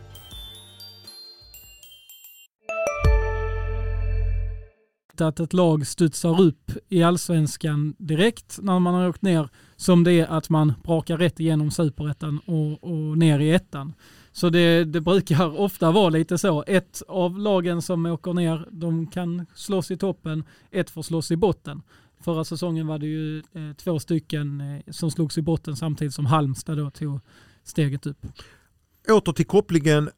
Att 5.21 5.39
ett 5.39 5.53
lag 5.53 5.87
studsar 5.87 6.41
upp 6.41 6.71
i 6.89 7.03
allsvenskan 7.03 7.95
direkt 7.97 8.59
när 8.61 8.79
man 8.79 8.93
har 8.93 9.09
åkt 9.09 9.21
ner 9.21 9.49
som 9.75 10.03
det 10.03 10.13
är 10.13 10.27
att 10.27 10.49
man 10.49 10.73
brakar 10.83 11.17
rätt 11.17 11.39
igenom 11.39 11.71
superettan 11.71 12.39
och, 12.45 12.83
och 12.83 13.17
ner 13.17 13.39
i 13.39 13.51
ettan. 13.51 13.93
Så 14.31 14.49
det, 14.49 14.83
det 14.83 15.01
brukar 15.01 15.59
ofta 15.59 15.91
vara 15.91 16.09
lite 16.09 16.37
så. 16.37 16.63
Ett 16.67 17.01
av 17.07 17.39
lagen 17.39 17.81
som 17.81 18.05
åker 18.05 18.33
ner, 18.33 18.67
de 18.71 19.07
kan 19.07 19.45
slåss 19.55 19.91
i 19.91 19.97
toppen, 19.97 20.43
ett 20.71 20.89
får 20.89 21.01
slåss 21.01 21.31
i 21.31 21.35
botten. 21.35 21.81
Förra 22.23 22.43
säsongen 22.43 22.87
var 22.87 22.99
det 22.99 23.07
ju 23.07 23.37
eh, 23.37 23.75
två 23.77 23.99
stycken 23.99 24.61
eh, 24.61 24.91
som 24.91 25.11
slogs 25.11 25.37
i 25.37 25.41
botten 25.41 25.75
samtidigt 25.75 26.13
som 26.13 26.25
Halmstad 26.25 26.77
då 26.77 26.89
tog 26.89 27.19
steget 27.63 28.05
upp. 28.05 28.25
Åter 29.09 29.33
till 29.33 29.45
kopplingen 29.45 30.09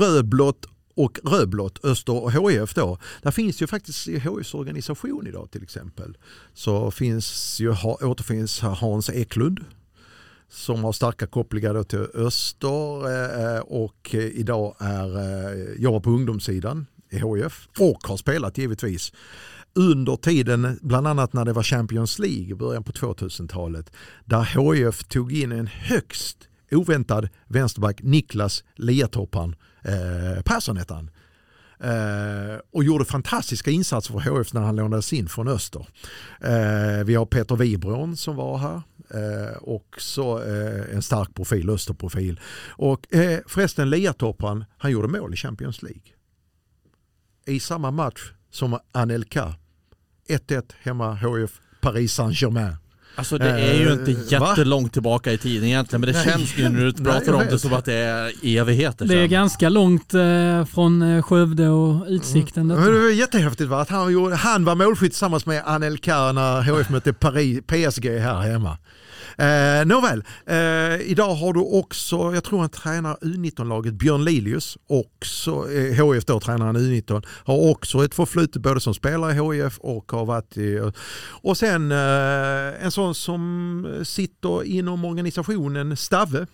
rödblått 0.00 0.66
och 0.94 1.18
rödblått, 1.24 1.84
Öster 1.84 2.22
och 2.22 2.32
HIF 2.32 2.74
då. 2.74 2.98
Där 3.22 3.30
finns 3.30 3.62
ju 3.62 3.66
faktiskt 3.66 4.08
i 4.08 4.18
HIFs 4.18 4.54
organisation 4.54 5.26
idag 5.26 5.50
till 5.50 5.62
exempel. 5.62 6.16
Så 6.54 6.90
finns 6.90 7.60
ju, 7.60 7.70
återfinns 7.84 8.60
Hans 8.60 9.10
Eklund 9.10 9.60
som 10.48 10.84
har 10.84 10.92
starka 10.92 11.26
kopplingar 11.26 11.74
då 11.74 11.84
till 11.84 12.06
Öster 12.14 13.56
eh, 13.56 13.60
och 13.60 14.14
idag 14.14 14.76
är, 14.78 15.18
eh, 15.18 15.82
jobbar 15.82 16.00
på 16.00 16.10
ungdomssidan 16.10 16.86
i 17.10 17.16
HIF 17.16 17.68
och 17.78 18.06
har 18.08 18.16
spelat 18.16 18.58
givetvis 18.58 19.12
under 19.74 20.16
tiden, 20.16 20.78
bland 20.82 21.06
annat 21.06 21.32
när 21.32 21.44
det 21.44 21.52
var 21.52 21.62
Champions 21.62 22.18
League 22.18 22.50
i 22.50 22.54
början 22.54 22.84
på 22.84 22.92
2000-talet, 22.92 23.92
där 24.24 24.42
HIF 24.42 25.04
tog 25.04 25.32
in 25.32 25.52
en 25.52 25.66
högst 25.66 26.48
oväntad 26.70 27.28
vänsterback, 27.46 28.02
Niklas 28.02 28.64
Liatoppan 28.76 29.56
eh, 29.82 30.42
Persson 30.42 30.76
hette 30.76 30.94
han. 30.94 31.10
Eh, 31.80 32.58
och 32.72 32.84
gjorde 32.84 33.04
fantastiska 33.04 33.70
insatser 33.70 34.12
för 34.12 34.30
HF 34.30 34.52
när 34.52 34.60
han 34.60 34.76
lånades 34.76 35.12
in 35.12 35.28
från 35.28 35.48
Öster. 35.48 35.86
Eh, 36.40 37.04
vi 37.04 37.14
har 37.14 37.26
Peter 37.26 37.56
Wibron 37.56 38.16
som 38.16 38.36
var 38.36 38.58
här. 38.58 38.82
Eh, 39.14 39.56
också 39.62 40.22
eh, 40.22 40.94
en 40.94 41.02
stark 41.02 41.34
profil, 41.34 41.70
Österprofil. 41.70 42.40
Och 42.68 43.14
eh, 43.14 43.40
förresten 43.46 43.90
Liatoppan, 43.90 44.64
han 44.78 44.90
gjorde 44.90 45.08
mål 45.08 45.34
i 45.34 45.36
Champions 45.36 45.82
League. 45.82 46.02
I 47.46 47.60
samma 47.60 47.90
match 47.90 48.32
som 48.50 48.78
Anelka 48.92 49.54
1-1 50.28 50.72
hemma 50.78 51.14
HF 51.14 51.60
Paris 51.80 52.12
Saint-Germain. 52.12 52.81
Alltså 53.14 53.38
det 53.38 53.50
är 53.50 53.74
ju 53.74 53.92
inte 53.92 54.10
jättelångt 54.10 54.86
Va? 54.86 54.92
tillbaka 54.92 55.32
i 55.32 55.38
tiden 55.38 55.68
egentligen 55.68 56.00
men 56.00 56.12
det 56.12 56.18
Nej, 56.24 56.24
känns 56.24 56.58
ju 56.58 56.68
när 56.68 56.84
du 56.84 56.92
pratar 57.04 57.32
om 57.32 57.44
det 57.50 57.58
som 57.58 57.72
att 57.72 57.84
det 57.84 57.94
är 57.94 58.32
evigheter 58.42 59.06
Det 59.06 59.18
är 59.18 59.26
ganska 59.26 59.68
långt 59.68 60.14
eh, 60.14 60.64
från 60.64 61.22
Skövde 61.22 61.68
och 61.68 62.06
utsikten. 62.08 62.70
Mm. 62.70 62.84
Men 62.84 62.92
det 62.92 63.00
var 63.00 63.10
jättehäftigt 63.10 63.70
va? 63.70 63.80
att 63.80 63.88
han, 63.88 64.32
han 64.32 64.64
var 64.64 64.74
målskytt 64.74 65.12
tillsammans 65.12 65.46
med 65.46 65.62
Anelka 65.66 66.32
när 66.32 66.62
HF 66.62 66.90
mötte 66.90 67.12
Paris, 67.12 67.60
PSG 67.66 68.06
här 68.06 68.40
hemma. 68.40 68.78
Eh, 69.38 69.86
nåväl, 69.86 70.24
eh, 70.46 71.10
idag 71.10 71.34
har 71.34 71.52
du 71.52 71.60
också, 71.60 72.34
jag 72.34 72.44
tror 72.44 72.60
han 72.60 72.68
tränar 72.68 73.16
U19-laget, 73.16 73.94
Björn 73.94 74.24
Lilius, 74.24 74.78
också, 74.86 75.72
eh, 75.72 76.12
HIF 76.12 76.24
då 76.24 76.40
tränar 76.40 76.66
han 76.66 76.76
U19, 76.76 77.26
har 77.44 77.70
också 77.70 78.04
ett 78.04 78.14
förflutet 78.14 78.62
både 78.62 78.80
som 78.80 78.94
spelare 78.94 79.32
i 79.32 79.62
HIF 79.62 79.78
och 79.78 80.12
har 80.12 80.24
varit 80.24 80.56
i, 80.56 80.74
eh, 80.74 80.90
och 81.42 81.56
sen 81.56 81.92
eh, 81.92 82.84
en 82.84 82.90
sån 82.90 83.14
som 83.14 84.02
sitter 84.04 84.64
inom 84.64 85.04
organisationen 85.04 85.96
Stave, 85.96 86.46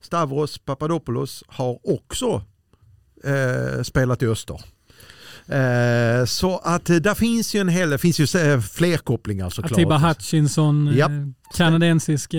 Stavros 0.00 0.58
Papadopoulos 0.58 1.44
har 1.46 1.78
också 1.82 2.42
eh, 3.24 3.82
spelat 3.82 4.22
i 4.22 4.26
Öster. 4.26 4.75
Eh, 5.48 6.24
så 6.24 6.58
att 6.58 6.90
eh, 6.90 6.96
där 6.96 7.14
finns 7.14 7.54
ju 7.54 7.60
en 7.60 7.68
hel 7.68 7.90
det 7.90 7.98
finns 7.98 8.18
ju 8.18 8.40
eh, 8.40 8.60
fler 8.60 8.96
kopplingar 8.96 9.50
såklart. 9.50 9.72
Atiba 9.72 9.98
Hutchinson, 9.98 10.88
yep. 10.88 11.10
kanadensisk 11.56 12.34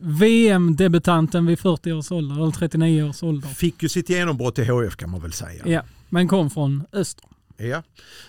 VM-debutanten 0.00 1.46
vid 1.46 1.58
40 1.58 1.92
års 1.92 2.12
ålder, 2.12 2.42
eller 2.42 2.50
39 2.50 3.02
års 3.02 3.22
ålder. 3.22 3.48
Fick 3.48 3.82
ju 3.82 3.88
sitt 3.88 4.08
genombrott 4.08 4.58
i 4.58 4.64
HF 4.64 4.96
kan 4.96 5.10
man 5.10 5.20
väl 5.20 5.32
säga. 5.32 5.62
Ja, 5.66 5.82
men 6.08 6.28
kom 6.28 6.50
från 6.50 6.84
öster. 6.92 7.28
Ja, 7.56 7.82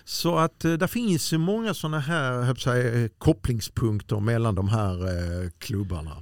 så 0.03 0.37
att 0.37 0.59
där 0.59 0.87
finns 0.87 1.33
ju 1.33 1.37
många 1.37 1.73
sådana 1.73 1.99
här 1.99 2.55
säga, 2.55 3.09
kopplingspunkter 3.17 4.19
mellan 4.19 4.55
de 4.55 4.67
här 4.67 5.49
klubbarna. 5.59 6.17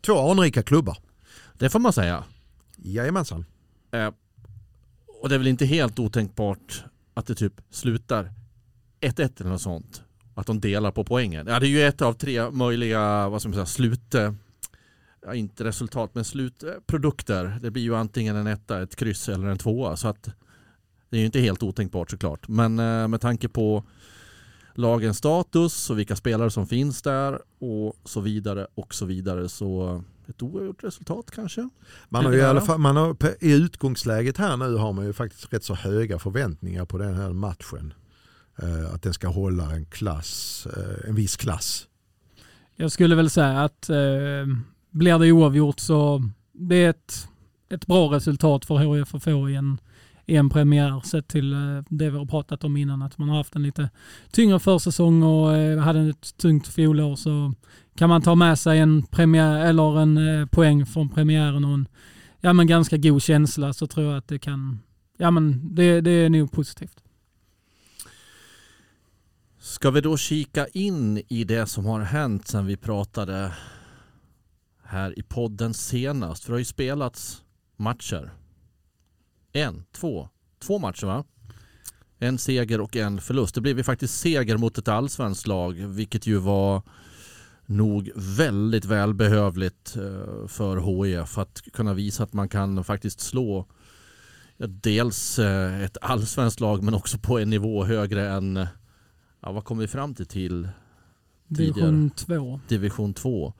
Två 0.00 0.30
anrika 0.30 0.62
klubbar. 0.62 0.96
Det 1.58 1.70
får 1.70 1.78
man 1.78 1.92
säga. 1.92 2.24
Jajamensan. 2.76 3.44
Eh, 3.92 4.10
och 5.22 5.28
det 5.28 5.34
är 5.34 5.38
väl 5.38 5.46
inte 5.46 5.66
helt 5.66 5.98
otänkbart 5.98 6.84
att 7.14 7.26
det 7.26 7.34
typ 7.34 7.52
slutar 7.70 8.32
1-1 9.00 9.40
eller 9.40 9.50
något 9.50 9.62
sånt. 9.62 10.02
Att 10.34 10.46
de 10.46 10.60
delar 10.60 10.90
på 10.90 11.04
poängen. 11.04 11.46
Ja, 11.46 11.60
det 11.60 11.66
är 11.66 11.70
ju 11.70 11.82
ett 11.82 12.02
av 12.02 12.12
tre 12.12 12.50
möjliga 12.50 13.28
vad 13.28 13.40
ska 13.40 13.48
man 13.48 13.54
säga, 13.54 13.66
slut... 13.66 14.14
Eh, 14.14 14.32
ja, 15.26 15.34
inte 15.34 15.64
resultat, 15.64 16.10
men 16.14 16.24
slutprodukter. 16.24 17.58
Det 17.62 17.70
blir 17.70 17.82
ju 17.82 17.96
antingen 17.96 18.36
en 18.36 18.46
etta, 18.46 18.82
ett 18.82 18.96
kryss 18.96 19.28
eller 19.28 19.46
en 19.46 19.58
tvåa. 19.58 19.96
Så 19.96 20.08
att 20.08 20.28
det 21.10 21.16
är 21.16 21.20
ju 21.20 21.26
inte 21.26 21.40
helt 21.40 21.62
otänkbart 21.62 22.10
såklart. 22.10 22.48
Men 22.48 22.78
eh, 22.78 23.08
med 23.08 23.20
tanke 23.20 23.48
på 23.48 23.84
lagens 24.74 25.18
status 25.18 25.90
och 25.90 25.98
vilka 25.98 26.16
spelare 26.16 26.50
som 26.50 26.66
finns 26.66 27.02
där 27.02 27.40
och 27.58 27.96
så 28.04 28.20
vidare 28.20 28.66
och 28.74 28.94
så 28.94 29.06
vidare 29.06 29.48
så 29.48 30.02
ett 30.28 30.42
oavgjort 30.42 30.84
resultat 30.84 31.30
kanske. 31.30 31.68
Man 32.08 32.24
har 32.24 32.32
i 32.32 32.42
alla 32.42 32.60
fall, 32.60 32.78
man 32.78 32.96
har, 32.96 33.16
I 33.40 33.52
utgångsläget 33.52 34.38
här 34.38 34.56
nu 34.56 34.74
har 34.74 34.92
man 34.92 35.06
ju 35.06 35.12
faktiskt 35.12 35.52
rätt 35.52 35.64
så 35.64 35.74
höga 35.74 36.18
förväntningar 36.18 36.84
på 36.84 36.98
den 36.98 37.14
här 37.14 37.32
matchen. 37.32 37.94
Eh, 38.62 38.94
att 38.94 39.02
den 39.02 39.14
ska 39.14 39.28
hålla 39.28 39.72
en 39.72 39.86
klass, 39.86 40.66
eh, 40.76 41.08
en 41.08 41.14
viss 41.14 41.36
klass. 41.36 41.88
Jag 42.76 42.92
skulle 42.92 43.14
väl 43.14 43.30
säga 43.30 43.60
att 43.60 43.90
eh, 43.90 43.96
blir 44.90 45.18
det 45.18 45.32
oavgjort 45.32 45.80
så 45.80 46.22
det 46.52 46.76
är 46.76 46.90
ett, 46.90 47.28
ett 47.70 47.86
bra 47.86 48.12
resultat 48.12 48.64
för 48.64 48.78
HIF 48.78 49.14
att 49.14 49.24
få 49.24 49.50
i 49.50 49.54
en, 49.54 49.78
i 50.26 50.36
en 50.36 50.50
premiär 50.50 51.00
sett 51.00 51.28
till 51.28 51.52
eh, 51.52 51.82
det 51.88 52.10
vi 52.10 52.18
har 52.18 52.26
pratat 52.26 52.64
om 52.64 52.76
innan. 52.76 53.02
Att 53.02 53.18
man 53.18 53.28
har 53.28 53.36
haft 53.36 53.56
en 53.56 53.62
lite 53.62 53.90
tyngre 54.30 54.58
försäsong 54.58 55.22
och 55.22 55.56
eh, 55.56 55.78
hade 55.78 56.00
ett 56.00 56.36
tungt 56.36 56.68
fjolår 56.68 57.16
så 57.16 57.54
kan 57.96 58.08
man 58.08 58.22
ta 58.22 58.34
med 58.34 58.58
sig 58.58 58.78
en, 58.78 59.02
premiär, 59.02 59.66
eller 59.66 60.00
en 60.00 60.18
eh, 60.18 60.46
poäng 60.46 60.86
från 60.86 61.08
premiären 61.08 61.64
och 61.64 61.74
en 61.74 61.88
ja, 62.40 62.52
men 62.52 62.66
ganska 62.66 62.96
god 62.96 63.22
känsla 63.22 63.72
så 63.72 63.86
tror 63.86 64.06
jag 64.06 64.16
att 64.16 64.28
det 64.28 64.38
kan, 64.38 64.80
ja 65.18 65.30
men 65.30 65.74
det, 65.74 66.00
det 66.00 66.10
är 66.10 66.28
nog 66.28 66.52
positivt. 66.52 67.00
Ska 69.58 69.90
vi 69.90 70.00
då 70.00 70.16
kika 70.16 70.66
in 70.66 71.22
i 71.28 71.44
det 71.44 71.66
som 71.66 71.86
har 71.86 72.00
hänt 72.00 72.48
sedan 72.48 72.66
vi 72.66 72.76
pratade 72.76 73.52
här 74.82 75.18
i 75.18 75.22
podden 75.22 75.74
senast? 75.74 76.44
För 76.44 76.50
det 76.50 76.54
har 76.54 76.58
ju 76.58 76.64
spelats 76.64 77.42
matcher. 77.76 78.32
En, 79.56 79.84
två, 79.92 80.28
två 80.58 80.78
matcher 80.78 81.06
va? 81.06 81.24
En 82.18 82.38
seger 82.38 82.80
och 82.80 82.96
en 82.96 83.20
förlust. 83.20 83.54
Det 83.54 83.60
blev 83.60 83.78
ju 83.78 83.84
faktiskt 83.84 84.20
seger 84.20 84.56
mot 84.56 84.78
ett 84.78 84.88
allsvenskt 84.88 85.46
lag, 85.46 85.72
vilket 85.72 86.26
ju 86.26 86.36
var 86.36 86.82
nog 87.66 88.10
väldigt 88.14 88.84
välbehövligt 88.84 89.96
eh, 89.96 90.46
för 90.46 91.04
HIF 91.04 91.38
att 91.38 91.62
kunna 91.72 91.94
visa 91.94 92.22
att 92.22 92.32
man 92.32 92.48
kan 92.48 92.84
faktiskt 92.84 93.20
slå 93.20 93.66
dels 94.58 95.38
eh, 95.38 95.82
ett 95.82 95.96
allsvenskt 96.00 96.60
lag 96.60 96.82
men 96.82 96.94
också 96.94 97.18
på 97.18 97.38
en 97.38 97.50
nivå 97.50 97.84
högre 97.84 98.28
än, 98.30 98.66
ja, 99.40 99.52
vad 99.52 99.64
kom 99.64 99.78
vi 99.78 99.88
fram 99.88 100.14
till 100.14 100.26
till 100.26 100.68
Division 101.48 102.10
2. 102.10 102.60
Division 102.68 103.14
2. 103.14 103.52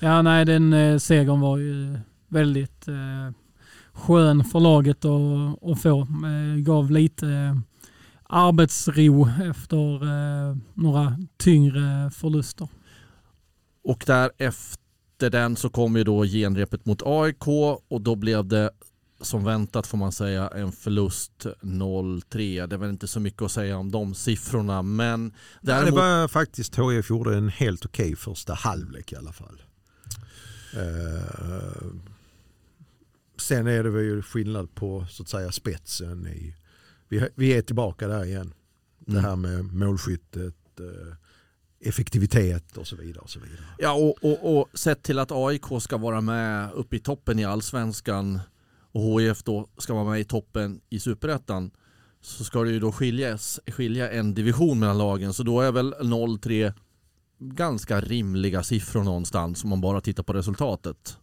Ja, 0.00 0.22
nej 0.22 0.44
den 0.44 0.72
eh, 0.72 0.98
segern 0.98 1.40
var 1.40 1.58
ju 1.58 1.98
väldigt 2.28 2.88
eh, 2.88 3.30
skön 3.98 4.44
för 4.44 4.60
laget 4.60 5.04
att, 5.04 5.70
att 5.70 5.82
få. 5.82 6.00
Eh, 6.00 6.56
gav 6.56 6.90
lite 6.90 7.28
eh, 7.28 7.56
arbetsro 8.22 9.28
efter 9.50 10.02
eh, 10.02 10.56
några 10.74 11.18
tyngre 11.36 12.10
förluster. 12.10 12.68
Och 13.84 14.04
därefter 14.06 15.30
den 15.30 15.56
så 15.56 15.68
kom 15.68 15.96
ju 15.96 16.04
då 16.04 16.24
genrepet 16.24 16.86
mot 16.86 17.02
AIK 17.04 17.48
och 17.88 18.00
då 18.00 18.16
blev 18.16 18.46
det 18.46 18.70
som 19.20 19.44
väntat 19.44 19.86
får 19.86 19.98
man 19.98 20.12
säga 20.12 20.48
en 20.48 20.72
förlust 20.72 21.46
0-3. 21.60 22.66
Det 22.66 22.76
är 22.76 22.78
väl 22.78 22.90
inte 22.90 23.08
så 23.08 23.20
mycket 23.20 23.42
att 23.42 23.52
säga 23.52 23.78
om 23.78 23.90
de 23.90 24.14
siffrorna 24.14 24.82
men 24.82 25.32
däremot... 25.60 25.94
Det 25.94 26.00
var 26.00 26.28
faktiskt 26.28 26.78
HIF 26.78 27.10
gjorde 27.10 27.36
en 27.36 27.48
helt 27.48 27.84
okej 27.84 28.04
okay 28.04 28.16
första 28.16 28.54
halvlek 28.54 29.12
i 29.12 29.16
alla 29.16 29.32
fall. 29.32 29.62
Uh, 30.76 31.92
sen 33.38 33.66
är 33.66 33.82
det 33.82 33.90
väl 33.90 34.22
skillnad 34.22 34.74
på 34.74 35.06
så 35.10 35.22
att 35.22 35.28
säga 35.28 35.52
spetsen 35.52 36.26
i... 36.26 36.54
Vi, 37.08 37.28
vi 37.34 37.56
är 37.56 37.62
tillbaka 37.62 38.08
där 38.08 38.24
igen. 38.24 38.54
Det 38.98 39.12
mm. 39.12 39.24
här 39.24 39.36
med 39.36 39.72
målskyttet. 39.74 40.54
Uh, 40.80 41.14
effektivitet 41.80 42.76
och 42.76 42.86
så 42.86 42.96
vidare. 42.96 43.20
Och 43.22 43.30
så 43.30 43.40
vidare. 43.40 43.60
Ja, 43.78 43.92
och, 43.92 44.30
och, 44.30 44.58
och 44.58 44.78
sett 44.78 45.02
till 45.02 45.18
att 45.18 45.32
AIK 45.32 45.64
ska 45.80 45.96
vara 45.96 46.20
med 46.20 46.72
uppe 46.72 46.96
i 46.96 46.98
toppen 46.98 47.38
i 47.38 47.44
allsvenskan 47.44 48.40
och 48.92 49.20
HIF 49.20 49.42
då 49.42 49.68
ska 49.78 49.94
vara 49.94 50.10
med 50.10 50.20
i 50.20 50.24
toppen 50.24 50.80
i 50.88 51.00
superettan 51.00 51.70
så 52.20 52.44
ska 52.44 52.62
det 52.62 52.70
ju 52.70 52.80
då 52.80 52.92
skiljas, 52.92 53.60
skilja 53.66 54.10
en 54.10 54.34
division 54.34 54.78
mellan 54.78 54.98
lagen 54.98 55.32
så 55.32 55.42
då 55.42 55.60
är 55.60 55.72
väl 55.72 55.94
0-3 55.94 56.72
ganska 57.38 58.00
rimliga 58.00 58.62
siffror 58.62 59.04
någonstans 59.04 59.64
om 59.64 59.70
man 59.70 59.80
bara 59.80 60.00
tittar 60.00 60.22
på 60.22 60.32
resultatet. 60.32 61.18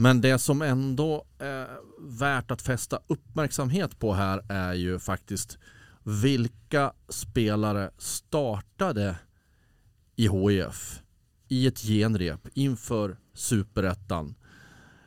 Men 0.00 0.20
det 0.20 0.38
som 0.38 0.62
ändå 0.62 1.24
är 1.38 1.68
värt 2.00 2.50
att 2.50 2.62
fästa 2.62 3.00
uppmärksamhet 3.06 3.98
på 3.98 4.14
här 4.14 4.44
är 4.48 4.74
ju 4.74 4.98
faktiskt 4.98 5.58
vilka 6.02 6.92
spelare 7.08 7.90
startade 7.98 9.16
i 10.16 10.28
HIF 10.28 11.00
i 11.48 11.66
ett 11.66 11.78
genrep 11.78 12.48
inför 12.54 13.16
superettan? 13.34 14.34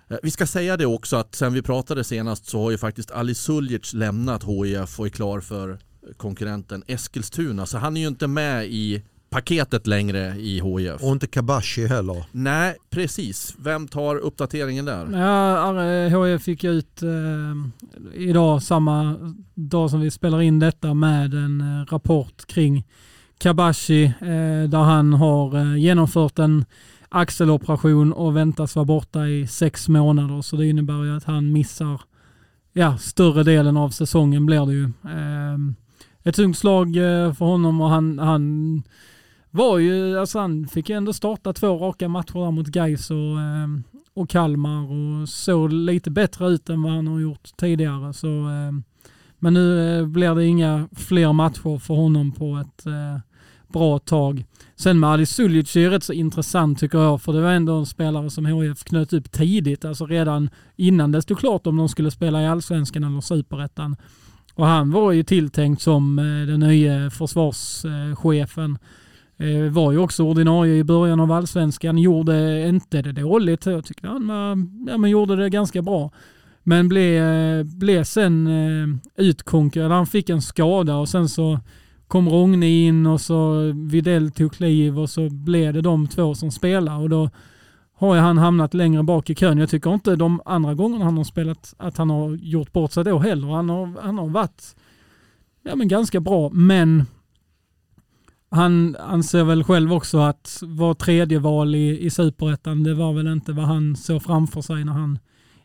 Eh, 0.09 0.17
vi 0.23 0.31
ska 0.31 0.47
säga 0.47 0.77
det 0.77 0.85
också 0.85 1.15
att 1.15 1.35
sen 1.35 1.53
vi 1.53 1.61
pratade 1.61 2.03
senast 2.03 2.45
så 2.45 2.63
har 2.63 2.71
ju 2.71 2.77
faktiskt 2.77 3.11
Ali 3.11 3.35
Suljic 3.35 3.93
lämnat 3.93 4.43
HIF 4.43 4.99
och 4.99 5.05
är 5.05 5.09
klar 5.09 5.39
för 5.39 5.79
konkurrenten 6.17 6.83
Eskilstuna. 6.87 7.65
Så 7.65 7.77
han 7.77 7.97
är 7.97 8.01
ju 8.01 8.07
inte 8.07 8.27
med 8.27 8.67
i 8.67 9.03
paketet 9.32 9.88
längre 9.88 10.36
i 10.39 10.61
HIF. 10.61 11.03
Och 11.03 11.11
inte 11.11 11.27
Kabashi 11.27 11.88
heller. 11.88 12.25
Nej, 12.32 12.75
precis. 12.89 13.55
Vem 13.59 13.88
tar 13.88 14.15
uppdateringen 14.15 14.86
där? 14.86 15.07
Ja, 15.11 16.25
HIF 16.25 16.43
fick 16.43 16.63
ut 16.63 17.03
eh, 17.03 17.09
idag, 18.13 18.63
samma 18.63 19.15
dag 19.53 19.89
som 19.89 19.99
vi 19.99 20.11
spelar 20.11 20.41
in 20.41 20.59
detta, 20.59 20.93
med 20.93 21.34
en 21.34 21.61
eh, 21.61 21.86
rapport 21.93 22.45
kring 22.47 22.84
Kabashi 23.38 24.05
eh, 24.05 24.69
där 24.69 24.84
han 24.84 25.13
har 25.13 25.57
eh, 25.57 25.77
genomfört 25.77 26.39
en 26.39 26.65
axeloperation 27.09 28.13
och 28.13 28.38
väntas 28.38 28.75
vara 28.75 28.86
borta 28.86 29.27
i 29.27 29.47
sex 29.47 29.89
månader. 29.89 30.41
Så 30.41 30.55
det 30.55 30.67
innebär 30.67 31.03
ju 31.03 31.17
att 31.17 31.23
han 31.23 31.51
missar 31.51 32.01
ja, 32.73 32.97
större 32.97 33.43
delen 33.43 33.77
av 33.77 33.89
säsongen 33.89 34.45
blir 34.45 34.65
det 34.65 34.73
ju. 34.73 34.84
Eh, 34.84 35.57
ett 36.23 36.36
tungt 36.36 36.57
slag 36.57 36.88
eh, 36.95 37.34
för 37.34 37.45
honom 37.45 37.82
och 37.82 37.89
han, 37.89 38.19
han 38.19 38.84
var 39.51 39.77
ju, 39.77 40.19
alltså 40.19 40.39
han 40.39 40.67
fick 40.67 40.89
ju 40.89 40.95
ändå 40.95 41.13
starta 41.13 41.53
två 41.53 41.77
raka 41.77 42.09
matcher 42.09 42.39
där 42.39 42.51
mot 42.51 42.67
Gais 42.67 43.11
och, 43.11 43.39
ehm, 43.41 43.83
och 44.13 44.29
Kalmar 44.29 44.91
och 44.91 45.29
såg 45.29 45.73
lite 45.73 46.11
bättre 46.11 46.47
ut 46.47 46.69
än 46.69 46.81
vad 46.81 46.91
han 46.91 47.07
har 47.07 47.19
gjort 47.19 47.49
tidigare. 47.57 48.13
Så, 48.13 48.27
ehm, 48.27 48.83
men 49.39 49.53
nu 49.53 49.97
eh, 49.99 50.05
blir 50.05 50.35
det 50.35 50.45
inga 50.45 50.87
fler 50.95 51.33
matcher 51.33 51.79
för 51.79 51.93
honom 51.93 52.31
på 52.31 52.57
ett 52.57 52.85
eh, 52.85 53.19
bra 53.73 53.99
tag. 53.99 54.45
Sen 54.75 54.99
med 54.99 55.09
Ali 55.09 55.25
Suljic 55.25 55.75
är 55.75 55.89
rätt 55.89 56.03
så 56.03 56.13
intressant 56.13 56.79
tycker 56.79 56.97
jag, 56.97 57.21
för 57.21 57.33
det 57.33 57.41
var 57.41 57.51
ändå 57.51 57.73
en 57.73 57.85
spelare 57.85 58.29
som 58.29 58.45
HIF 58.45 58.83
knöt 58.83 59.13
upp 59.13 59.31
tidigt, 59.31 59.85
alltså 59.85 60.05
redan 60.05 60.49
innan 60.75 61.11
det 61.11 61.21
stod 61.21 61.39
klart 61.39 61.67
om 61.67 61.77
de 61.77 61.89
skulle 61.89 62.11
spela 62.11 62.41
i 62.41 62.47
Allsvenskan 62.47 63.03
eller 63.03 63.21
Superettan. 63.21 63.95
Och 64.53 64.65
han 64.65 64.91
var 64.91 65.11
ju 65.11 65.23
tilltänkt 65.23 65.81
som 65.81 66.19
eh, 66.19 66.47
den 66.47 66.59
nya 66.59 67.09
försvarschefen. 67.09 68.77
Eh, 69.41 69.71
var 69.71 69.91
ju 69.91 69.97
också 69.97 70.23
ordinarie 70.23 70.75
i 70.75 70.83
början 70.83 71.19
av 71.19 71.31
allsvenskan, 71.31 71.97
gjorde 71.97 72.67
inte 72.67 73.01
det 73.01 73.11
dåligt. 73.11 73.65
Jag 73.65 73.85
tyckte 73.85 74.07
han 74.07 74.27
var, 74.27 74.57
ja, 74.91 74.97
men 74.97 75.09
gjorde 75.09 75.35
det 75.35 75.49
ganska 75.49 75.81
bra. 75.81 76.11
Men 76.63 76.89
blev, 76.89 77.23
eh, 77.23 77.63
blev 77.63 78.03
sen 78.03 78.47
eh, 78.47 78.87
utkonkurrerad. 79.25 79.91
Han 79.91 80.07
fick 80.07 80.29
en 80.29 80.41
skada 80.41 80.95
och 80.95 81.09
sen 81.09 81.29
så 81.29 81.59
kom 82.07 82.29
Rogne 82.29 82.67
in 82.67 83.05
och 83.05 83.21
så 83.21 83.71
Videll 83.75 84.31
tog 84.31 84.53
kliv 84.53 84.99
och 84.99 85.09
så 85.09 85.29
blev 85.29 85.73
det 85.73 85.81
de 85.81 86.07
två 86.07 86.35
som 86.35 86.51
spelade 86.51 87.03
och 87.03 87.09
då 87.09 87.29
har 87.93 88.15
ju 88.15 88.21
han 88.21 88.37
hamnat 88.37 88.73
längre 88.73 89.03
bak 89.03 89.29
i 89.29 89.35
kön. 89.35 89.57
Jag 89.57 89.69
tycker 89.69 89.93
inte 89.93 90.15
de 90.15 90.41
andra 90.45 90.73
gångerna 90.73 91.05
han 91.05 91.17
har 91.17 91.23
spelat 91.23 91.73
att 91.77 91.97
han 91.97 92.09
har 92.09 92.35
gjort 92.35 92.73
bort 92.73 92.91
sig 92.91 93.03
då 93.03 93.19
heller. 93.19 93.47
Han 93.47 93.69
har, 93.69 94.01
han 94.01 94.17
har 94.17 94.27
varit 94.27 94.75
ja, 95.63 95.75
men 95.75 95.87
ganska 95.87 96.19
bra, 96.19 96.49
men 96.49 97.05
han 98.51 98.95
anser 98.95 99.43
väl 99.43 99.63
själv 99.63 99.93
också 99.93 100.19
att 100.19 100.59
var 100.61 100.93
tredje 100.93 101.39
val 101.39 101.75
i, 101.75 102.05
i 102.05 102.09
superettan, 102.09 102.83
det 102.83 102.93
var 102.93 103.13
väl 103.13 103.27
inte 103.27 103.53
vad 103.53 103.65
han 103.65 103.95
såg 103.95 104.23
framför 104.23 104.61
sig 104.61 104.85
när 104.85 104.93
han 104.93 105.19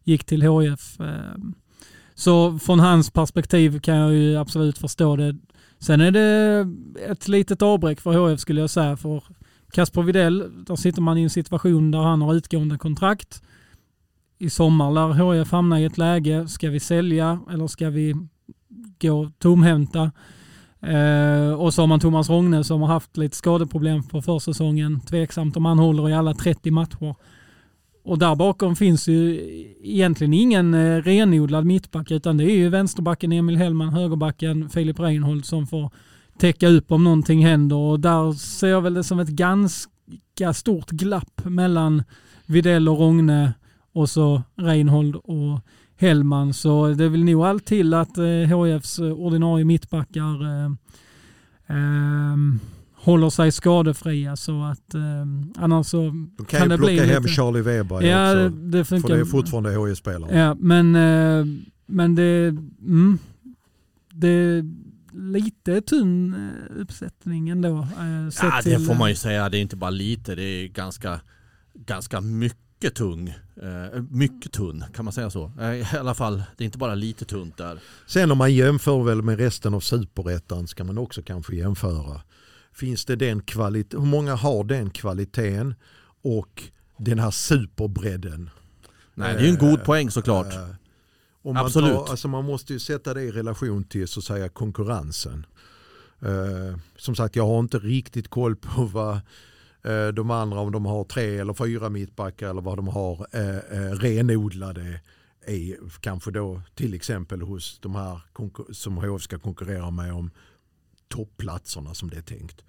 gick 0.04 0.24
till 0.24 0.42
HIF. 0.42 1.00
Ehm, 1.00 1.54
så 2.14 2.58
från 2.58 2.80
hans 2.80 3.10
perspektiv 3.10 3.80
kan 3.80 3.96
jag 3.96 4.14
ju 4.14 4.36
absolut 4.36 4.78
förstå 4.78 5.16
det. 5.16 5.36
Sen 5.78 6.00
är 6.00 6.10
det 6.10 6.66
ett 7.08 7.28
litet 7.28 7.62
avbräck 7.62 8.00
för 8.00 8.28
HIF 8.28 8.40
skulle 8.40 8.60
jag 8.60 8.70
säga. 8.70 8.96
För 8.96 9.22
Kasper 9.72 10.02
Videll, 10.02 10.64
där 10.66 10.76
sitter 10.76 11.02
man 11.02 11.18
i 11.18 11.22
en 11.22 11.30
situation 11.30 11.90
där 11.90 11.98
han 11.98 12.22
har 12.22 12.34
utgående 12.34 12.78
kontrakt. 12.78 13.42
I 14.38 14.50
sommar 14.50 14.90
lär 14.90 15.34
HIF 15.34 15.52
hamna 15.52 15.80
i 15.80 15.84
ett 15.84 15.98
läge, 15.98 16.48
ska 16.48 16.70
vi 16.70 16.80
sälja 16.80 17.40
eller 17.50 17.66
ska 17.66 17.90
vi 17.90 18.14
gå 19.00 19.30
tomhänta? 19.38 20.12
Eh, 20.86 21.52
och 21.52 21.74
så 21.74 21.82
har 21.82 21.86
man 21.86 22.00
Thomas 22.00 22.30
Rogne 22.30 22.64
som 22.64 22.80
har 22.80 22.88
haft 22.88 23.16
lite 23.16 23.36
skadeproblem 23.36 24.02
på 24.02 24.22
försäsongen. 24.22 25.00
Tveksamt 25.00 25.56
om 25.56 25.64
han 25.64 25.78
håller 25.78 26.08
i 26.08 26.14
alla 26.14 26.34
30 26.34 26.70
matcher. 26.70 27.14
Och 28.04 28.18
där 28.18 28.34
bakom 28.34 28.76
finns 28.76 29.08
ju 29.08 29.40
egentligen 29.82 30.34
ingen 30.34 30.74
eh, 30.74 31.02
renodlad 31.02 31.66
mittback 31.66 32.10
utan 32.10 32.36
det 32.36 32.44
är 32.44 32.56
ju 32.56 32.68
vänsterbacken 32.68 33.32
Emil 33.32 33.56
Hellman, 33.56 33.88
högerbacken 33.88 34.68
Filip 34.68 35.00
Reinhold 35.00 35.44
som 35.44 35.66
får 35.66 35.90
täcka 36.38 36.68
upp 36.68 36.92
om 36.92 37.04
någonting 37.04 37.46
händer 37.46 37.76
och 37.76 38.00
där 38.00 38.32
ser 38.32 38.68
jag 38.68 38.80
väl 38.80 38.94
det 38.94 39.04
som 39.04 39.18
ett 39.18 39.28
ganska 39.28 40.54
stort 40.54 40.90
glapp 40.90 41.44
mellan 41.44 42.02
Videll 42.46 42.88
och 42.88 42.98
Rogne 42.98 43.52
och 43.92 44.10
så 44.10 44.42
Reinhold 44.56 45.16
och 45.16 45.60
Hellman. 45.98 46.54
Så 46.54 46.88
det 46.88 47.08
vill 47.08 47.24
nog 47.24 47.44
allt 47.44 47.64
till 47.66 47.94
att 47.94 48.18
eh, 48.18 48.24
HIFs 48.24 48.98
ordinarie 48.98 49.64
mittbackar 49.64 50.42
eh, 50.44 50.64
eh, 51.76 52.36
håller 52.94 53.30
sig 53.30 53.52
skadefria 53.52 54.36
så 54.36 54.62
att 54.62 54.94
eh, 54.94 55.02
annars 55.62 55.86
så 55.86 56.02
De 56.02 56.30
kan, 56.48 56.60
kan 56.60 56.68
det 56.68 56.78
bli 56.78 56.86
plocka 56.96 57.04
hem 57.12 57.22
lite... 57.22 57.34
Charlie 57.34 57.60
Weber 57.62 58.02
Ja, 58.02 58.30
också. 58.46 58.48
det 58.56 58.84
funkar. 58.84 59.08
För 59.08 59.14
det 59.14 59.20
är 59.20 59.24
fortfarande 59.24 59.70
HIF-spelare. 59.88 60.38
Ja, 60.38 60.54
men, 60.60 60.94
eh, 60.96 61.46
men 61.86 62.14
det, 62.14 62.48
mm, 62.80 63.18
det 64.12 64.28
är 64.28 64.64
lite 65.12 65.80
tunn 65.80 66.34
eh, 66.34 66.80
uppsättning 66.80 67.48
ändå. 67.48 67.78
eh, 67.78 68.30
sett 68.32 68.42
Ja, 68.44 68.60
det 68.64 68.76
till, 68.76 68.86
får 68.86 68.94
man 68.94 69.08
ju 69.10 69.16
säga. 69.16 69.48
Det 69.48 69.58
är 69.58 69.62
inte 69.62 69.76
bara 69.76 69.90
lite, 69.90 70.34
det 70.34 70.42
är 70.42 70.68
ganska, 70.68 71.20
ganska 71.74 72.20
mycket 72.20 72.58
tung. 72.90 73.28
Eh, 73.62 74.02
mycket 74.10 74.52
tunn, 74.52 74.84
kan 74.94 75.04
man 75.04 75.12
säga 75.12 75.30
så? 75.30 75.52
Eh, 75.60 75.94
I 75.94 75.96
alla 75.98 76.14
fall, 76.14 76.42
det 76.56 76.64
är 76.64 76.66
inte 76.66 76.78
bara 76.78 76.94
lite 76.94 77.24
tunt 77.24 77.56
där. 77.56 77.78
Sen 78.06 78.30
om 78.30 78.38
man 78.38 78.54
jämför 78.54 79.02
väl 79.02 79.22
med 79.22 79.38
resten 79.38 79.74
av 79.74 79.80
superettan 79.80 80.66
ska 80.66 80.84
man 80.84 80.98
också 80.98 81.22
kanske 81.22 81.56
jämföra. 81.56 82.20
Finns 82.72 83.04
det 83.04 83.16
den 83.16 83.42
kvalitet, 83.42 83.96
hur 83.96 84.06
många 84.06 84.34
har 84.34 84.64
den 84.64 84.90
kvaliteten 84.90 85.74
och 86.22 86.62
den 86.98 87.18
här 87.18 87.30
superbredden? 87.30 88.50
Nej, 89.14 89.34
det 89.34 89.40
är 89.40 89.44
ju 89.44 89.50
en 89.50 89.58
god 89.58 89.84
poäng 89.84 90.10
såklart. 90.10 90.54
Eh, 90.54 90.68
man, 91.44 91.56
Absolut. 91.56 91.92
tar, 91.92 92.10
alltså 92.10 92.28
man 92.28 92.44
måste 92.44 92.72
ju 92.72 92.78
sätta 92.78 93.14
det 93.14 93.22
i 93.22 93.30
relation 93.30 93.84
till 93.84 94.08
så 94.08 94.22
säga 94.22 94.48
konkurrensen. 94.48 95.46
Eh, 96.20 96.78
som 96.96 97.14
sagt, 97.14 97.36
jag 97.36 97.46
har 97.46 97.60
inte 97.60 97.78
riktigt 97.78 98.28
koll 98.28 98.56
på 98.56 98.84
vad 98.84 99.12
eh, 99.14 99.20
Eh, 99.86 100.08
de 100.08 100.30
andra, 100.30 100.60
om 100.60 100.72
de 100.72 100.86
har 100.86 101.04
tre 101.04 101.38
eller 101.38 101.54
fyra 101.54 101.88
mittbackar 101.88 102.50
eller 102.50 102.62
vad 102.62 102.78
de 102.78 102.88
har 102.88 103.26
eh, 103.32 103.56
eh 103.56 103.92
renodlade 103.92 105.00
är 105.46 106.00
kanske 106.00 106.30
då 106.30 106.62
till 106.74 106.94
exempel 106.94 107.42
hos 107.42 107.78
de 107.80 107.94
här 107.94 108.20
som 108.72 108.96
HF 108.96 109.22
ska 109.22 109.38
konkurrera 109.38 109.90
med 109.90 110.12
om 110.12 110.30
toppplatserna 111.08 111.94
som 111.94 112.10
det 112.10 112.16
är 112.16 112.22
tänkt. 112.22 112.64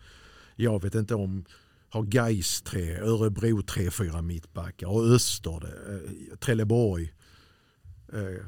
Jag 0.56 0.82
vet 0.82 0.96
inte 0.96 1.16
om 1.16 1.46
har 1.90 2.04
Gais 2.04 2.62
tre, 2.62 2.98
Örebro 3.00 3.62
tre, 3.62 3.92
fyra 3.92 4.22
mittbackar 4.22 4.88
och 4.88 5.06
Öster, 5.06 5.60
det, 5.60 5.94
eh, 5.94 6.38
Trelleborg. 6.38 7.14
Eh, 8.14 8.46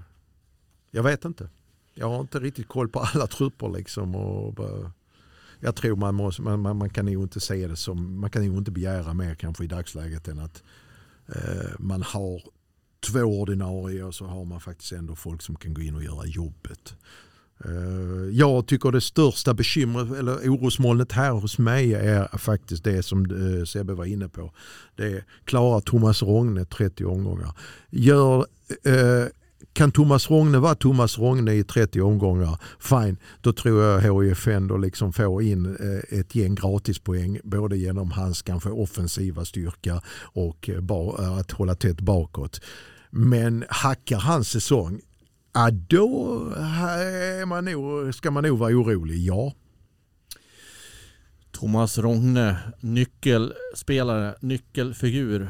jag 0.92 1.04
vet 1.04 1.26
inte. 1.26 1.50
Jag 1.94 2.10
har 2.10 2.22
inte 2.22 2.40
riktigt 2.40 2.68
koll 2.68 2.90
på 2.90 3.00
alla 3.00 3.28
trupper 3.28 3.70
liksom. 3.70 4.16
Och 4.16 4.54
bara, 4.54 4.92
jag 5.60 5.76
tror 5.76 5.96
man, 5.96 6.16
måste, 6.16 6.42
man, 6.42 6.60
man, 6.60 6.78
man 6.78 6.90
kan 6.90 7.06
nog 7.06 7.24
inte 7.24 7.40
se 7.40 7.68
det 7.68 7.76
som, 7.76 8.20
man 8.20 8.30
kan 8.30 8.46
nog 8.48 8.58
inte 8.58 8.72
begära 8.72 9.14
mer 9.14 9.36
kanske 9.36 9.64
i 9.64 9.68
dagsläget 9.68 10.28
än 10.28 10.40
att 10.40 10.64
eh, 11.36 11.72
man 11.80 12.02
har 12.02 12.42
två 13.12 13.20
ordinarie 13.42 14.04
och 14.04 14.16
så 14.16 14.26
har 14.26 14.46
man 14.46 14.60
faktiskt 14.60 14.92
ändå 14.92 15.16
folk 15.16 15.42
som 15.42 15.56
kan 15.56 15.74
gå 15.74 15.82
in 15.82 15.96
och 15.96 16.04
göra 16.04 16.26
jobbet. 16.26 16.96
Eh, 17.66 18.30
Jag 18.32 18.68
tycker 18.68 18.92
det 18.92 19.02
största 19.02 19.54
bekymret 19.54 20.20
eller 20.20 20.34
orosmolnet 20.50 21.12
här 21.12 21.32
hos 21.32 21.58
mig 21.58 21.94
är 21.94 22.38
faktiskt 22.38 22.84
det 22.84 23.04
som 23.04 23.26
eh, 23.26 23.66
Sebbe 23.66 23.94
var 23.94 24.06
inne 24.06 24.30
på. 24.30 24.54
Det 24.96 25.06
är 25.06 25.26
klarar 25.44 25.80
Thomas 25.80 26.24
Rogne 26.24 26.66
30 26.66 27.06
omgångar. 27.06 27.54
Gör, 27.90 28.46
eh, 28.84 29.26
kan 29.74 29.92
Thomas 29.92 30.30
Rogne 30.30 30.58
vara 30.58 30.76
Thomas 30.76 31.18
Rogne 31.18 31.54
i 31.54 31.64
30 31.64 32.02
omgångar, 32.02 32.58
fine, 32.80 33.18
då 33.42 33.54
tror 33.54 33.84
jag 33.84 34.24
HIF 34.24 34.48
ändå 34.48 34.78
liksom 34.78 35.14
får 35.14 35.44
in 35.44 35.66
eh, 35.66 36.20
ett 36.20 36.36
gäng 36.36 36.56
gratispoäng 36.56 37.40
både 37.44 37.78
genom 37.78 38.12
hans 38.12 38.42
kanske 38.42 38.70
offensiva 38.70 39.46
styrka 39.46 40.02
och 40.22 40.70
eh, 40.70 40.76
eh, 40.76 41.38
att 41.38 41.52
hålla 41.52 41.76
tätt 41.76 42.02
bakåt. 42.02 42.62
Men 43.10 43.66
hackar 43.70 44.20
hans 44.20 44.50
säsong, 44.50 45.02
ja, 45.54 45.70
då 45.72 46.44
är 46.56 47.46
man 47.46 47.66
nog, 47.66 48.16
ska 48.16 48.32
man 48.32 48.44
nog 48.44 48.58
vara 48.58 48.74
orolig, 48.74 49.18
ja. 49.18 49.54
Thomas 51.52 51.98
Rogne, 51.98 52.56
nyckelspelare, 52.80 54.36
nyckelfigur. 54.42 55.50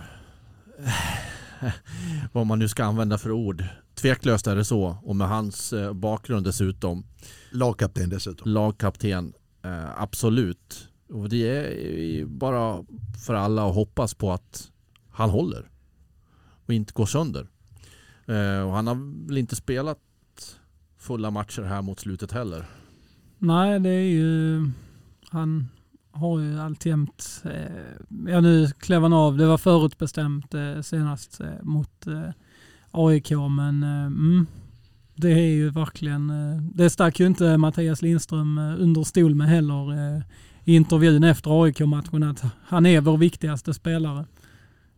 Vad 2.32 2.46
man 2.46 2.60
nu 2.60 2.68
ska 2.68 2.84
använda 2.84 3.18
för 3.18 3.32
ord. 3.32 3.64
Tveklöst 4.00 4.48
är 4.48 4.56
det 4.56 4.66
så 4.66 4.98
och 5.04 5.16
med 5.16 5.28
hans 5.28 5.74
eh, 5.74 5.94
bakgrund 5.94 6.46
dessutom. 6.46 7.04
Lagkapten 7.52 8.10
dessutom. 8.10 8.52
Lagkapten, 8.52 9.34
eh, 9.64 10.02
absolut. 10.02 10.90
Och 11.10 11.30
det 11.30 11.48
är 11.48 12.26
bara 12.26 12.86
för 13.26 13.34
alla 13.34 13.68
att 13.68 13.76
hoppas 13.76 14.14
på 14.14 14.32
att 14.32 14.72
han 15.10 15.30
håller 15.30 15.70
och 16.66 16.74
inte 16.74 16.94
går 16.94 17.06
sönder. 17.06 17.48
Eh, 18.26 18.62
och 18.62 18.74
han 18.74 18.88
har 18.88 19.28
väl 19.28 19.38
inte 19.38 19.56
spelat 19.56 20.00
fulla 20.98 21.32
matcher 21.32 21.62
här 21.62 21.82
mot 21.82 22.00
slutet 22.00 22.32
heller. 22.32 22.66
Nej, 23.38 23.80
det 23.80 23.90
är 23.90 24.10
ju... 24.10 24.62
Han 25.30 25.68
har 26.12 26.40
ju 26.40 26.60
alltjämt... 26.60 27.44
Eh, 27.46 28.32
ja, 28.32 28.42
nu 28.42 28.68
klev 28.80 29.02
han 29.02 29.14
av. 29.14 29.38
Det 29.38 29.46
var 29.46 29.58
förutbestämt 29.58 30.54
eh, 30.54 30.82
senast 30.82 31.42
eh, 31.42 31.64
mot 31.64 32.08
eh, 32.08 32.30
AIK, 32.92 33.32
men 33.32 33.84
eh, 33.84 34.06
mm, 34.06 34.48
det 35.16 35.32
är 35.32 35.52
ju 35.52 35.70
verkligen... 35.70 36.30
Eh, 36.30 36.62
det 36.62 36.90
stack 36.90 37.20
ju 37.20 37.28
inte 37.28 37.58
Mattias 37.58 38.02
Lindström 38.02 38.58
eh, 38.58 38.82
under 38.82 39.04
stol 39.04 39.36
med 39.36 39.48
heller 39.48 39.94
i 40.64 40.76
intervjun 40.76 41.24
efter 41.24 41.64
AIK-matchen 41.64 42.24
att 42.24 42.44
han 42.68 42.86
är 42.86 43.02
vår 43.02 43.18
viktigaste 43.18 43.74
spelare. 43.74 44.26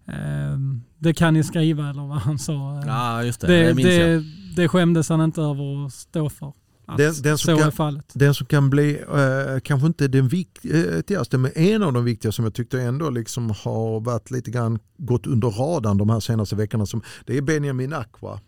Eh, 0.08 0.58
det 0.98 1.14
kan 1.14 1.34
ni 1.34 1.44
skriva 1.44 1.89
eller 1.89 2.08
vad 2.08 2.18
han 2.18 2.39
sa. 2.39 2.84
Ja, 2.86 3.24
just 3.24 3.42
det. 3.42 3.48
det, 3.48 3.68
det 3.68 3.74
minns 3.74 3.89
jag. 3.89 4.10
det, 4.10 4.24
det 4.56 4.68
skämdes 4.68 5.10
han 5.10 5.22
inte 5.22 5.42
över 5.42 5.86
att 5.86 5.94
stå 5.94 6.30
för. 6.30 6.54
Den- 6.98 7.14
den 7.22 7.38
som 7.38 7.56
så 7.56 7.58
kan- 7.58 7.68
är 7.68 7.72
fallet. 7.72 8.06
Den 8.14 8.34
som 8.34 8.48
kan 8.48 8.70
bli, 8.70 9.00
eh, 9.02 9.60
kanske 9.64 9.88
inte 9.88 10.08
den 10.08 10.28
viktigaste, 10.28 11.38
men 11.38 11.52
en 11.56 11.84
av 11.84 11.94
de 11.94 12.06
viktiga 12.06 12.32
som 12.32 12.46
jag 12.46 12.54
tyckte 12.54 12.82
ändå 12.82 13.10
liksom 13.10 13.50
har 13.50 14.00
varit 14.00 14.32
lite 14.32 14.52
grann 14.52 14.80
gått 14.98 15.28
under 15.28 15.48
radarn 15.50 15.98
de 15.98 16.10
här 16.10 16.20
senaste 16.20 16.56
veckorna. 16.56 16.86
Som, 16.86 17.02
det 17.26 17.38
är 17.38 17.42
Benjamin 17.42 17.94
Aqua. 17.94 18.39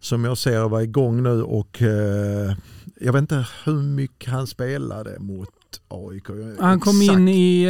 Som 0.00 0.24
jag 0.24 0.38
ser 0.38 0.68
var 0.68 0.80
igång 0.80 1.22
nu 1.22 1.42
och 1.42 1.82
eh, 1.82 2.54
jag 3.00 3.12
vet 3.12 3.20
inte 3.20 3.46
hur 3.64 3.82
mycket 3.82 4.32
han 4.32 4.46
spelade 4.46 5.18
mot 5.18 5.48
AIK. 5.88 6.28
Han 6.60 6.80
kom 6.80 7.00
Exakt. 7.00 7.18
in 7.18 7.28
i 7.28 7.64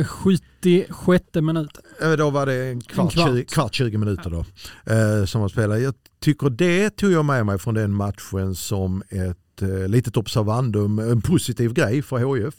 eh, 0.00 0.06
76 0.06 1.34
minuten. 1.34 1.82
Eh, 2.02 2.12
Då 2.12 2.30
var 2.30 2.46
det 2.46 2.54
en 2.66 2.80
kvart, 2.80 3.04
En 3.04 3.10
kvart. 3.10 3.28
20, 3.28 3.44
kvart 3.44 3.74
20 3.74 3.98
minuter 3.98 4.30
då, 4.30 4.44
eh, 4.92 5.24
som 5.24 5.40
han 5.40 5.50
spelade. 5.50 5.80
Jag 5.80 5.94
tycker 6.22 6.50
det 6.50 6.90
tog 6.90 7.12
jag 7.12 7.24
med 7.24 7.46
mig 7.46 7.58
från 7.58 7.74
den 7.74 7.94
matchen 7.94 8.54
som 8.54 9.02
ett 9.08 9.62
eh, 9.62 9.88
litet 9.88 10.16
observandum, 10.16 10.98
en 10.98 11.22
positiv 11.22 11.72
grej 11.72 12.02
för 12.02 12.34
HIF. 12.34 12.54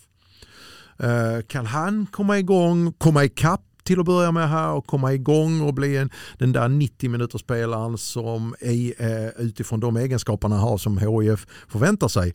Eh, 0.99 1.45
kan 1.47 1.65
han 1.65 2.05
komma 2.05 2.39
igång, 2.39 2.93
komma 2.93 3.23
ikapp 3.23 3.61
till 3.83 3.99
att 3.99 4.05
börja 4.05 4.31
med 4.31 4.49
här 4.49 4.71
och 4.71 4.87
komma 4.87 5.13
igång 5.13 5.61
och 5.61 5.73
bli 5.73 5.97
en, 5.97 6.09
den 6.37 6.51
där 6.51 6.67
90 6.67 7.09
minuters 7.09 7.41
spelaren 7.41 7.97
som 7.97 8.55
är, 8.59 9.01
eh, 9.01 9.29
utifrån 9.37 9.79
de 9.79 9.97
egenskaperna 9.97 10.55
han 10.55 10.69
har 10.69 10.77
som 10.77 10.97
HIF 10.97 11.47
förväntar 11.67 12.07
sig 12.07 12.33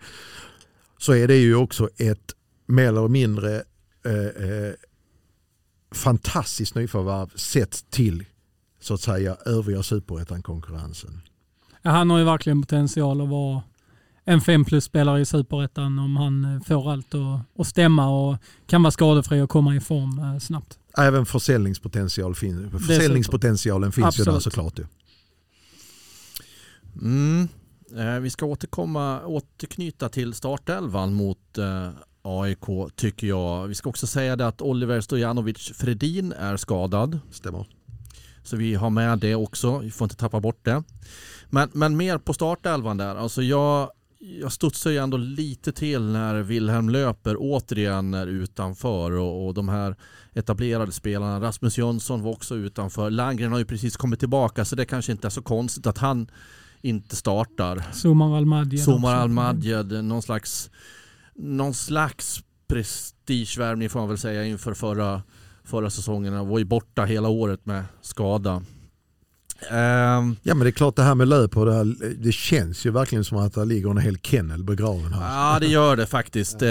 så 0.99 1.15
är 1.15 1.29
det 1.29 1.37
ju 1.37 1.55
också 1.55 1.89
ett 1.97 2.35
mer 2.67 2.89
eller 2.89 3.09
mindre 3.09 3.63
eh, 4.05 4.49
eh, 4.49 4.73
fantastiskt 5.93 6.75
nyförvärv 6.75 7.29
sett 7.35 7.91
till 7.91 8.25
så 8.89 8.95
att 8.95 9.01
säga 9.01 9.37
övriga 9.47 9.83
superettan-konkurrensen. 9.83 11.21
Ja, 11.83 11.91
han 11.91 12.11
har 12.11 12.19
ju 12.19 12.25
verkligen 12.25 12.61
potential 12.63 13.21
att 13.21 13.29
vara 13.29 13.63
en 14.25 14.41
5 14.41 14.65
plus-spelare 14.65 15.21
i 15.21 15.25
superettan 15.25 15.99
om 15.99 16.17
han 16.17 16.45
eh, 16.45 16.61
får 16.63 16.93
allt 16.93 17.15
att, 17.59 17.67
stämma 17.67 18.09
och 18.11 18.37
kan 18.67 18.83
vara 18.83 18.91
skadefri 18.91 19.41
och 19.41 19.51
komma 19.51 19.77
i 19.77 19.81
form 19.81 20.19
eh, 20.19 20.39
snabbt. 20.39 20.79
Även 20.99 21.27
försäljningspotential 21.27 22.35
fin- 22.35 22.71
försäljningspotentialen 22.71 23.93
finns 23.93 24.19
ju 24.21 24.25
där 24.25 24.33
Absolut. 24.33 24.43
såklart. 24.43 24.79
Ju. 24.79 24.87
Mm. 27.03 27.49
Eh, 27.97 28.21
vi 28.21 28.31
ska 28.31 28.47
återkomma, 28.47 29.21
återknyta 29.27 30.09
till 30.09 30.35
startelvan 30.35 31.15
mot 31.15 31.59
eh, 31.59 31.91
AIK 32.23 32.67
tycker 32.97 33.27
jag. 33.27 33.67
Vi 33.67 33.75
ska 33.75 33.89
också 33.91 34.07
säga 34.07 34.37
det 34.37 34.47
att 34.47 34.63
Oliver 34.63 35.01
Stojanovic 35.01 35.73
Fredin 35.75 36.33
är 36.33 36.57
skadad. 36.57 37.19
Stämmer. 37.31 37.67
Så 38.49 38.57
vi 38.57 38.75
har 38.75 38.91
med 38.91 39.19
det 39.19 39.35
också. 39.35 39.79
Vi 39.79 39.91
får 39.91 40.05
inte 40.05 40.17
tappa 40.17 40.41
bort 40.41 40.65
det. 40.65 40.83
Men, 41.51 41.71
men 41.73 41.97
mer 41.97 42.19
på 42.19 42.35
startelvan 42.35 42.97
där. 42.97 43.17
Alltså 43.17 43.43
jag, 43.43 43.91
jag 44.19 44.53
studsar 44.53 44.91
ju 44.91 44.97
ändå 44.97 45.17
lite 45.17 45.73
till 45.73 46.03
när 46.03 46.35
Wilhelm 46.35 46.89
Löper 46.89 47.37
återigen 47.39 48.15
är 48.15 48.27
utanför 48.27 49.13
och, 49.13 49.47
och 49.47 49.55
de 49.55 49.69
här 49.69 49.97
etablerade 50.35 50.93
spelarna. 50.93 51.41
Rasmus 51.41 51.79
Jönsson 51.79 52.23
var 52.23 52.33
också 52.33 52.55
utanför. 52.55 53.11
Landgren 53.11 53.53
har 53.53 53.59
ju 53.59 53.65
precis 53.65 53.97
kommit 53.97 54.21
tillbaka 54.21 54.65
så 54.65 54.77
det 54.77 54.85
kanske 54.85 55.13
inte 55.13 55.29
är 55.29 55.31
så 55.31 55.43
konstigt 55.43 55.87
att 55.87 55.99
han 55.99 56.31
inte 56.81 57.17
startar. 57.17 57.85
Somar 57.93 58.37
Al-Madjed. 58.37 58.85
Somar 58.85 59.15
också. 59.15 59.23
Al-Madjed, 59.23 60.05
någon 60.05 60.23
slags, 60.23 60.71
någon 61.35 61.75
slags 61.75 62.43
prestigevärvning 62.69 63.91
får 63.91 64.01
man 64.01 64.09
väl 64.09 64.19
säga 64.19 64.45
inför 64.45 64.75
förra, 64.75 65.23
förra 65.69 65.91
säsongen. 65.91 66.35
Han 66.35 66.49
var 66.49 66.59
ju 66.59 66.65
borta 66.65 67.05
hela 67.05 67.29
året 67.29 67.67
med 67.67 67.85
skada. 68.03 68.63
Ehm, 69.71 70.37
Ja 70.43 70.55
men 70.55 70.59
det 70.59 70.69
är 70.69 70.73
klart 70.73 70.97
det 70.97 71.03
här 71.03 71.15
med 71.15 71.29
löp 71.29 71.57
och 71.57 71.67
det, 71.67 71.75
här, 71.75 72.15
det 72.25 72.33
känns 72.33 72.87
ju 72.87 72.91
verkligen 72.91 73.25
som 73.25 73.39
att 73.39 73.55
det 73.55 73.65
ligger 73.65 73.91
en 73.91 73.99
hel 73.99 74.19
kennel 74.19 74.65
begraven 74.65 75.13
här. 75.13 75.53
ja 75.53 75.59
det 75.61 75.67
gör 75.67 75.97
det 75.97 76.07
faktiskt. 76.07 76.63
Eh, 76.63 76.69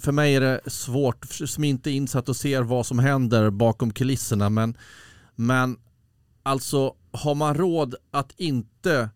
för 0.00 0.12
mig 0.12 0.34
är 0.34 0.40
det 0.40 0.60
svårt, 0.66 1.24
som 1.24 1.64
inte 1.64 1.90
är 1.90 1.92
insatt 1.92 2.28
och 2.28 2.36
ser 2.36 2.62
vad 2.62 2.86
som 2.86 2.98
händer 2.98 3.50
bakom 3.50 3.92
kulisserna. 3.92 4.50
Men, 4.50 4.76
men 5.34 5.76
alltså 6.42 6.94
har 7.12 7.34
man 7.34 7.54
råd 7.54 7.94
att 8.10 8.32
inte 8.36 9.08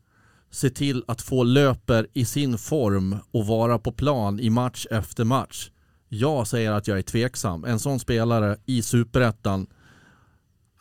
se 0.51 0.71
till 0.71 1.05
att 1.09 1.23
få 1.23 1.43
löper 1.43 2.07
i 2.13 2.25
sin 2.25 2.59
form 2.59 3.17
och 3.31 3.47
vara 3.47 3.79
på 3.79 3.93
plan 3.93 4.41
i 4.41 4.51
match 4.51 4.87
efter 4.91 5.25
match. 5.25 5.71
Jag 6.13 6.47
säger 6.47 6.73
att 6.73 6.89
jag 6.89 6.99
är 6.99 7.03
tveksam. 7.03 7.65
En 7.65 7.79
sån 7.79 8.01
spelare 8.01 8.57
i 8.67 8.83
superettan 8.83 9.67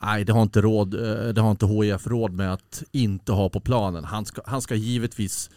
Nej, 0.02 0.26
det 0.26 0.34
har 0.34 0.42
inte, 0.42 0.62
råd, 0.62 0.94
eh, 0.94 1.34
det 1.34 1.42
har 1.42 1.52
inte 1.52 1.66
HIF 1.66 2.08
råd 2.08 2.34
med 2.34 2.54
att 2.54 2.84
inte 2.92 3.32
ha 3.32 3.50
på 3.50 3.60
planen. 3.60 4.04
Han 4.04 4.26
ska, 4.26 4.42
han 4.46 4.62
ska 4.62 4.76
givetvis 4.76 5.50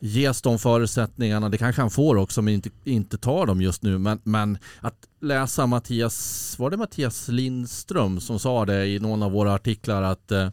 ges 0.00 0.42
de 0.42 0.58
förutsättningarna. 0.58 1.48
Det 1.48 1.58
kanske 1.58 1.82
han 1.82 1.90
får 1.90 2.16
också 2.16 2.42
men 2.42 2.54
inte, 2.54 2.70
inte 2.84 3.18
tar 3.18 3.46
dem 3.46 3.62
just 3.62 3.82
nu. 3.82 3.98
Men, 3.98 4.20
men 4.24 4.58
att 4.80 5.08
läsa 5.20 5.66
Mattias, 5.66 6.56
var 6.58 6.70
det 6.70 6.76
Mattias 6.76 7.28
Lindström 7.28 8.20
som 8.20 8.38
sa 8.38 8.64
det 8.64 8.86
i 8.86 8.98
någon 8.98 9.22
av 9.22 9.32
våra 9.32 9.54
artiklar 9.54 10.02
att 10.02 10.30
eh, 10.32 10.48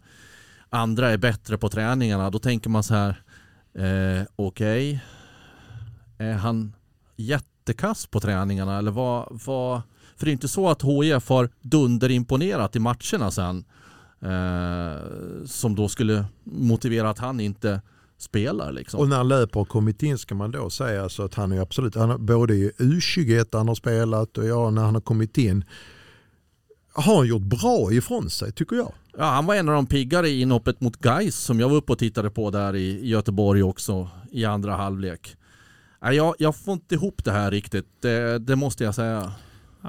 andra 0.69 1.11
är 1.11 1.17
bättre 1.17 1.57
på 1.57 1.69
träningarna. 1.69 2.29
Då 2.29 2.39
tänker 2.39 2.69
man 2.69 2.83
så 2.83 2.93
här, 2.93 3.21
eh, 3.73 4.25
okej, 4.35 5.03
är 6.17 6.33
han 6.33 6.73
jättekass 7.65 8.07
på 8.07 8.19
träningarna 8.19 8.77
eller 8.77 8.91
vad, 8.91 9.39
vad 9.45 9.81
för 10.17 10.25
det 10.25 10.31
är 10.31 10.33
inte 10.33 10.47
så 10.47 10.69
att 10.69 10.81
HIF 10.81 11.29
har 11.29 11.49
dunderimponerat 11.61 12.75
i 12.75 12.79
matcherna 12.79 13.31
sen. 13.31 13.65
Eh, 14.21 15.45
som 15.45 15.75
då 15.75 15.87
skulle 15.87 16.25
motivera 16.43 17.09
att 17.09 17.19
han 17.19 17.39
inte 17.39 17.81
spelar 18.17 18.71
liksom. 18.71 18.99
Och 18.99 19.09
när 19.09 19.23
Löper 19.23 19.59
har 19.59 19.65
kommit 19.65 20.03
in 20.03 20.17
ska 20.17 20.35
man 20.35 20.51
då 20.51 20.69
säga 20.69 21.09
så 21.09 21.23
att 21.23 21.33
han 21.33 21.51
är 21.51 21.61
absolut, 21.61 21.95
han 21.95 22.09
har, 22.09 22.17
både 22.17 22.55
i 22.55 22.71
U21 22.77 23.47
han 23.51 23.67
har 23.67 23.75
spelat 23.75 24.37
och 24.37 24.45
ja, 24.45 24.69
när 24.69 24.83
han 24.83 24.93
har 24.93 25.01
kommit 25.01 25.37
in 25.37 25.65
har 26.93 27.15
han 27.15 27.27
gjort 27.27 27.41
bra 27.41 27.91
ifrån 27.91 28.29
sig 28.29 28.51
tycker 28.51 28.75
jag. 28.75 28.91
Ja, 29.17 29.25
han 29.25 29.45
var 29.45 29.55
en 29.55 29.69
av 29.69 29.75
de 29.75 29.85
piggare 29.85 30.29
i 30.29 30.41
inhoppet 30.41 30.81
mot 30.81 30.97
Gais 30.97 31.35
som 31.35 31.59
jag 31.59 31.69
var 31.69 31.77
uppe 31.77 31.91
och 31.91 31.99
tittade 31.99 32.29
på 32.29 32.51
där 32.51 32.75
i 32.75 33.07
Göteborg 33.07 33.63
också 33.63 34.09
i 34.31 34.45
andra 34.45 34.75
halvlek. 34.75 35.37
Jag, 36.13 36.35
jag 36.39 36.55
får 36.55 36.73
inte 36.73 36.95
ihop 36.95 37.23
det 37.23 37.31
här 37.31 37.51
riktigt, 37.51 37.87
det, 38.01 38.39
det 38.39 38.55
måste 38.55 38.83
jag 38.83 38.95
säga. 38.95 39.31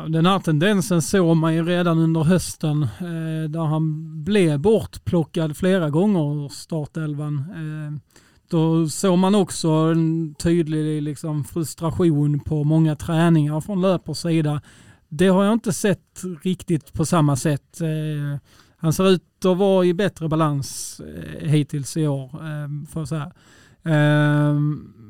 Den 0.08 0.26
här 0.26 0.38
tendensen 0.38 1.02
såg 1.02 1.36
man 1.36 1.54
ju 1.54 1.64
redan 1.64 1.98
under 1.98 2.20
hösten 2.20 2.82
eh, 2.82 3.50
där 3.50 3.64
han 3.64 4.24
blev 4.24 4.60
bortplockad 4.60 5.56
flera 5.56 5.90
gånger 5.90 6.44
ur 6.44 6.48
startelvan. 6.48 7.38
Eh, 7.38 8.16
då 8.50 8.88
såg 8.88 9.18
man 9.18 9.34
också 9.34 9.68
en 9.68 10.34
tydlig 10.34 11.02
liksom, 11.02 11.44
frustration 11.44 12.40
på 12.40 12.64
många 12.64 12.96
träningar 12.96 13.60
från 13.60 13.80
löpers 13.80 14.18
sida. 14.18 14.60
Det 15.08 15.28
har 15.28 15.44
jag 15.44 15.52
inte 15.52 15.72
sett 15.72 16.22
riktigt 16.42 16.92
på 16.92 17.06
samma 17.06 17.36
sätt. 17.36 17.80
Eh, 17.80 18.40
han 18.76 18.92
ser 18.92 19.10
ut 19.10 19.44
att 19.44 19.58
vara 19.58 19.84
i 19.84 19.94
bättre 19.94 20.28
balans 20.28 21.00
eh, 21.00 21.48
hittills 21.48 21.96
i 21.96 22.06
år. 22.06 22.24
Eh, 22.24 22.86
för 22.92 23.04
så 23.04 23.14
här. 23.14 23.32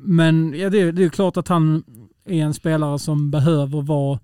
Men 0.01 0.53
ja, 0.59 0.69
det, 0.69 0.91
det 0.91 1.03
är 1.03 1.09
klart 1.09 1.37
att 1.37 1.47
han 1.47 1.83
är 2.25 2.43
en 2.43 2.53
spelare 2.53 2.99
som 2.99 3.31
behöver 3.31 3.81
vara 3.81 4.19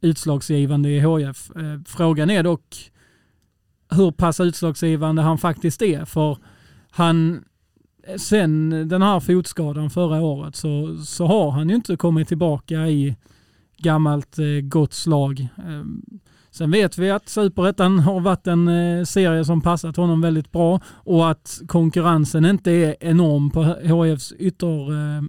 utslagsgivande 0.00 0.90
i 0.90 1.00
HF. 1.00 1.50
Eh, 1.56 1.80
frågan 1.86 2.30
är 2.30 2.42
dock 2.42 2.92
hur 3.90 4.10
pass 4.10 4.40
utslagsgivande 4.40 5.22
han 5.22 5.38
faktiskt 5.38 5.82
är. 5.82 6.04
För 6.04 6.38
han, 6.90 7.44
sen 8.16 8.70
den 8.88 9.02
här 9.02 9.20
fotskadan 9.20 9.90
förra 9.90 10.20
året 10.20 10.56
så, 10.56 10.96
så 11.04 11.26
har 11.26 11.50
han 11.50 11.68
ju 11.68 11.74
inte 11.74 11.96
kommit 11.96 12.28
tillbaka 12.28 12.88
i 12.88 13.16
gammalt 13.78 14.38
eh, 14.38 14.60
gott 14.62 14.92
slag. 14.92 15.48
Ehm, 15.56 16.02
Sen 16.58 16.70
vet 16.70 16.98
vi 16.98 17.10
att 17.10 17.28
Superettan 17.28 17.98
har 17.98 18.20
varit 18.20 18.46
en 18.46 18.68
eh, 18.68 19.04
serie 19.04 19.44
som 19.44 19.60
passat 19.60 19.96
honom 19.96 20.20
väldigt 20.20 20.52
bra 20.52 20.80
och 20.86 21.30
att 21.30 21.60
konkurrensen 21.66 22.44
inte 22.44 22.70
är 22.70 22.96
enorm 23.00 23.50
på 23.50 23.62
HFs 23.62 24.32
ytter 24.38 24.92
eh, 24.92 25.22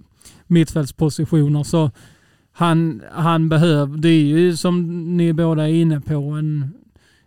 mittfältspositioner. 0.47 1.63
Så 1.63 1.91
han, 2.51 3.01
han 3.11 3.49
behöver, 3.49 3.97
det 3.97 4.09
är 4.09 4.23
ju 4.23 4.57
som 4.57 5.03
ni 5.17 5.33
båda 5.33 5.69
är 5.69 5.73
inne 5.73 6.01
på, 6.01 6.15
en, 6.15 6.73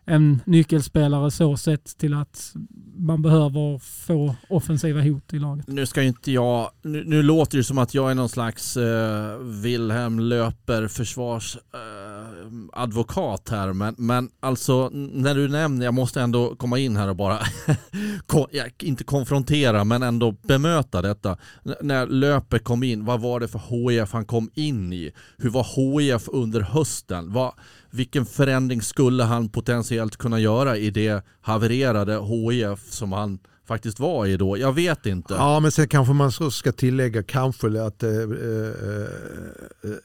en 0.05 0.41
nyckelspelare 0.45 1.31
så 1.31 1.57
sett 1.57 1.99
till 1.99 2.15
att 2.15 2.55
man 3.03 3.23
behöver 3.23 3.79
få 3.79 4.37
offensiva 4.49 5.01
hot 5.01 5.33
i 5.33 5.39
laget. 5.39 5.69
Nu 5.69 5.87
ska 5.87 6.03
inte 6.03 6.33
jag, 6.33 6.71
nu, 6.83 7.05
nu 7.05 7.23
låter 7.23 7.59
det 7.59 7.65
som 7.65 7.79
att 7.79 7.95
jag 7.95 8.11
är 8.11 8.15
någon 8.15 8.29
slags 8.29 8.77
eh, 8.77 9.39
Wilhelm 9.39 10.21
Löper 10.21 10.89
försvarsadvokat 10.89 13.51
eh, 13.51 13.57
här 13.57 13.73
men, 13.73 13.95
men 13.99 14.31
alltså 14.41 14.89
när 14.93 15.35
du 15.35 15.49
nämner, 15.49 15.85
jag 15.85 15.95
måste 15.95 16.21
ändå 16.21 16.57
komma 16.57 16.79
in 16.79 16.97
här 16.97 17.09
och 17.09 17.17
bara 17.17 17.39
kon, 18.27 18.47
inte 18.79 19.05
konfrontera 19.05 19.85
men 19.85 20.03
ändå 20.03 20.33
bemöta 20.33 21.03
detta. 21.03 21.37
N 21.65 21.75
när 21.81 22.07
Löper 22.07 22.59
kom 22.59 22.83
in, 22.83 23.05
vad 23.05 23.21
var 23.21 23.41
det 23.41 23.49
för 23.49 23.59
HIF 23.59 24.13
han 24.13 24.25
kom 24.25 24.51
in 24.55 24.93
i? 24.93 25.13
Hur 25.37 25.51
var 25.51 25.67
HIF 25.77 26.29
under 26.29 26.61
hösten? 26.61 27.33
Vad, 27.33 27.53
vilken 27.93 28.27
förändring 28.27 28.83
skulle 28.83 29.23
han 29.23 29.49
potentiellt 29.49 30.17
kunna 30.17 30.41
göra 30.41 30.77
i 30.77 30.91
det 30.91 31.25
havererade 31.41 32.21
HIF 32.27 32.93
som 32.93 33.13
han 33.13 33.39
faktiskt 33.67 34.01
var 34.01 34.27
i 34.27 34.37
då? 34.37 34.59
Jag 34.59 34.73
vet 34.73 35.07
inte. 35.07 35.35
Ja, 35.35 35.61
men 35.61 35.73
sen 35.73 35.89
kanske 35.89 36.15
man 36.15 36.33
ska 36.51 36.73
tillägga 36.73 37.23
kanske 37.23 37.83
att 37.83 38.03
äh, 38.03 38.11
äh, 38.11 38.27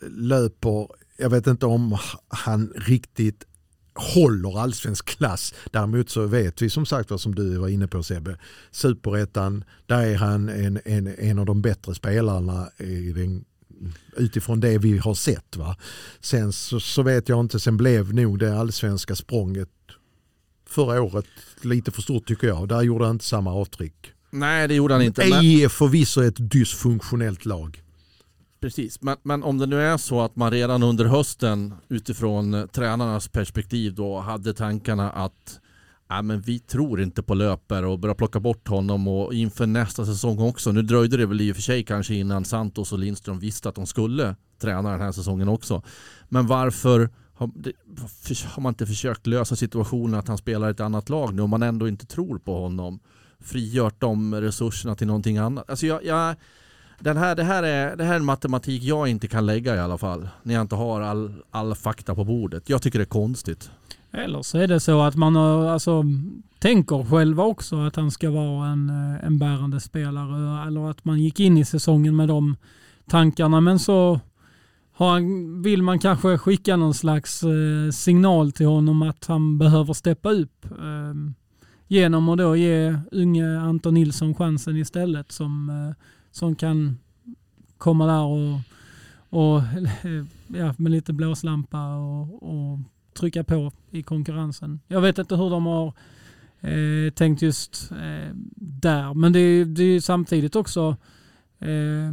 löper, 0.09 0.87
jag 1.17 1.29
vet 1.29 1.47
inte 1.47 1.65
om 1.65 1.97
han 2.27 2.73
riktigt 2.75 3.45
håller 4.15 4.59
allsvensk 4.59 5.05
klass. 5.05 5.53
Däremot 5.71 6.09
så 6.09 6.25
vet 6.25 6.61
vi 6.61 6.69
som 6.69 6.85
sagt 6.85 7.09
vad 7.11 7.21
som 7.21 7.35
du 7.35 7.57
var 7.57 7.67
inne 7.67 7.87
på 7.87 8.03
Sebbe. 8.03 8.37
Superettan, 8.71 9.63
där 9.85 10.01
är 10.01 10.15
han 10.15 10.49
en, 10.49 10.79
en, 10.85 11.07
en 11.07 11.39
av 11.39 11.45
de 11.45 11.61
bättre 11.61 11.95
spelarna 11.95 12.69
i 12.77 13.11
den 13.11 13.45
utifrån 14.17 14.59
det 14.59 14.77
vi 14.77 14.97
har 14.97 15.13
sett. 15.13 15.55
Va? 15.55 15.77
Sen 16.19 16.53
så, 16.53 16.79
så, 16.79 17.03
vet 17.03 17.29
jag 17.29 17.39
inte, 17.39 17.59
sen 17.59 17.77
blev 17.77 18.13
nog 18.13 18.39
det 18.39 18.59
allsvenska 18.59 19.15
språnget 19.15 19.69
förra 20.69 21.01
året 21.01 21.25
lite 21.61 21.91
för 21.91 22.01
stort 22.01 22.27
tycker 22.27 22.47
jag. 22.47 22.67
Där 22.67 22.81
gjorde 22.81 23.05
han 23.05 23.15
inte 23.15 23.25
samma 23.25 23.53
avtryck. 23.53 24.13
Nej 24.29 24.67
det 24.67 24.73
gjorde 24.73 24.93
han 24.93 25.03
inte. 25.03 25.21
EI 25.23 25.63
är 25.63 25.69
förvisso 25.69 26.23
ett 26.23 26.51
dysfunktionellt 26.51 27.45
lag. 27.45 27.83
Precis, 28.59 29.01
men, 29.01 29.17
men 29.23 29.43
om 29.43 29.57
det 29.57 29.65
nu 29.65 29.81
är 29.81 29.97
så 29.97 30.21
att 30.21 30.35
man 30.35 30.51
redan 30.51 30.83
under 30.83 31.05
hösten 31.05 31.73
utifrån 31.89 32.67
tränarnas 32.73 33.27
perspektiv 33.27 33.95
då 33.95 34.19
hade 34.19 34.53
tankarna 34.53 35.11
att 35.11 35.59
Nej, 36.09 36.23
men 36.23 36.41
vi 36.41 36.59
tror 36.59 37.01
inte 37.01 37.23
på 37.23 37.33
löper 37.33 37.85
och 37.85 37.99
börjar 37.99 38.15
plocka 38.15 38.39
bort 38.39 38.67
honom 38.67 39.07
och 39.07 39.33
inför 39.33 39.67
nästa 39.67 40.05
säsong 40.05 40.39
också. 40.39 40.71
Nu 40.71 40.81
dröjde 40.81 41.17
det 41.17 41.25
väl 41.25 41.41
i 41.41 41.51
och 41.51 41.55
för 41.55 41.63
sig 41.63 41.83
kanske 41.83 42.15
innan 42.15 42.45
Santos 42.45 42.91
och 42.91 42.99
Lindström 42.99 43.39
visste 43.39 43.69
att 43.69 43.75
de 43.75 43.87
skulle 43.87 44.35
träna 44.61 44.91
den 44.91 45.01
här 45.01 45.11
säsongen 45.11 45.49
också. 45.49 45.83
Men 46.29 46.47
varför 46.47 47.09
har, 47.33 47.47
har 48.47 48.61
man 48.61 48.71
inte 48.71 48.85
försökt 48.85 49.27
lösa 49.27 49.55
situationen 49.55 50.19
att 50.19 50.27
han 50.27 50.37
spelar 50.37 50.67
i 50.67 50.71
ett 50.71 50.79
annat 50.79 51.09
lag 51.09 51.33
nu 51.33 51.41
om 51.41 51.49
man 51.49 51.63
ändå 51.63 51.87
inte 51.87 52.05
tror 52.05 52.39
på 52.39 52.61
honom? 52.61 52.99
Frigört 53.39 54.01
de 54.01 54.35
resurserna 54.35 54.95
till 54.95 55.07
någonting 55.07 55.37
annat. 55.37 55.69
Alltså 55.69 55.85
jag, 55.85 56.05
jag 56.05 56.35
den 56.99 57.17
här, 57.17 57.35
det, 57.35 57.43
här 57.43 57.63
är, 57.63 57.95
det 57.95 58.03
här 58.03 58.13
är 58.13 58.17
en 58.17 58.25
matematik 58.25 58.83
jag 58.83 59.07
inte 59.07 59.27
kan 59.27 59.45
lägga 59.45 59.75
i 59.75 59.79
alla 59.79 59.97
fall. 59.97 60.29
När 60.43 60.53
jag 60.53 60.61
inte 60.61 60.75
har 60.75 61.01
all, 61.01 61.43
all 61.51 61.75
fakta 61.75 62.15
på 62.15 62.23
bordet. 62.23 62.69
Jag 62.69 62.81
tycker 62.81 62.99
det 62.99 63.03
är 63.03 63.05
konstigt. 63.05 63.71
Eller 64.11 64.41
så 64.41 64.57
är 64.57 64.67
det 64.67 64.79
så 64.79 65.01
att 65.01 65.15
man 65.15 65.35
alltså, 65.35 66.03
tänker 66.59 67.03
själva 67.03 67.43
också 67.43 67.79
att 67.79 67.95
han 67.95 68.11
ska 68.11 68.31
vara 68.31 68.67
en, 68.67 68.89
eh, 68.89 69.25
en 69.25 69.37
bärande 69.37 69.79
spelare. 69.79 70.67
Eller 70.67 70.89
att 70.89 71.05
man 71.05 71.19
gick 71.19 71.39
in 71.39 71.57
i 71.57 71.65
säsongen 71.65 72.15
med 72.15 72.27
de 72.27 72.55
tankarna. 73.09 73.61
Men 73.61 73.79
så 73.79 74.19
har, 74.93 75.19
vill 75.61 75.81
man 75.81 75.99
kanske 75.99 76.37
skicka 76.37 76.75
någon 76.75 76.93
slags 76.93 77.43
eh, 77.43 77.91
signal 77.91 78.51
till 78.51 78.65
honom 78.65 79.01
att 79.01 79.25
han 79.25 79.57
behöver 79.57 79.93
steppa 79.93 80.31
upp. 80.31 80.65
Eh, 80.65 81.33
genom 81.87 82.29
att 82.29 82.37
då 82.37 82.55
ge 82.55 82.99
unge 83.11 83.59
Anton 83.59 83.93
Nilsson 83.93 84.35
chansen 84.35 84.77
istället 84.77 85.31
som, 85.31 85.69
eh, 85.69 86.03
som 86.31 86.55
kan 86.55 86.97
komma 87.77 88.05
där 88.05 88.23
och, 88.23 88.59
och 89.29 89.61
ja, 90.57 90.73
med 90.77 90.91
lite 90.91 91.13
blåslampa 91.13 91.95
och, 91.95 92.43
och 92.43 92.79
trycka 93.17 93.43
på 93.43 93.71
i 93.91 94.03
konkurrensen. 94.03 94.79
Jag 94.87 95.01
vet 95.01 95.17
inte 95.17 95.35
hur 95.35 95.49
de 95.49 95.65
har 95.65 95.93
eh, 96.61 97.11
tänkt 97.11 97.41
just 97.41 97.91
eh, 97.91 98.33
där, 98.55 99.13
men 99.13 99.33
det, 99.33 99.39
är, 99.39 99.65
det 99.65 99.83
är 99.83 99.99
samtidigt 99.99 100.55
också 100.55 100.95
eh, 101.59 102.11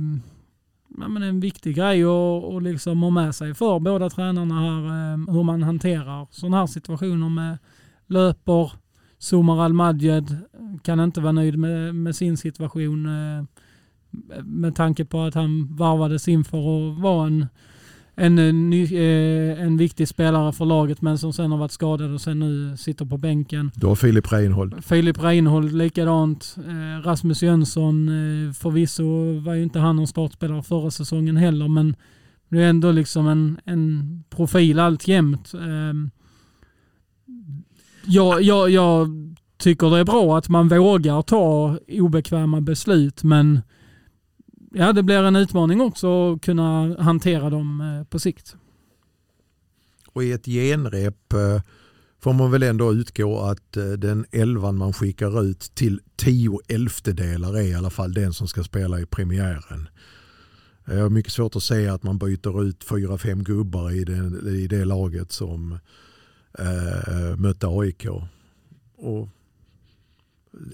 ja, 0.98 1.08
men 1.08 1.22
en 1.22 1.40
viktig 1.40 1.76
grej 1.76 2.04
att 2.04 2.44
och 2.44 2.62
liksom 2.62 3.02
ha 3.02 3.10
med 3.10 3.34
sig 3.34 3.54
för 3.54 3.78
båda 3.78 4.10
tränarna 4.10 4.60
här 4.60 5.12
eh, 5.12 5.34
hur 5.34 5.42
man 5.42 5.62
hanterar 5.62 6.26
sådana 6.30 6.56
här 6.56 6.66
situationer 6.66 7.28
med 7.28 7.58
löper, 8.06 8.72
Somar 9.18 9.64
Al-Majed 9.64 10.30
eh, 10.30 10.80
kan 10.82 11.00
inte 11.00 11.20
vara 11.20 11.32
nöjd 11.32 11.58
med, 11.58 11.94
med 11.94 12.16
sin 12.16 12.36
situation 12.36 13.06
eh, 13.06 13.44
med 14.44 14.74
tanke 14.74 15.04
på 15.04 15.20
att 15.20 15.34
han 15.34 15.76
varvades 15.76 16.28
inför 16.28 16.58
att 16.58 17.00
vara 17.00 17.26
en 17.26 17.46
en, 18.16 18.38
eh, 18.38 19.62
en 19.62 19.76
viktig 19.76 20.08
spelare 20.08 20.52
för 20.52 20.64
laget 20.64 21.02
men 21.02 21.18
som 21.18 21.32
sen 21.32 21.50
har 21.50 21.58
varit 21.58 21.72
skadad 21.72 22.14
och 22.14 22.20
sen 22.20 22.38
nu 22.38 22.76
sitter 22.76 23.04
på 23.04 23.16
bänken. 23.18 23.70
Då 23.74 23.88
har 23.88 23.94
Filip 23.94 24.32
Reinhold. 24.32 24.84
Filip 24.84 25.22
Reinhold 25.22 25.72
likadant. 25.72 26.56
Eh, 26.58 27.06
Rasmus 27.06 27.42
Jönsson 27.42 28.08
eh, 28.08 28.52
förvisso 28.52 29.40
var 29.40 29.54
ju 29.54 29.62
inte 29.62 29.78
han 29.78 29.96
någon 29.96 30.06
startspelare 30.06 30.62
förra 30.62 30.90
säsongen 30.90 31.36
heller 31.36 31.68
men 31.68 31.96
det 32.48 32.62
är 32.62 32.68
ändå 32.68 32.92
liksom 32.92 33.28
en, 33.28 33.60
en 33.64 34.24
profil 34.30 34.78
alltjämt. 34.78 35.54
Ehm, 35.54 36.10
jag, 38.06 38.42
jag, 38.42 38.70
jag 38.70 39.08
tycker 39.56 39.90
det 39.90 39.98
är 39.98 40.04
bra 40.04 40.38
att 40.38 40.48
man 40.48 40.68
vågar 40.68 41.22
ta 41.22 41.78
obekväma 41.88 42.60
beslut 42.60 43.22
men 43.22 43.60
ja, 44.74 44.92
det 44.92 45.02
blir 45.02 45.22
en 45.22 45.36
utmaning 45.36 45.80
också 45.80 46.32
att 46.32 46.42
kunna 46.42 46.96
hantera 47.02 47.50
dem 47.50 47.80
eh, 47.80 48.04
på 48.04 48.18
sikt. 48.18 48.56
Och 50.06 50.24
i 50.24 50.32
ett 50.32 50.46
genrep 50.46 51.32
eh, 51.32 51.62
får 52.20 52.32
man 52.32 52.50
väl 52.50 52.62
ändå 52.62 52.92
utgå 52.92 53.40
att 53.40 53.76
eh, 53.76 53.84
den 53.84 54.26
elvan 54.32 54.76
man 54.76 54.92
skickar 54.92 55.42
ut 55.42 55.60
till 55.74 56.00
tio 56.16 56.60
elftedelar 56.68 57.56
är 57.56 57.62
i 57.62 57.74
alla 57.74 57.90
fall 57.90 58.14
den 58.14 58.32
som 58.32 58.48
ska 58.48 58.64
spela 58.64 59.00
i 59.00 59.06
premiären. 59.06 59.88
Jag 60.84 61.02
har 61.02 61.10
mycket 61.10 61.32
svårt 61.32 61.56
att 61.56 61.62
se 61.62 61.88
att 61.88 62.02
man 62.02 62.18
byter 62.18 62.62
ut 62.64 62.84
fyra, 62.84 63.18
fem 63.18 63.44
gubbar 63.44 63.90
i 63.90 64.04
det, 64.04 64.50
i 64.50 64.66
det 64.66 64.84
laget 64.84 65.32
som 65.32 65.78
äh, 66.58 67.36
mötte 67.36 67.66
AIK. 67.66 68.06
Och 68.96 69.28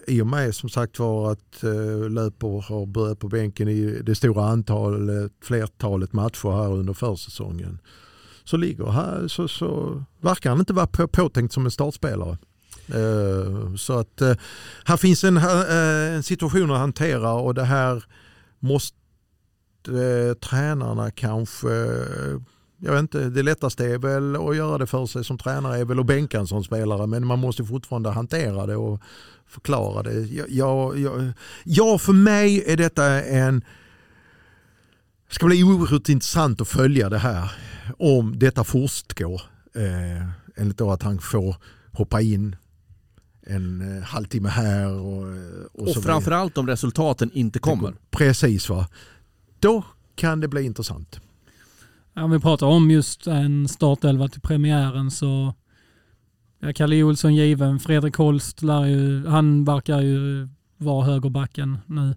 i 0.07 0.21
och 0.21 0.27
med 0.27 0.55
som 0.55 0.69
sagt 0.69 0.99
var 0.99 1.33
att 1.33 1.65
uh, 1.65 2.11
Löper 2.11 2.61
har 2.69 2.87
börjat 2.87 3.19
på 3.19 3.29
bänken 3.29 3.69
i 3.69 4.03
det 4.03 4.15
stora 4.15 4.45
antalet, 4.45 5.25
eh, 5.25 5.31
flertalet 5.43 6.13
matcher 6.13 6.51
här 6.51 6.73
under 6.73 6.93
försäsongen. 6.93 7.79
Så 8.45 8.57
ligger 8.57 8.91
här 8.91 9.29
så, 9.29 9.49
så 9.49 10.03
verkar 10.21 10.51
han 10.51 10.59
inte 10.59 10.73
vara 10.73 10.87
på, 10.87 11.09
påtänkt 11.09 11.55
som 11.55 11.65
en 11.65 11.71
startspelare. 11.71 12.39
Eh, 12.89 13.75
så 13.77 13.99
att 13.99 14.23
här 14.85 14.97
finns 14.97 15.25
en, 15.25 15.37
en, 15.37 16.23
situation 16.23 16.71
att 16.71 16.79
hantera 16.79 17.33
och 17.33 17.55
det 17.55 17.65
här 17.65 18.05
måste 18.59 18.95
tränarna 20.41 21.11
kanske 21.11 21.69
jag 22.81 22.93
vet 22.93 23.01
inte, 23.01 23.31
det 23.31 23.43
lättaste 23.43 23.87
är 23.87 23.99
väl 23.99 24.37
att 24.37 24.57
göra 24.57 24.79
det 24.79 24.87
för 24.87 25.07
sig 25.07 25.25
som 25.25 25.39
tränare 25.39 25.79
är 25.79 25.85
väl 25.85 26.01
att 26.01 26.07
bänka 26.07 26.39
en 26.39 26.47
sån 26.47 26.65
spelare 26.65 27.07
men 27.07 27.27
man 27.27 27.39
måste 27.39 27.65
fortfarande 27.65 28.11
hantera 28.11 28.67
det 28.67 28.77
och 28.77 29.01
förklara 29.47 30.03
det. 30.03 30.21
Jag, 30.49 30.99
jag, 30.99 31.33
ja, 31.65 31.99
för 31.99 32.13
mig 32.13 32.65
är 32.67 32.77
detta 32.77 33.25
en... 33.25 33.61
Det 35.29 35.35
ska 35.35 35.47
bli 35.47 35.65
oerhört 35.65 36.09
intressant 36.09 36.61
att 36.61 36.69
följa 36.69 37.09
det 37.09 37.19
här 37.19 37.53
om 37.99 38.39
detta 38.39 38.65
fortgår. 38.65 39.43
Eh, 39.75 40.29
enligt 40.57 40.79
då 40.79 40.91
att 40.91 41.03
han 41.03 41.19
får 41.19 41.57
hoppa 41.93 42.21
in 42.21 42.57
en 43.47 43.97
eh, 43.99 44.03
halvtimme 44.03 44.49
här. 44.49 44.93
Och, 44.93 45.27
och, 45.73 45.97
och 45.97 46.03
framförallt 46.03 46.59
om 46.59 46.67
resultaten 46.67 47.31
inte 47.33 47.59
kommer. 47.59 47.95
Precis 48.11 48.69
va. 48.69 48.89
Då 49.59 49.85
kan 50.15 50.41
det 50.41 50.49
bli 50.49 50.63
intressant. 50.63 51.21
Om 52.15 52.31
vi 52.31 52.41
pratar 52.41 52.67
om 52.67 52.91
just 52.91 53.27
en 53.27 53.69
startelva 53.69 54.29
till 54.29 54.41
premiären 54.41 55.11
så 55.11 55.55
Ja, 56.63 56.73
Kalle 56.73 57.03
Olsson 57.03 57.35
given. 57.35 57.79
Fredrik 57.79 58.17
Holst 58.17 58.63
lär 58.63 58.85
ju, 58.85 59.27
han 59.27 59.65
verkar 59.65 60.01
ju 60.01 60.49
vara 60.77 61.05
högerbacken 61.05 61.79
nu. 61.87 62.15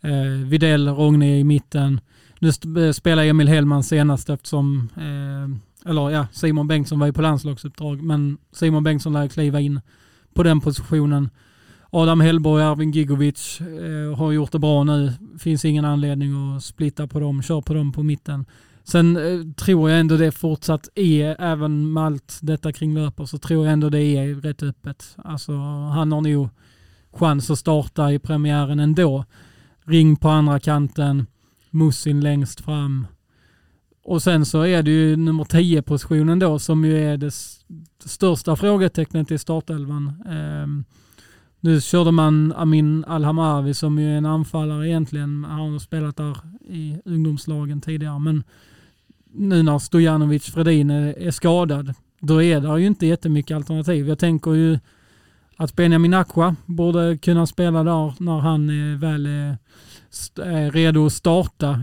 Eh, 0.00 0.48
Videll, 0.48 0.88
Rogne 0.88 1.38
i 1.38 1.44
mitten. 1.44 2.00
Nu 2.38 2.48
eh, 2.86 2.92
spelar 2.92 3.24
Emil 3.24 3.48
Hellman 3.48 3.82
senast 3.82 4.30
eftersom, 4.30 4.88
eh, 4.96 5.90
eller 5.90 6.10
ja, 6.10 6.26
Simon 6.32 6.68
Bengtsson 6.68 6.98
var 6.98 7.06
ju 7.06 7.12
på 7.12 7.22
landslagsuppdrag, 7.22 8.02
men 8.02 8.38
Simon 8.52 8.84
Bengtsson 8.84 9.12
lär 9.12 9.28
kliva 9.28 9.60
in 9.60 9.80
på 10.34 10.42
den 10.42 10.60
positionen. 10.60 11.30
Adam 11.90 12.20
Hellborg 12.20 12.64
och 12.64 12.70
Arvin 12.70 12.90
Gigovic 12.90 13.60
eh, 13.60 14.16
har 14.16 14.32
gjort 14.32 14.52
det 14.52 14.58
bra 14.58 14.84
nu. 14.84 15.12
Finns 15.38 15.64
ingen 15.64 15.84
anledning 15.84 16.56
att 16.56 16.64
splitta 16.64 17.06
på 17.06 17.20
dem. 17.20 17.42
Kör 17.42 17.60
på 17.60 17.74
dem 17.74 17.92
på 17.92 18.02
mitten. 18.02 18.44
Sen 18.84 19.16
eh, 19.16 19.52
tror 19.54 19.90
jag 19.90 20.00
ändå 20.00 20.16
det 20.16 20.32
fortsatt 20.32 20.88
är, 20.94 21.36
även 21.38 21.92
med 21.92 22.04
allt 22.04 22.38
detta 22.42 22.72
kring 22.72 22.94
löper, 22.94 23.24
så 23.24 23.38
tror 23.38 23.64
jag 23.64 23.72
ändå 23.72 23.90
det 23.90 24.02
är 24.02 24.34
rätt 24.34 24.62
öppet. 24.62 25.16
Alltså 25.16 25.52
han 25.92 26.12
har 26.12 26.20
nog 26.20 26.48
chans 27.12 27.50
att 27.50 27.58
starta 27.58 28.12
i 28.12 28.18
premiären 28.18 28.80
ändå. 28.80 29.24
Ring 29.84 30.16
på 30.16 30.28
andra 30.28 30.60
kanten, 30.60 31.26
Mussin 31.70 32.20
längst 32.20 32.60
fram. 32.60 33.06
Och 34.04 34.22
sen 34.22 34.46
så 34.46 34.62
är 34.62 34.82
det 34.82 34.90
ju 34.90 35.16
nummer 35.16 35.44
10 35.44 35.82
positionen 35.82 36.38
då 36.38 36.58
som 36.58 36.84
ju 36.84 36.98
är 36.98 37.16
det 37.16 37.34
största 38.04 38.56
frågetecknet 38.56 39.30
i 39.30 39.38
startelvan. 39.38 40.12
Um, 40.28 40.84
nu 41.60 41.80
körde 41.80 42.10
man 42.12 42.52
Amin 42.52 43.04
Alhamavi 43.04 43.74
som 43.74 43.98
ju 43.98 44.12
är 44.12 44.18
en 44.18 44.26
anfallare 44.26 44.88
egentligen. 44.88 45.44
Han 45.44 45.72
har 45.72 45.78
spelat 45.78 46.16
där 46.16 46.36
i 46.68 47.00
ungdomslagen 47.04 47.80
tidigare. 47.80 48.18
Men 48.18 48.44
nu 49.34 49.62
när 49.62 49.78
Stojanovic 49.78 50.44
Fredin 50.44 50.90
är, 50.90 51.30
skadad, 51.30 51.94
då 52.20 52.42
är 52.42 52.60
det 52.60 52.80
ju 52.80 52.86
inte 52.86 53.06
jättemycket 53.06 53.56
alternativ. 53.56 54.08
Jag 54.08 54.18
tänker 54.18 54.50
ju 54.54 54.78
att 55.56 55.76
Benjamin 55.76 56.14
Aqua 56.14 56.56
borde 56.66 57.18
kunna 57.18 57.46
spela 57.46 57.84
där 57.84 58.14
när 58.18 58.38
han 58.38 58.70
är 58.70 58.96
väl 58.96 59.26
är, 59.26 59.56
är 60.42 60.70
redo 60.70 61.06
att 61.06 61.12
starta. 61.12 61.82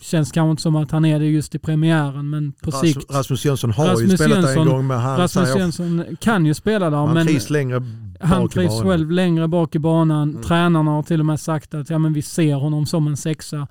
Känns 0.00 0.32
kanske 0.32 0.50
inte 0.50 0.62
som 0.62 0.76
att 0.76 0.90
han 0.90 1.04
är 1.04 1.18
det 1.18 1.26
just 1.26 1.54
i 1.54 1.58
premiären 1.58 2.30
men 2.30 2.52
på 2.52 2.70
Ras, 2.70 2.80
sikt. 2.80 3.14
Rasmus 3.14 3.44
Jönsson 3.44 3.70
har 3.70 3.86
Rasmus 3.86 4.12
ju 4.12 4.16
spelat 4.16 4.38
Jönsson, 4.38 4.68
en 4.68 4.74
gång 4.74 4.86
men 4.86 4.98
han, 4.98 5.18
Rasmus 5.18 5.56
Jönsson 5.56 6.04
kan 6.20 6.46
ju 6.46 6.54
spela 6.54 6.90
där. 6.90 6.96
han 6.96 7.14
men 7.14 7.26
trivs 7.26 7.50
längre 7.50 7.82
han 8.20 8.42
bak 8.42 8.50
i 8.50 8.54
trivs 8.54 8.82
själv 8.82 9.10
längre 9.10 9.48
bak 9.48 9.74
i 9.74 9.78
banan. 9.78 10.30
Mm. 10.30 10.42
Tränarna 10.42 10.90
har 10.90 11.02
till 11.02 11.20
och 11.20 11.26
med 11.26 11.40
sagt 11.40 11.74
att 11.74 11.90
ja, 11.90 11.98
men 11.98 12.12
vi 12.12 12.22
ser 12.22 12.54
honom 12.54 12.86
som 12.86 13.06
en 13.06 13.16
sexa. 13.16 13.68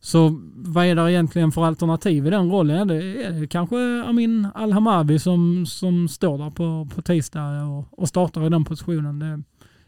Så 0.00 0.40
vad 0.54 0.86
är 0.86 0.94
det 0.94 1.12
egentligen 1.12 1.52
för 1.52 1.64
alternativ 1.64 2.26
i 2.26 2.30
den 2.30 2.50
rollen? 2.50 2.76
Ja, 2.76 2.84
det 2.84 3.24
är 3.24 3.46
kanske 3.46 4.02
Amin 4.06 4.48
Alhamavi 4.54 5.18
som, 5.18 5.66
som 5.66 6.08
står 6.08 6.38
där 6.38 6.50
på, 6.50 6.88
på 6.94 7.02
tisdag 7.02 7.64
och, 7.64 7.84
och 7.90 8.08
startar 8.08 8.46
i 8.46 8.48
den 8.48 8.64
positionen. 8.64 9.18
Det 9.18 9.42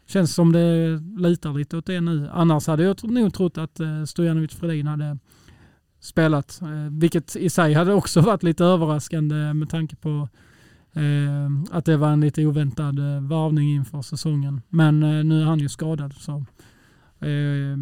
känns 0.05 0.33
som 0.33 0.51
det 0.51 0.99
litar 1.17 1.53
lite 1.53 1.77
åt 1.77 1.85
det 1.85 2.01
nu. 2.01 2.29
Annars 2.33 2.67
hade 2.67 2.83
jag 2.83 3.03
nog 3.03 3.33
trott 3.33 3.57
att 3.57 3.79
eh, 3.79 4.03
Stojanovic 4.03 4.51
Fredin 4.51 4.87
hade 4.87 5.17
spelat, 5.99 6.61
eh, 6.61 6.91
vilket 6.91 7.35
i 7.35 7.49
sig 7.49 7.73
hade 7.73 7.93
också 7.93 8.21
varit 8.21 8.43
lite 8.43 8.65
överraskande 8.65 9.53
med 9.53 9.69
tanke 9.69 9.95
på 9.95 10.27
Eh, 10.95 11.77
att 11.77 11.85
det 11.85 11.97
var 11.97 12.11
en 12.11 12.21
lite 12.21 12.45
oväntad 12.45 12.99
eh, 12.99 13.21
varvning 13.21 13.75
inför 13.75 14.01
säsongen. 14.01 14.61
Men 14.69 15.03
eh, 15.03 15.23
nu 15.23 15.41
är 15.41 15.45
han 15.45 15.59
ju 15.59 15.69
skadad. 15.69 16.13
Så, 16.13 16.45
eh, 17.19 17.77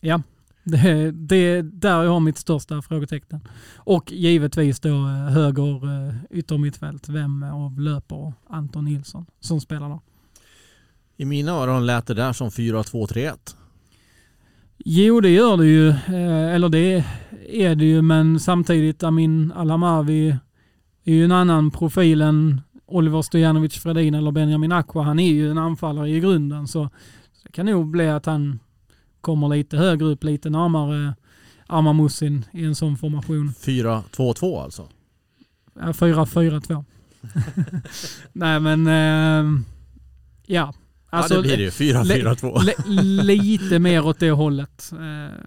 ja, 0.00 0.22
det, 0.64 1.10
det 1.10 1.36
är 1.36 1.62
där 1.62 2.02
jag 2.02 2.10
har 2.10 2.20
mitt 2.20 2.38
största 2.38 2.82
frågetecken. 2.82 3.40
Och 3.76 4.12
givetvis 4.12 4.80
då 4.80 4.88
eh, 4.88 5.32
höger 5.32 6.06
eh, 6.08 6.14
yttermittfält. 6.30 7.08
Vem 7.08 7.42
av 7.42 7.80
löper 7.80 8.32
Anton 8.48 8.84
Nilsson 8.84 9.26
som 9.40 9.60
spelar 9.60 9.88
där? 9.88 10.00
I 11.16 11.24
mina 11.24 11.52
öron 11.52 11.86
lät 11.86 12.06
det 12.06 12.14
där 12.14 12.32
som 12.32 12.48
4-2-3-1. 12.48 13.56
Jo, 14.78 15.20
det 15.20 15.30
gör 15.30 15.56
det 15.56 15.66
ju. 15.66 15.88
Eh, 15.88 16.54
eller 16.54 16.68
det 16.68 17.04
är 17.48 17.74
det 17.74 17.84
ju, 17.84 18.02
men 18.02 18.40
samtidigt 18.40 19.02
Amin 19.02 19.52
Alhamavi 19.52 20.36
är 21.04 21.12
ju 21.12 21.24
en 21.24 21.32
annan 21.32 21.70
profil 21.70 22.22
än 22.22 22.60
Oliver 22.86 23.22
Stojanovic 23.22 23.74
Fredin 23.74 24.14
eller 24.14 24.30
Benjamin 24.30 24.72
Aqua. 24.72 25.02
Han 25.02 25.18
är 25.18 25.32
ju 25.32 25.50
en 25.50 25.58
anfallare 25.58 26.10
i 26.10 26.20
grunden 26.20 26.68
så 26.68 26.90
det 27.44 27.52
kan 27.52 27.66
nog 27.66 27.90
bli 27.90 28.08
att 28.08 28.26
han 28.26 28.58
kommer 29.24 29.48
lite 29.48 29.76
högre 29.76 30.06
upp, 30.06 30.24
lite 30.24 30.50
närmare 30.50 31.14
Armar 31.66 31.92
Musin 31.92 32.44
i 32.52 32.64
en 32.64 32.74
sån 32.74 32.96
formation. 32.96 33.54
4-2-2 33.60 34.62
alltså? 34.62 34.88
Ja, 35.80 35.92
4-4-2. 35.92 36.84
Nej 38.32 38.60
men, 38.60 38.86
eh, 38.86 39.60
ja. 40.46 40.72
Alltså, 41.10 41.34
ja 41.34 41.40
det 41.42 41.46
blir 41.48 41.56
det 41.56 41.62
ju. 41.62 41.70
4-4-2. 41.70 42.60
li- 42.86 43.22
lite 43.22 43.78
mer 43.78 44.06
åt 44.06 44.18
det 44.20 44.30
hållet. 44.30 44.92
Eh, 44.92 45.38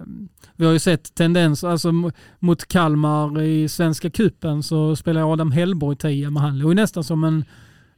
vi 0.56 0.66
har 0.66 0.74
ju 0.74 0.80
sett 0.80 1.16
tendenser, 1.16 1.68
alltså 1.68 1.92
mot 2.40 2.68
Kalmar 2.68 3.42
i 3.42 3.70
Svenska 3.70 4.10
Kuppen 4.10 4.64
så 4.64 4.96
spelade 4.96 5.26
Adam 5.26 5.52
Hellborg 5.52 5.98
10, 5.98 6.30
men 6.30 6.44
han 6.44 6.58
låg 6.60 6.76
nästan 6.76 7.04
som 7.04 7.24
en, 7.24 7.46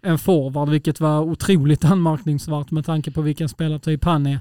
en 0.01 0.17
forward, 0.19 0.69
vilket 0.69 0.99
var 0.99 1.19
otroligt 1.21 1.86
anmärkningsvärt 1.86 2.71
med 2.71 2.86
tanke 2.86 3.11
på 3.11 3.21
vilken 3.21 3.49
spelartyp 3.49 4.03
han 4.03 4.25
är. 4.25 4.39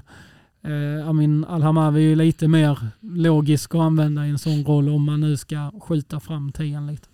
Eh, 0.61 1.09
Amin 1.09 1.45
Alhamavi 1.45 2.11
är 2.11 2.15
lite 2.15 2.47
mer 2.47 2.79
logisk 3.01 3.75
att 3.75 3.81
använda 3.81 4.27
i 4.27 4.29
en 4.29 4.39
sån 4.39 4.65
roll 4.65 4.89
om 4.89 5.05
man 5.05 5.21
nu 5.21 5.37
ska 5.37 5.71
skjuta 5.81 6.19
fram 6.19 6.51
tian 6.51 6.87
lite. 6.87 7.07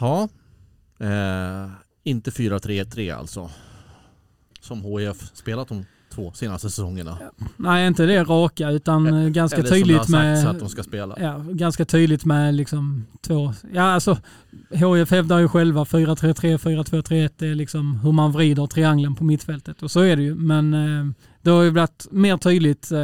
Ja. 0.00 0.28
Eh, 0.98 1.70
inte 2.02 2.30
4-3-3 2.30 3.16
alltså. 3.16 3.50
Som 4.60 4.82
HIF 4.84 5.30
spelat 5.34 5.68
de 5.68 5.84
två 6.14 6.32
senaste 6.32 6.70
säsongerna. 6.70 7.18
Nej, 7.56 7.86
inte 7.86 8.06
det 8.06 8.24
raka 8.24 8.70
utan 8.70 9.06
eh, 9.06 9.28
ganska 9.28 9.58
Eller 9.58 9.68
tydligt 9.68 10.04
som 10.04 10.12
det 10.12 10.18
har 10.18 10.24
med 10.24 10.46
att 10.46 10.58
de 10.58 10.68
ska 10.68 10.82
spela. 10.82 11.16
Ja, 11.20 11.44
ganska 11.50 11.84
tydligt 11.84 12.24
med 12.24 12.54
liksom 12.54 13.06
två... 13.20 13.54
Ja, 13.72 13.82
alltså 13.82 14.18
HIF 14.70 15.10
hävdar 15.10 15.38
ju 15.38 15.48
själva 15.48 15.84
4-3-3, 15.84 16.58
4-2-3-1. 16.58 17.30
Det 17.38 17.46
är 17.46 17.54
liksom 17.54 18.00
hur 18.00 18.12
man 18.12 18.32
vrider 18.32 18.66
triangeln 18.66 19.14
på 19.14 19.24
mittfältet 19.24 19.82
och 19.82 19.90
så 19.90 20.00
är 20.00 20.16
det 20.16 20.22
ju. 20.22 20.34
Men 20.34 20.74
eh, 20.74 21.14
det 21.42 21.50
har 21.50 21.62
ju 21.62 21.70
blivit 21.70 22.06
mer 22.10 22.36
tydligt 22.36 22.92
eh, 22.92 22.98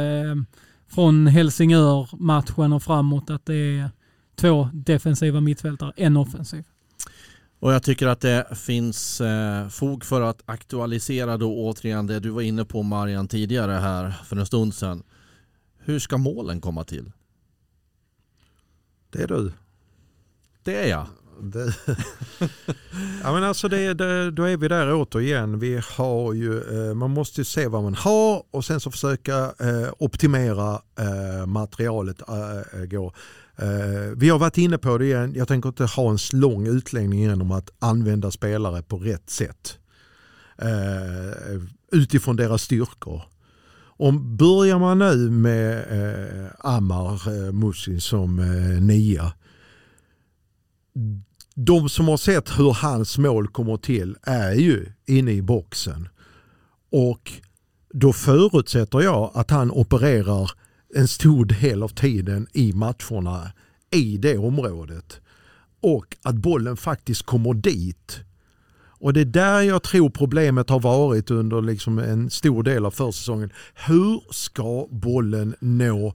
från 0.89 1.27
Helsingör-matchen 1.27 2.73
och 2.73 2.83
framåt 2.83 3.29
att 3.29 3.45
det 3.45 3.79
är 3.79 3.89
två 4.35 4.69
defensiva 4.73 5.41
mittfältare, 5.41 5.93
en 5.95 6.17
offensiv. 6.17 6.63
Och 7.61 7.73
jag 7.73 7.83
tycker 7.83 8.07
att 8.07 8.21
det 8.21 8.47
finns 8.55 9.21
eh, 9.21 9.67
fog 9.69 10.05
för 10.05 10.21
att 10.21 10.41
aktualisera 10.45 11.37
då 11.37 11.57
återigen 11.57 12.07
det 12.07 12.19
du 12.19 12.29
var 12.29 12.41
inne 12.41 12.65
på 12.65 12.83
Marian 12.83 13.27
tidigare 13.27 13.71
här 13.71 14.13
för 14.25 14.35
en 14.35 14.45
stund 14.45 14.75
sedan. 14.75 15.03
Hur 15.77 15.99
ska 15.99 16.17
målen 16.17 16.61
komma 16.61 16.83
till? 16.83 17.11
Det 19.09 19.23
är 19.23 19.27
du. 19.27 19.51
Det 20.63 20.75
är 20.75 20.89
jag. 20.89 21.07
Det, 21.41 21.75
ja, 23.23 23.33
men 23.33 23.43
alltså 23.43 23.67
det, 23.67 23.93
det, 23.93 24.31
då 24.31 24.43
är 24.43 24.57
vi 24.57 24.67
där 24.67 24.93
återigen. 24.93 25.59
Vi 25.59 25.81
har 25.97 26.33
ju, 26.33 26.61
eh, 26.89 26.93
man 26.93 27.11
måste 27.11 27.41
ju 27.41 27.45
se 27.45 27.67
vad 27.67 27.83
man 27.83 27.95
har 27.95 28.43
och 28.51 28.65
sen 28.65 28.79
så 28.79 28.91
försöka 28.91 29.37
eh, 29.59 29.89
optimera 29.97 30.81
eh, 30.99 31.45
materialet. 31.45 32.21
Gå. 32.89 33.05
Eh, 33.05 33.11
Eh, 33.57 34.13
vi 34.17 34.29
har 34.29 34.39
varit 34.39 34.57
inne 34.57 34.77
på 34.77 34.97
det 34.97 35.05
igen. 35.05 35.33
Jag 35.35 35.47
tänker 35.47 35.69
inte 35.69 35.85
ha 35.85 36.11
en 36.11 36.17
lång 36.33 36.67
utläggning 36.67 37.19
igen 37.19 37.41
om 37.41 37.51
att 37.51 37.69
använda 37.79 38.31
spelare 38.31 38.81
på 38.81 38.97
rätt 38.97 39.29
sätt. 39.29 39.77
Eh, 40.57 41.61
utifrån 41.91 42.35
deras 42.35 42.61
styrkor. 42.61 43.21
Om 43.83 44.37
börjar 44.37 44.79
man 44.79 44.99
nu 44.99 45.29
med 45.29 45.77
eh, 45.77 46.49
Ammar 46.59 47.13
eh, 47.27 47.51
Musin 47.51 48.01
som 48.01 48.39
eh, 48.39 48.81
nia 48.81 49.33
de 51.55 51.89
som 51.89 52.07
har 52.07 52.17
sett 52.17 52.59
hur 52.59 52.71
hans 52.71 53.17
mål 53.17 53.47
kommer 53.47 53.77
till 53.77 54.15
är 54.23 54.53
ju 54.53 54.91
inne 55.05 55.31
i 55.31 55.41
boxen. 55.41 56.09
Och 56.91 57.31
då 57.93 58.13
förutsätter 58.13 59.01
jag 59.01 59.31
att 59.33 59.51
han 59.51 59.71
opererar 59.71 60.51
en 60.95 61.07
stor 61.07 61.45
del 61.45 61.83
av 61.83 61.89
tiden 61.89 62.47
i 62.53 62.73
matcherna 62.73 63.51
i 63.91 64.17
det 64.17 64.37
området. 64.37 65.21
Och 65.81 66.17
att 66.23 66.35
bollen 66.35 66.77
faktiskt 66.77 67.23
kommer 67.23 67.53
dit. 67.53 68.19
Och 69.01 69.13
det 69.13 69.21
är 69.21 69.25
där 69.25 69.61
jag 69.61 69.83
tror 69.83 70.09
problemet 70.09 70.69
har 70.69 70.79
varit 70.79 71.31
under 71.31 71.61
liksom 71.61 71.99
en 71.99 72.29
stor 72.29 72.63
del 72.63 72.85
av 72.85 72.91
försäsongen. 72.91 73.51
Hur 73.73 74.21
ska 74.29 74.87
bollen 74.89 75.55
nå 75.59 76.13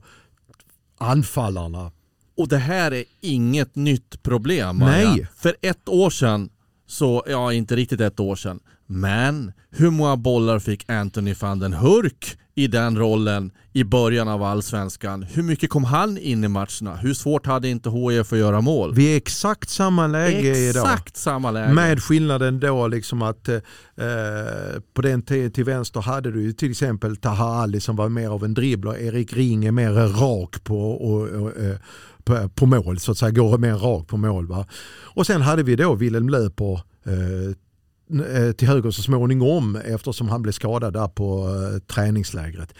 anfallarna 0.97 1.91
Och 2.37 2.47
det 2.47 2.57
här 2.57 2.93
är 2.93 3.03
inget 3.21 3.75
nytt 3.75 4.23
problem. 4.23 4.77
Nej. 4.77 5.05
Maja. 5.05 5.27
För 5.35 5.55
ett 5.61 5.89
år 5.89 6.09
sedan, 6.09 6.49
så, 6.87 7.23
ja 7.27 7.53
inte 7.53 7.75
riktigt 7.75 8.01
ett 8.01 8.19
år 8.19 8.35
sedan, 8.35 8.59
men 8.85 9.53
hur 9.69 9.89
många 9.89 10.15
bollar 10.15 10.59
fick 10.59 10.89
Anthony 10.89 11.33
van 11.33 11.59
den 11.59 11.73
Hurk 11.73 12.37
i 12.57 12.67
den 12.67 12.97
rollen 12.97 13.51
i 13.73 13.83
början 13.83 14.27
av 14.27 14.43
allsvenskan? 14.43 15.23
Hur 15.23 15.43
mycket 15.43 15.69
kom 15.69 15.83
han 15.83 16.17
in 16.17 16.43
i 16.43 16.47
matcherna? 16.47 16.95
Hur 16.95 17.13
svårt 17.13 17.45
hade 17.45 17.69
inte 17.69 17.89
HIF 17.89 18.33
att 18.33 18.39
göra 18.39 18.61
mål? 18.61 18.93
Vi 18.93 19.13
är 19.13 19.17
exakt 19.17 19.69
samma 19.69 20.07
läge 20.07 20.57
idag. 20.57 20.85
Exakt 20.85 21.17
samma 21.17 21.51
läge. 21.51 21.73
Med 21.73 22.03
skillnaden 22.03 22.59
då 22.59 22.87
liksom 22.87 23.21
att 23.21 23.49
eh, 23.49 23.59
på 24.93 25.01
den 25.01 25.21
tiden 25.21 25.51
till 25.51 25.63
vänster 25.63 26.01
hade 26.01 26.31
du 26.31 26.53
till 26.53 26.71
exempel 26.71 27.17
Taha 27.17 27.61
Ali 27.61 27.79
som 27.79 27.95
var 27.95 28.09
mer 28.09 28.29
av 28.29 28.43
en 28.43 28.53
dribbler. 28.53 28.97
Erik 28.97 29.33
Ring 29.33 29.65
är 29.65 29.71
mer 29.71 29.91
rak 29.91 30.63
på, 30.63 30.91
och, 30.91 31.27
och, 31.27 31.57
eh, 31.57 31.77
på, 32.23 32.49
på 32.49 32.65
mål 32.65 32.99
så 32.99 33.11
att 33.11 33.17
säga, 33.17 33.31
går 33.31 33.57
mer 33.57 33.75
rak 33.75 34.07
på 34.07 34.17
mål. 34.17 34.47
Va? 34.47 34.65
Och 35.03 35.25
sen 35.25 35.41
hade 35.41 35.63
vi 35.63 35.75
då 35.75 35.95
Wilhelm 35.95 36.29
Löper 36.29 36.73
eh, 37.05 37.55
till 38.57 38.67
höger 38.67 38.91
så 38.91 39.01
småningom 39.01 39.75
eftersom 39.75 40.29
han 40.29 40.41
blev 40.41 40.51
skadad 40.51 40.93
där 40.93 41.07
på 41.07 41.47
eh, 41.47 41.79
träningslägret. 41.79 42.73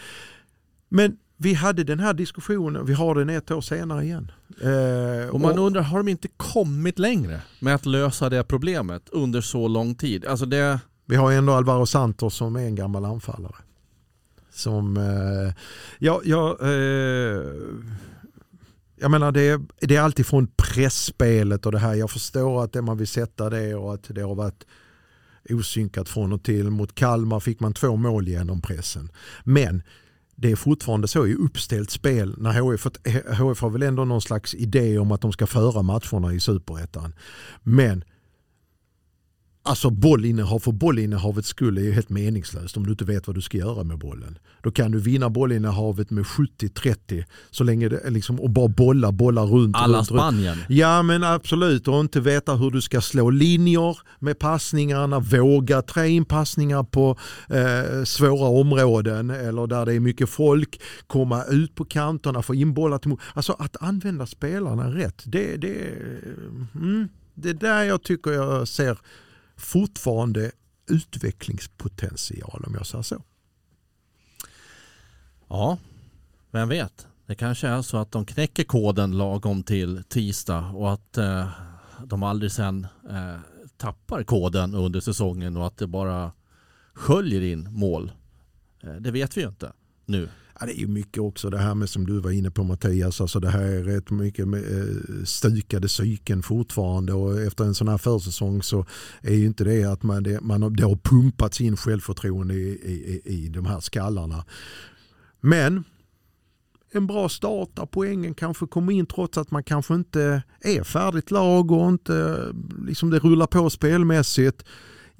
Men 0.88 1.16
vi 1.36 1.54
hade 1.54 1.84
den 1.84 2.00
här 2.00 2.14
diskussionen, 2.14 2.86
vi 2.86 2.92
har 2.92 3.14
den 3.14 3.28
ett 3.30 3.50
år 3.50 3.60
senare 3.60 4.04
igen. 4.04 4.32
Eh, 4.62 5.28
Och 5.28 5.40
man 5.40 5.58
undrar, 5.58 5.82
har 5.82 5.98
de 5.98 6.08
inte 6.08 6.28
kommit 6.36 6.98
längre 6.98 7.40
med 7.60 7.74
att 7.74 7.86
lösa 7.86 8.28
det 8.28 8.44
problemet 8.44 9.08
under 9.08 9.40
så 9.40 9.68
lång 9.68 9.94
tid? 9.94 10.26
Alltså 10.26 10.46
det... 10.46 10.80
Vi 11.06 11.16
har 11.16 11.32
ändå 11.32 11.52
Alvaro 11.52 11.86
Santos 11.86 12.34
som 12.34 12.56
är 12.56 12.60
en 12.60 12.74
gammal 12.74 13.04
anfallare. 13.04 13.54
Som, 14.50 14.96
eh, 14.96 15.54
ja, 15.98 16.20
ja, 16.24 16.58
eh, 16.62 17.42
jag 19.00 19.10
menar 19.10 19.32
det 19.32 19.42
är, 19.42 19.60
det 19.80 19.96
är 19.96 20.00
alltid 20.00 20.26
från 20.26 20.46
pressspelet 20.56 21.66
och 21.66 21.72
det 21.72 21.78
här. 21.78 21.94
Jag 21.94 22.10
förstår 22.10 22.64
att 22.64 22.72
det 22.72 22.82
man 22.82 22.96
vill 22.96 23.08
sätta 23.08 23.50
det 23.50 23.74
och 23.74 23.94
att 23.94 24.04
det 24.08 24.20
har 24.20 24.34
varit 24.34 24.64
osynkat 25.50 26.08
från 26.08 26.32
och 26.32 26.42
till. 26.42 26.70
Mot 26.70 26.94
Kalmar 26.94 27.40
fick 27.40 27.60
man 27.60 27.74
två 27.74 27.96
mål 27.96 28.28
genom 28.28 28.60
pressen. 28.60 29.10
Men 29.44 29.82
det 30.36 30.52
är 30.52 30.56
fortfarande 30.56 31.08
så 31.08 31.26
i 31.26 31.34
uppställt 31.34 31.90
spel 31.90 32.34
när 32.38 32.60
HF, 32.60 32.86
HF 33.38 33.60
har 33.60 33.70
väl 33.70 33.82
ändå 33.82 34.04
någon 34.04 34.22
slags 34.22 34.54
idé 34.54 34.98
om 34.98 35.12
att 35.12 35.20
de 35.20 35.32
ska 35.32 35.46
föra 35.46 35.82
matcherna 35.82 36.34
i 36.34 36.40
superettan. 36.40 37.14
Men 37.62 38.04
Alltså 39.68 39.90
bollinnehav 39.90 40.58
för 40.58 40.72
bollinnehavets 40.72 41.48
skull 41.48 41.78
är 41.78 41.82
ju 41.82 41.92
helt 41.92 42.08
meningslöst 42.08 42.76
om 42.76 42.84
du 42.84 42.90
inte 42.90 43.04
vet 43.04 43.26
vad 43.26 43.36
du 43.36 43.40
ska 43.40 43.58
göra 43.58 43.84
med 43.84 43.98
bollen. 43.98 44.38
Då 44.62 44.70
kan 44.70 44.90
du 44.90 45.00
vinna 45.00 45.30
bollinnehavet 45.30 46.10
med 46.10 46.24
70-30 46.24 47.24
så 47.50 47.64
länge 47.64 47.88
det 47.88 48.10
liksom 48.10 48.40
och 48.40 48.50
bara 48.50 48.68
bolla, 48.68 49.12
bolla 49.12 49.42
runt. 49.42 49.76
Alla 49.76 49.98
runt, 49.98 50.10
runt. 50.10 50.20
Spanien. 50.20 50.58
Ja 50.68 51.02
men 51.02 51.24
absolut 51.24 51.88
och 51.88 52.00
inte 52.00 52.20
veta 52.20 52.54
hur 52.54 52.70
du 52.70 52.80
ska 52.80 53.00
slå 53.00 53.30
linjer 53.30 53.98
med 54.18 54.38
passningarna, 54.38 55.20
våga 55.20 55.82
trä 55.82 56.08
in 56.08 56.24
passningar 56.24 56.82
på 56.82 57.18
eh, 57.48 58.04
svåra 58.04 58.48
områden 58.48 59.30
eller 59.30 59.66
där 59.66 59.86
det 59.86 59.94
är 59.94 60.00
mycket 60.00 60.28
folk, 60.28 60.80
komma 61.06 61.44
ut 61.44 61.74
på 61.74 61.84
kanterna, 61.84 62.42
få 62.42 62.54
in 62.54 62.74
bollar 62.74 62.98
till. 62.98 63.16
Alltså 63.34 63.56
att 63.58 63.76
använda 63.82 64.26
spelarna 64.26 64.94
rätt, 64.94 65.22
det, 65.24 65.56
det, 65.56 65.76
mm, 66.74 67.08
det 67.34 67.48
är 67.48 67.54
där 67.54 67.82
jag 67.82 68.02
tycker 68.02 68.30
jag 68.30 68.68
ser 68.68 68.98
fortfarande 69.58 70.50
utvecklingspotential 70.90 72.64
om 72.66 72.74
jag 72.74 72.86
säger 72.86 73.02
så. 73.02 73.22
Ja, 75.48 75.78
vem 76.50 76.68
vet? 76.68 77.06
Det 77.26 77.34
kanske 77.34 77.68
är 77.68 77.82
så 77.82 77.96
att 77.96 78.12
de 78.12 78.26
knäcker 78.26 78.64
koden 78.64 79.18
lagom 79.18 79.62
till 79.62 80.02
tisdag 80.08 80.70
och 80.74 80.92
att 80.92 81.18
eh, 81.18 81.48
de 82.04 82.22
aldrig 82.22 82.52
sen 82.52 82.86
eh, 83.10 83.36
tappar 83.76 84.22
koden 84.22 84.74
under 84.74 85.00
säsongen 85.00 85.56
och 85.56 85.66
att 85.66 85.76
det 85.76 85.86
bara 85.86 86.32
sköljer 86.92 87.40
in 87.40 87.72
mål. 87.72 88.12
Eh, 88.80 88.94
det 88.94 89.10
vet 89.10 89.36
vi 89.36 89.40
ju 89.40 89.48
inte 89.48 89.72
nu. 90.06 90.28
Ja, 90.60 90.66
det 90.66 90.72
är 90.72 90.80
ju 90.80 90.86
mycket 90.86 91.22
också 91.22 91.50
det 91.50 91.58
här 91.58 91.74
med 91.74 91.88
som 91.88 92.06
du 92.06 92.20
var 92.20 92.30
inne 92.30 92.50
på 92.50 92.64
Mattias, 92.64 93.20
alltså 93.20 93.40
det 93.40 93.48
här 93.48 93.62
är 93.62 93.84
rätt 93.84 94.10
mycket 94.10 94.46
eh, 94.46 95.24
stukade 95.24 95.88
psyken 95.88 96.42
fortfarande 96.42 97.12
och 97.12 97.40
efter 97.40 97.64
en 97.64 97.74
sån 97.74 97.88
här 97.88 97.98
försäsong 97.98 98.62
så 98.62 98.86
är 99.20 99.34
ju 99.34 99.46
inte 99.46 99.64
det 99.64 99.84
att 99.84 100.02
man, 100.02 100.22
det, 100.22 100.40
man 100.40 100.62
har, 100.62 100.70
det 100.70 100.84
har 100.84 100.96
pumpats 100.96 101.60
in 101.60 101.76
självförtroende 101.76 102.54
i, 102.54 102.68
i, 102.68 103.22
i 103.24 103.48
de 103.48 103.66
här 103.66 103.80
skallarna. 103.80 104.44
Men 105.40 105.84
en 106.92 107.06
bra 107.06 107.28
start 107.28 107.68
där 107.74 107.86
poängen 107.86 108.34
kanske 108.34 108.66
kommer 108.66 108.92
in 108.92 109.06
trots 109.06 109.38
att 109.38 109.50
man 109.50 109.62
kanske 109.62 109.94
inte 109.94 110.42
är 110.60 110.82
färdigt 110.82 111.30
lag 111.30 111.70
och 111.70 111.88
inte 111.88 112.16
eh, 112.16 112.86
liksom 112.86 113.10
det 113.10 113.18
rullar 113.18 113.46
på 113.46 113.70
spelmässigt. 113.70 114.64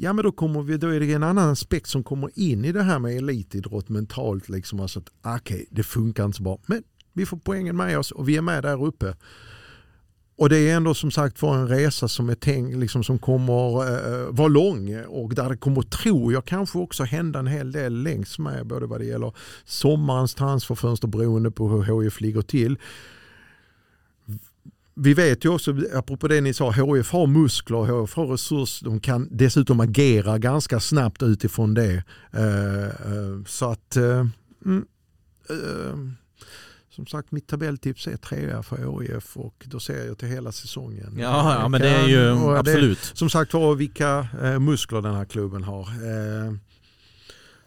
Ja 0.01 0.13
men 0.13 0.25
då, 0.25 0.33
kommer 0.33 0.63
vi, 0.63 0.77
då 0.77 0.89
är 0.89 1.01
det 1.01 1.13
en 1.13 1.23
annan 1.23 1.51
aspekt 1.51 1.89
som 1.89 2.03
kommer 2.03 2.31
in 2.35 2.65
i 2.65 2.73
det 2.73 2.83
här 2.83 2.99
med 2.99 3.17
elitidrott 3.17 3.89
mentalt. 3.89 4.49
Liksom, 4.49 4.81
alltså 4.81 4.99
att 4.99 5.09
ah, 5.23 5.37
okej, 5.37 5.55
okay, 5.55 5.67
det 5.71 5.83
funkar 5.83 6.25
inte 6.25 6.37
så 6.37 6.43
bra. 6.43 6.59
Men 6.67 6.83
vi 7.13 7.27
får 7.27 7.37
poängen 7.37 7.77
med 7.77 7.99
oss 7.99 8.11
och 8.11 8.29
vi 8.29 8.37
är 8.37 8.43
med 8.43 8.63
där 8.63 8.85
uppe. 8.85 9.15
Och 10.37 10.49
det 10.49 10.59
är 10.59 10.77
ändå 10.77 10.95
som 10.95 11.11
sagt 11.11 11.43
var 11.43 11.57
en 11.57 11.69
resa 11.69 12.09
som 12.09 12.29
är 12.29 12.35
tänk, 12.35 12.77
liksom, 12.77 13.05
som 13.05 13.19
kommer 13.19 13.87
eh, 13.87 14.13
eh, 14.13 14.27
vara 14.31 14.49
lång 14.49 15.05
och 15.05 15.35
där 15.35 15.49
det 15.49 15.57
kommer, 15.57 15.83
tror 15.83 16.33
jag, 16.33 16.45
kanske 16.45 16.79
också 16.79 17.05
hända 17.05 17.39
en 17.39 17.47
hel 17.47 17.73
del 17.73 18.03
längs 18.03 18.39
med 18.39 18.67
både 18.67 18.87
vad 18.87 19.01
det 19.01 19.07
gäller 19.07 19.33
sommarens 19.65 20.35
transferfönster 20.35 21.09
beroende 21.09 21.51
på 21.51 21.69
hur 21.69 22.03
HIF 22.03 22.21
ligger 22.21 22.43
till 22.43 22.79
vi 25.01 25.15
vet 25.15 25.45
ju 25.45 25.49
också, 25.49 25.75
apropå 25.95 26.29
det 26.29 26.41
ni 26.41 26.55
sa, 26.55 26.71
HF 26.71 27.11
har 27.11 27.27
muskler, 27.27 27.79
HF 27.79 28.15
har 28.15 28.27
resurser, 28.27 28.85
de 28.85 29.01
kan 29.01 29.29
dessutom 29.31 29.81
agera 29.81 30.39
ganska 30.39 30.81
snabbt 30.81 31.23
utifrån 31.23 31.75
det. 31.75 32.05
Uh, 32.39 33.45
så 33.47 33.71
att, 33.71 33.97
uh, 33.97 34.27
mm, 34.65 34.87
som 36.91 37.07
sagt 37.07 37.33
mitt 37.33 37.47
tabelltips 37.47 38.07
är 38.07 38.17
trea 38.17 38.63
för 38.63 39.01
HIF 39.01 39.37
och 39.37 39.65
då 39.67 39.81
ser 39.81 40.07
jag 40.07 40.19
till 40.19 40.29
hela 40.29 40.53
säsongen. 40.53 41.17
Ja, 41.19 41.61
ja 41.61 41.69
men 41.69 41.81
det 41.81 41.89
är 41.89 42.09
ju 42.09 42.57
absolut. 42.57 42.99
Det, 43.13 43.19
som 43.19 43.31
sagt 43.31 43.55
var 43.55 43.75
vilka 43.75 44.29
muskler 44.61 45.03
den 45.03 45.15
här 45.15 45.25
klubben 45.25 45.65
har. 45.65 45.89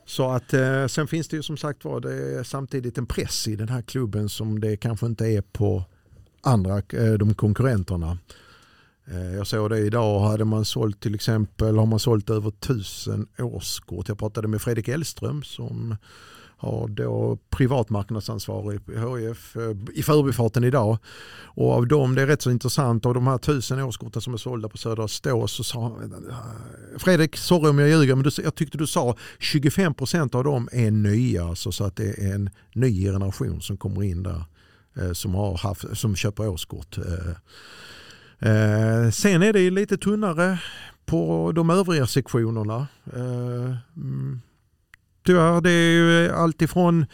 Så 0.05 0.31
att 0.31 0.53
sen 0.91 1.07
finns 1.07 1.27
det 1.27 1.35
ju 1.35 1.43
som 1.43 1.57
sagt 1.57 1.85
var 1.85 1.99
det 1.99 2.39
är 2.39 2.43
samtidigt 2.43 2.97
en 2.97 3.05
press 3.05 3.47
i 3.47 3.55
den 3.55 3.69
här 3.69 3.81
klubben 3.81 4.29
som 4.29 4.59
det 4.59 4.77
kanske 4.77 5.05
inte 5.05 5.25
är 5.25 5.41
på 5.41 5.85
andra, 6.41 6.77
eh, 6.77 7.13
de 7.13 7.33
konkurrenterna. 7.33 8.17
Eh, 9.07 9.35
jag 9.35 9.47
såg 9.47 9.69
det 9.69 9.79
idag, 9.79 10.19
hade 10.19 10.45
man 10.45 10.65
sålt 10.65 10.99
till 10.99 11.15
exempel, 11.15 11.77
har 11.77 11.85
man 11.85 11.99
sålt 11.99 12.29
över 12.29 12.51
tusen 12.51 13.27
årskort. 13.39 14.07
Jag 14.07 14.19
pratade 14.19 14.47
med 14.47 14.61
Fredrik 14.61 14.87
Elström 14.87 15.43
som 15.43 15.95
har 16.61 16.87
då 16.87 17.37
privatmarknadsansvar 17.49 18.73
i 18.73 18.75
HIF 18.75 19.55
eh, 19.55 19.75
i 19.93 20.03
förbifarten 20.03 20.63
idag. 20.63 20.97
Och 21.43 21.71
av 21.71 21.87
dem, 21.87 22.15
det 22.15 22.21
är 22.21 22.27
rätt 22.27 22.41
så 22.41 22.51
intressant, 22.51 23.05
av 23.05 23.13
de 23.13 23.27
här 23.27 23.37
tusen 23.37 23.79
årskorten 23.79 24.21
som 24.21 24.33
är 24.33 24.37
sålda 24.37 24.69
på 24.69 24.77
Södra 24.77 25.07
Stå 25.07 25.47
så 25.47 25.63
sa 25.63 25.97
Fredrik, 26.97 27.37
sorry 27.37 27.69
om 27.69 27.79
jag 27.79 27.89
ljuger, 27.89 28.15
men 28.15 28.23
du, 28.23 28.31
jag 28.43 28.55
tyckte 28.55 28.77
du 28.77 28.87
sa 28.87 29.15
25% 29.39 30.35
av 30.35 30.43
dem 30.43 30.69
är 30.71 30.91
nya, 30.91 31.45
alltså 31.45 31.71
så 31.71 31.83
att 31.83 31.95
det 31.95 32.19
är 32.19 32.33
en 32.33 32.49
ny 32.73 33.03
generation 33.03 33.61
som 33.61 33.77
kommer 33.77 34.03
in 34.03 34.23
där. 34.23 34.43
Eh, 34.95 35.11
som, 35.11 35.35
har 35.35 35.57
haft, 35.57 35.97
som 35.97 36.15
köper 36.15 36.47
årskort. 36.47 36.97
Eh, 36.97 37.29
eh, 38.51 39.09
sen 39.09 39.43
är 39.43 39.53
det 39.53 39.69
lite 39.69 39.97
tunnare 39.97 40.59
på 41.05 41.51
de 41.55 41.69
övriga 41.69 42.07
sektionerna. 42.07 42.87
Mm, 43.95 44.41
tyvärr, 45.25 45.61
det 45.61 45.71
är 45.71 45.91
ju 45.91 46.31
alltifrån 46.31 47.05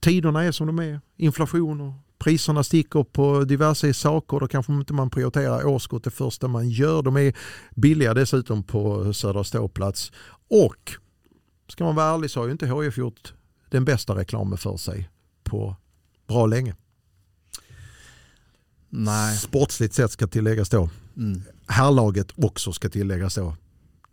tiderna 0.00 0.44
är 0.44 0.52
som 0.52 0.66
de 0.66 0.78
är, 0.78 1.00
inflation 1.16 1.80
och 1.80 1.92
priserna 2.18 2.64
sticker 2.64 3.04
på 3.04 3.44
diverse 3.44 3.94
saker. 3.94 4.40
Då 4.40 4.48
kanske 4.48 4.72
inte 4.72 4.92
man 4.92 5.10
prioriterar 5.10 5.66
årskort 5.66 6.04
det 6.04 6.10
första 6.10 6.48
man 6.48 6.68
gör. 6.68 7.02
De 7.02 7.16
är 7.16 7.36
billiga 7.74 8.14
dessutom 8.14 8.62
på 8.62 9.12
Södra 9.12 9.44
ståplats. 9.44 10.12
Och 10.48 10.92
ska 11.68 11.84
man 11.84 11.94
vara 11.94 12.14
ärlig 12.14 12.30
så 12.30 12.40
har 12.40 12.46
ju 12.46 12.52
inte 12.52 12.66
HIF 12.66 12.98
gjort 12.98 13.34
den 13.68 13.84
bästa 13.84 14.14
reklamen 14.14 14.58
för 14.58 14.76
sig 14.76 15.10
på 15.44 15.76
bra 16.30 16.46
länge. 16.46 16.74
Nej. 18.88 19.36
Sportsligt 19.36 19.94
sett 19.94 20.10
ska 20.10 20.26
tilläggas 20.26 20.68
då. 20.68 20.90
Mm. 21.16 21.42
Herrlaget 21.66 22.28
också 22.36 22.72
ska 22.72 22.88
tilläggas 22.88 23.34
då. 23.34 23.56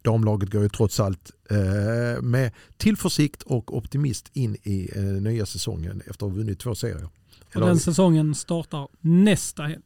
Damlaget 0.01 0.51
går 0.51 0.63
ju 0.63 0.69
trots 0.69 0.99
allt 0.99 1.31
eh, 1.49 2.21
med 2.21 2.51
tillförsikt 2.77 3.43
och 3.43 3.77
optimist 3.77 4.29
in 4.33 4.57
i 4.63 4.89
eh, 4.95 5.01
nya 5.03 5.45
säsongen 5.45 6.01
efter 6.01 6.11
att 6.25 6.31
ha 6.31 6.37
vunnit 6.37 6.59
två 6.59 6.75
serier. 6.75 7.09
Och 7.55 7.61
den 7.61 7.79
säsongen 7.79 8.35
startar 8.35 8.87
nästa 9.01 9.63
helg. 9.63 9.83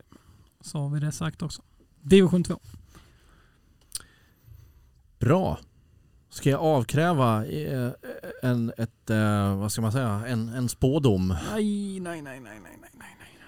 Så 0.61 0.77
har 0.77 0.89
vi 0.89 0.99
det 0.99 1.11
sagt 1.11 1.41
också. 1.41 1.61
Division 2.01 2.43
2. 2.43 2.59
Bra. 5.19 5.59
Ska 6.31 6.49
jag 6.49 6.61
avkräva 6.61 7.45
eh, 7.45 7.91
en, 8.41 8.73
ett, 8.77 9.09
eh, 9.09 9.55
vad 9.55 9.71
ska 9.71 9.81
man 9.81 9.91
säga, 9.91 10.23
en, 10.27 10.49
en 10.49 10.69
spådom? 10.69 11.35
Nej, 11.51 11.99
nej, 11.99 12.21
nej, 12.21 12.39
nej, 12.39 12.59
nej, 12.63 12.77
nej, 12.81 12.89
nej. 12.93 13.39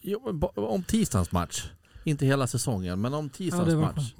Jo, 0.00 0.40
om 0.54 0.82
tisdagens 0.82 1.32
match. 1.32 1.70
Inte 2.04 2.26
hela 2.26 2.46
säsongen, 2.46 3.00
men 3.00 3.14
om 3.14 3.30
tisdagens 3.30 3.72
ja, 3.72 3.80
match. 3.80 4.14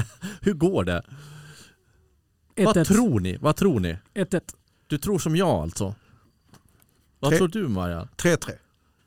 Hur 0.40 0.52
går 0.52 0.84
det? 0.84 1.02
1 2.56 2.64
Vad 2.64 2.86
tror 2.86 3.20
ni? 3.20 3.36
Vad 3.36 3.56
tror 3.56 3.80
ni? 3.80 3.98
1-1. 4.14 4.40
Du 4.86 4.98
tror 4.98 5.18
som 5.18 5.36
jag 5.36 5.48
alltså? 5.48 5.94
Vad 7.20 7.30
3 7.30 7.38
tror 7.38 7.48
du 7.48 7.68
Marianne? 7.68 8.08
3-3. 8.16 8.50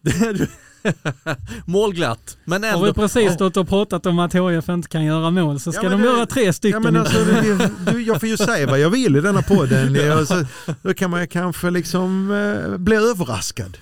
Målglatt. 1.66 2.38
Men 2.46 2.64
ändå. 2.64 2.80
Har 2.80 2.86
vi 2.86 2.94
precis 2.94 3.34
stått 3.34 3.58
och 3.58 3.70
pratat 3.70 4.06
om 4.06 4.20
att 4.20 4.36
HIF 4.36 4.70
inte 4.70 4.88
kan 4.88 5.06
göra 5.06 5.32
mål 5.32 5.60
så 5.60 5.72
ska 5.72 5.84
ja, 5.84 5.90
de 5.90 6.02
det, 6.02 6.08
göra 6.08 6.26
tre 6.26 6.54
stycken. 6.54 6.84
Ja, 6.84 6.92
men 6.92 7.02
alltså, 7.02 7.24
det, 7.24 7.72
du, 7.92 8.02
jag 8.02 8.20
får 8.20 8.30
ju 8.30 8.38
säga 8.38 8.68
vad 8.68 8.80
jag 8.80 8.90
vill 8.90 9.16
i 9.16 9.22
denna 9.22 9.42
podden. 9.42 9.96
ja. 10.06 10.26
så, 10.26 10.46
då 10.82 10.94
kan 10.94 11.12
man 11.12 11.28
kanske 11.28 11.70
liksom 11.70 12.32
eh, 12.32 12.78
bli 12.78 12.96
överraskad. 12.96 13.78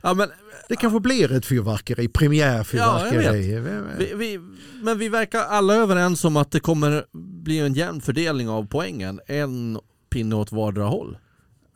Ja, 0.00 0.14
men, 0.14 0.28
det 0.68 0.76
kanske 0.76 1.00
blir 1.00 1.32
ett 1.32 1.46
fyrverkeri, 1.46 2.08
premiärfyrverkeri. 2.08 3.52
Ja, 3.52 3.60
vi, 3.98 4.14
vi, 4.14 4.40
men 4.82 4.98
vi 4.98 5.08
verkar 5.08 5.40
alla 5.40 5.74
överens 5.74 6.24
om 6.24 6.36
att 6.36 6.50
det 6.50 6.60
kommer 6.60 7.04
bli 7.44 7.58
en 7.58 7.74
jämn 7.74 8.00
fördelning 8.00 8.48
av 8.48 8.66
poängen. 8.66 9.20
En 9.26 9.78
pinne 10.10 10.34
åt 10.34 10.52
vardera 10.52 10.84
håll. 10.84 11.18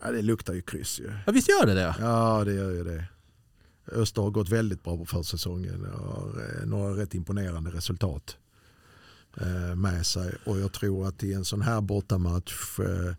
Ja, 0.02 0.10
det 0.10 0.22
luktar 0.22 0.54
ju 0.54 0.62
kryss 0.62 1.00
ju. 1.00 1.12
Ja, 1.26 1.32
visst 1.32 1.48
gör 1.48 1.66
det 1.66 1.74
det? 1.74 1.94
Ja, 2.00 2.42
det 2.44 2.52
gör 2.52 2.70
ju 2.70 2.84
det. 2.84 3.04
Öster 3.92 4.22
har 4.22 4.30
gått 4.30 4.48
väldigt 4.48 4.84
bra 4.84 4.96
på 4.96 5.04
försäsongen 5.04 5.86
och 5.86 6.12
har 6.12 6.66
några 6.66 6.96
rätt 7.02 7.14
imponerande 7.14 7.70
resultat 7.70 8.36
eh, 9.40 9.76
med 9.76 10.06
sig. 10.06 10.34
Och 10.44 10.60
jag 10.60 10.72
tror 10.72 11.08
att 11.08 11.22
i 11.22 11.32
en 11.32 11.44
sån 11.44 11.62
här 11.62 11.80
bortamatch 11.80 12.78
eh, 12.80 13.14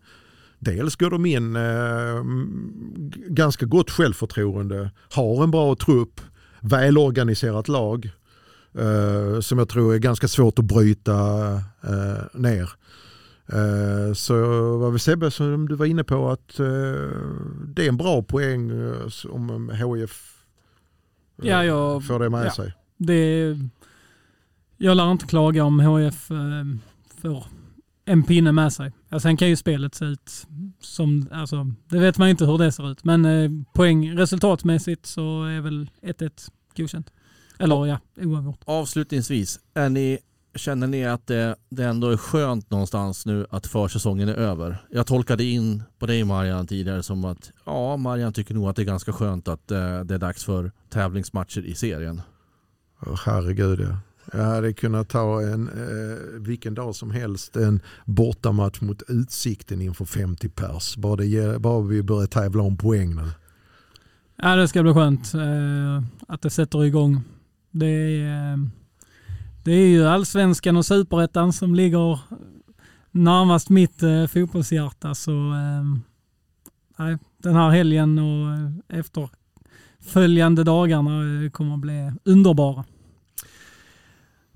dels 0.60 0.96
går 0.96 1.10
de 1.10 1.26
in 1.26 1.56
eh, 1.56 2.24
ganska 3.30 3.66
gott 3.66 3.92
självförtroende, 3.92 4.92
har 5.10 5.44
en 5.44 5.52
bra 5.52 5.76
trupp, 5.76 6.22
välorganiserat 6.62 7.68
lag 7.68 8.12
eh, 8.74 9.40
som 9.40 9.60
jag 9.60 9.70
tror 9.70 9.94
är 9.94 10.00
ganska 10.00 10.28
svårt 10.28 10.60
att 10.60 10.66
bryta 10.66 11.18
ner. 12.34 12.70
Så 14.14 14.36
vad 14.78 14.94
vi 14.94 15.00
Sebbe, 15.00 15.32
som 15.32 15.68
du 15.68 15.76
var 15.76 15.86
inne 15.86 16.04
på, 16.04 16.30
att 16.30 16.58
det 17.68 17.86
är 17.86 17.90
en 17.90 17.98
bra 17.98 18.24
poäng 18.24 18.72
om 19.30 19.70
HIF 19.70 20.37
Ja, 21.42 21.66
jag, 21.66 22.06
får 22.06 22.20
det 22.20 22.30
med 22.30 22.46
ja, 22.46 22.52
sig. 22.52 22.74
Det, 22.98 23.58
jag 24.78 24.98
lär 24.98 25.12
inte 25.12 25.26
klaga 25.26 25.64
om 25.64 25.80
HF 25.80 26.32
eh, 26.32 26.38
får 27.22 27.46
en 28.06 28.24
pinne 28.24 28.52
med 28.52 28.74
sig. 28.74 28.92
Ja, 29.10 29.20
sen 29.20 29.38
kan 29.38 29.50
ju 29.50 29.56
spelet 29.56 29.96
se 29.96 30.06
ut 30.06 30.48
som, 30.80 31.28
alltså, 31.32 31.72
det 31.90 32.00
vet 32.00 32.18
man 32.18 32.30
inte 32.30 32.46
hur 32.46 32.58
det 32.58 32.72
ser 32.72 32.92
ut. 32.92 33.04
Men 33.04 33.26
eh, 33.26 33.52
poäng 33.74 34.18
resultatmässigt 34.18 35.06
så 35.06 35.44
är 35.44 35.62
väl 35.62 35.90
1-1 36.02 36.50
godkänt. 36.78 37.12
Eller 37.60 37.86
ja, 37.86 38.00
oavgjort. 38.18 38.60
Avslutningsvis, 38.66 39.60
är 39.74 39.90
ni, 39.90 40.20
känner 40.58 40.88
ni 40.88 41.06
att 41.06 41.28
det, 41.28 41.56
det 41.70 41.84
ändå 41.84 42.10
är 42.10 42.18
skönt 42.18 42.70
någonstans 42.70 43.26
nu 43.26 43.46
att 43.50 43.68
försäsongen 43.68 44.30
är 44.30 44.34
över? 44.34 44.78
Jag 44.90 45.08
tolkade 45.08 45.44
in 45.44 45.84
på 46.00 46.06
dig 46.06 46.24
Marian 46.24 46.68
tidigare 46.68 47.04
som 47.04 47.26
att 47.26 47.52
ja, 47.66 47.98
Marian 47.98 48.34
tycker 48.34 48.54
nog 48.54 48.70
att 48.70 48.76
det 48.76 48.82
är 48.82 48.86
ganska 48.86 49.14
skönt 49.14 49.48
att 49.48 49.72
eh, 49.72 50.00
det 50.00 50.14
är 50.14 50.18
dags 50.18 50.46
för 50.46 50.72
tävlingsmatcher 50.90 51.66
i 51.66 51.76
serien. 51.76 52.22
Oh, 53.02 53.20
herregud 53.26 53.80
ja. 53.80 53.98
Jag 54.34 54.44
hade 54.44 54.74
kunnat 54.74 55.10
ta 55.10 55.42
en, 55.42 55.68
eh, 55.68 56.42
vilken 56.42 56.76
dag 56.76 56.96
som 56.96 57.12
helst 57.12 57.56
en 57.56 57.80
bortamatch 58.06 58.82
mot 58.82 59.02
Utsikten 59.08 59.82
inför 59.82 60.06
50 60.06 60.50
pers. 60.50 60.98
Bara, 60.98 61.16
det, 61.16 61.62
bara 61.62 61.82
vi 61.82 62.04
börjar 62.04 62.28
tävla 62.28 62.64
om 62.64 62.78
poäng 62.78 63.16
nu. 63.16 63.32
Ja, 64.36 64.56
det 64.56 64.68
ska 64.68 64.84
bli 64.84 64.94
skönt 64.94 65.34
eh, 65.34 66.04
att 66.28 66.42
det 66.42 66.50
sätter 66.50 66.84
igång. 66.84 67.22
Det 67.72 67.86
är, 67.88 68.54
eh, 68.54 68.58
det 69.68 69.74
är 69.74 69.88
ju 69.88 70.08
allsvenskan 70.08 70.78
och 70.78 70.86
superettan 70.86 71.54
som 71.54 71.76
ligger 71.76 72.20
närmast 73.12 73.70
mitt 73.70 74.04
eh, 74.04 74.28
fotbollshjärta. 74.28 75.16
Så, 75.16 75.32
eh, 75.32 77.18
den 77.38 77.56
här 77.56 77.70
helgen 77.70 78.20
och 78.20 78.54
eh, 78.54 79.00
efterföljande 79.00 80.64
dagarna 80.64 81.44
eh, 81.44 81.50
kommer 81.50 81.74
att 81.74 81.80
bli 81.80 82.12
underbara. 82.24 82.86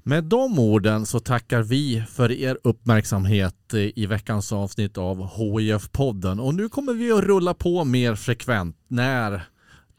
Med 0.03 0.23
de 0.23 0.59
orden 0.59 1.05
så 1.05 1.19
tackar 1.19 1.61
vi 1.61 2.03
för 2.09 2.31
er 2.31 2.57
uppmärksamhet 2.63 3.73
eh, 3.73 3.99
i 3.99 4.05
veckans 4.05 4.51
avsnitt 4.51 4.97
av 4.97 5.29
HIF-podden 5.37 6.39
och 6.39 6.55
nu 6.55 6.69
kommer 6.69 6.93
vi 6.93 7.11
att 7.11 7.23
rulla 7.23 7.53
på 7.53 7.83
mer 7.83 8.15
frekvent 8.15 8.77
när 8.87 9.50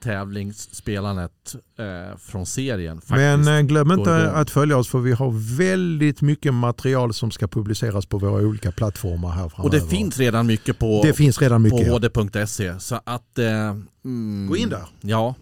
tävlingsspelandet 0.03 1.57
eh, 1.78 2.18
från 2.18 2.46
serien 2.46 3.00
Men 3.09 3.48
eh, 3.48 3.61
glöm 3.61 3.92
inte 3.92 4.30
att 4.30 4.50
följa 4.50 4.76
oss 4.76 4.88
för 4.88 4.98
vi 4.98 5.12
har 5.12 5.57
väldigt 5.57 6.20
mycket 6.20 6.55
material 6.55 7.14
som 7.14 7.30
ska 7.30 7.48
publiceras 7.48 8.07
på 8.07 8.18
våra 8.18 8.42
olika 8.42 8.72
plattformar 8.72 9.30
här 9.30 9.48
framöver. 9.48 9.64
Och 9.64 9.70
det 9.70 9.90
finns 9.90 10.18
redan 10.18 10.46
mycket 10.46 10.78
på, 10.78 11.03
det 11.05 11.12
finns 11.12 11.40
redan 11.40 11.62
mycket, 11.62 11.88
på 11.88 11.94
hd.se. 11.94 12.80
Så 12.80 13.00
att... 13.05 13.38
Eh, 13.38 13.76
mm, 14.05 14.46
Gå 14.48 14.57
in 14.57 14.68
där. 14.68 14.86
Ja. 15.00 15.34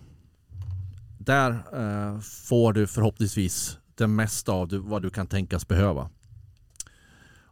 Där 1.18 1.50
eh, 1.50 2.20
får 2.20 2.72
du 2.72 2.86
förhoppningsvis 2.86 3.78
det 3.94 4.06
mesta 4.06 4.52
av 4.52 4.68
vad 4.72 5.02
du 5.02 5.10
kan 5.10 5.26
tänkas 5.26 5.68
behöva. 5.68 6.08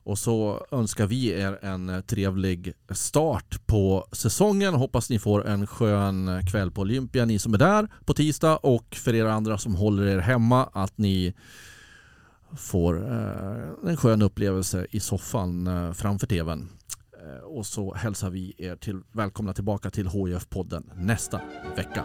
Och 0.08 0.18
så 0.18 0.66
önskar 0.70 1.06
vi 1.06 1.26
er 1.26 1.58
en 1.64 2.02
trevlig 2.06 2.72
start 2.90 3.66
på 3.66 4.08
säsongen. 4.12 4.74
Hoppas 4.74 5.10
ni 5.10 5.18
får 5.18 5.46
en 5.46 5.66
skön 5.66 6.46
kväll 6.50 6.70
på 6.70 6.80
Olympia, 6.80 7.24
ni 7.24 7.38
som 7.38 7.54
är 7.54 7.58
där 7.58 7.88
på 8.04 8.14
tisdag 8.14 8.56
och 8.56 8.94
för 8.94 9.14
er 9.14 9.24
andra 9.24 9.58
som 9.58 9.74
håller 9.74 10.06
er 10.06 10.18
hemma 10.18 10.68
att 10.72 10.98
ni 10.98 11.34
får 12.56 13.12
eh, 13.12 13.90
en 13.90 13.96
skön 13.96 14.22
upplevelse 14.22 14.86
i 14.90 15.00
soffan 15.00 15.66
eh, 15.66 15.92
framför 15.92 16.26
tvn. 16.26 16.68
Eh, 17.22 17.44
och 17.44 17.66
så 17.66 17.94
hälsar 17.94 18.30
vi 18.30 18.54
er 18.58 18.76
till, 18.76 19.00
välkomna 19.12 19.52
tillbaka 19.52 19.90
till 19.90 20.08
HIF-podden 20.08 20.90
nästa 20.96 21.40
vecka. 21.76 22.04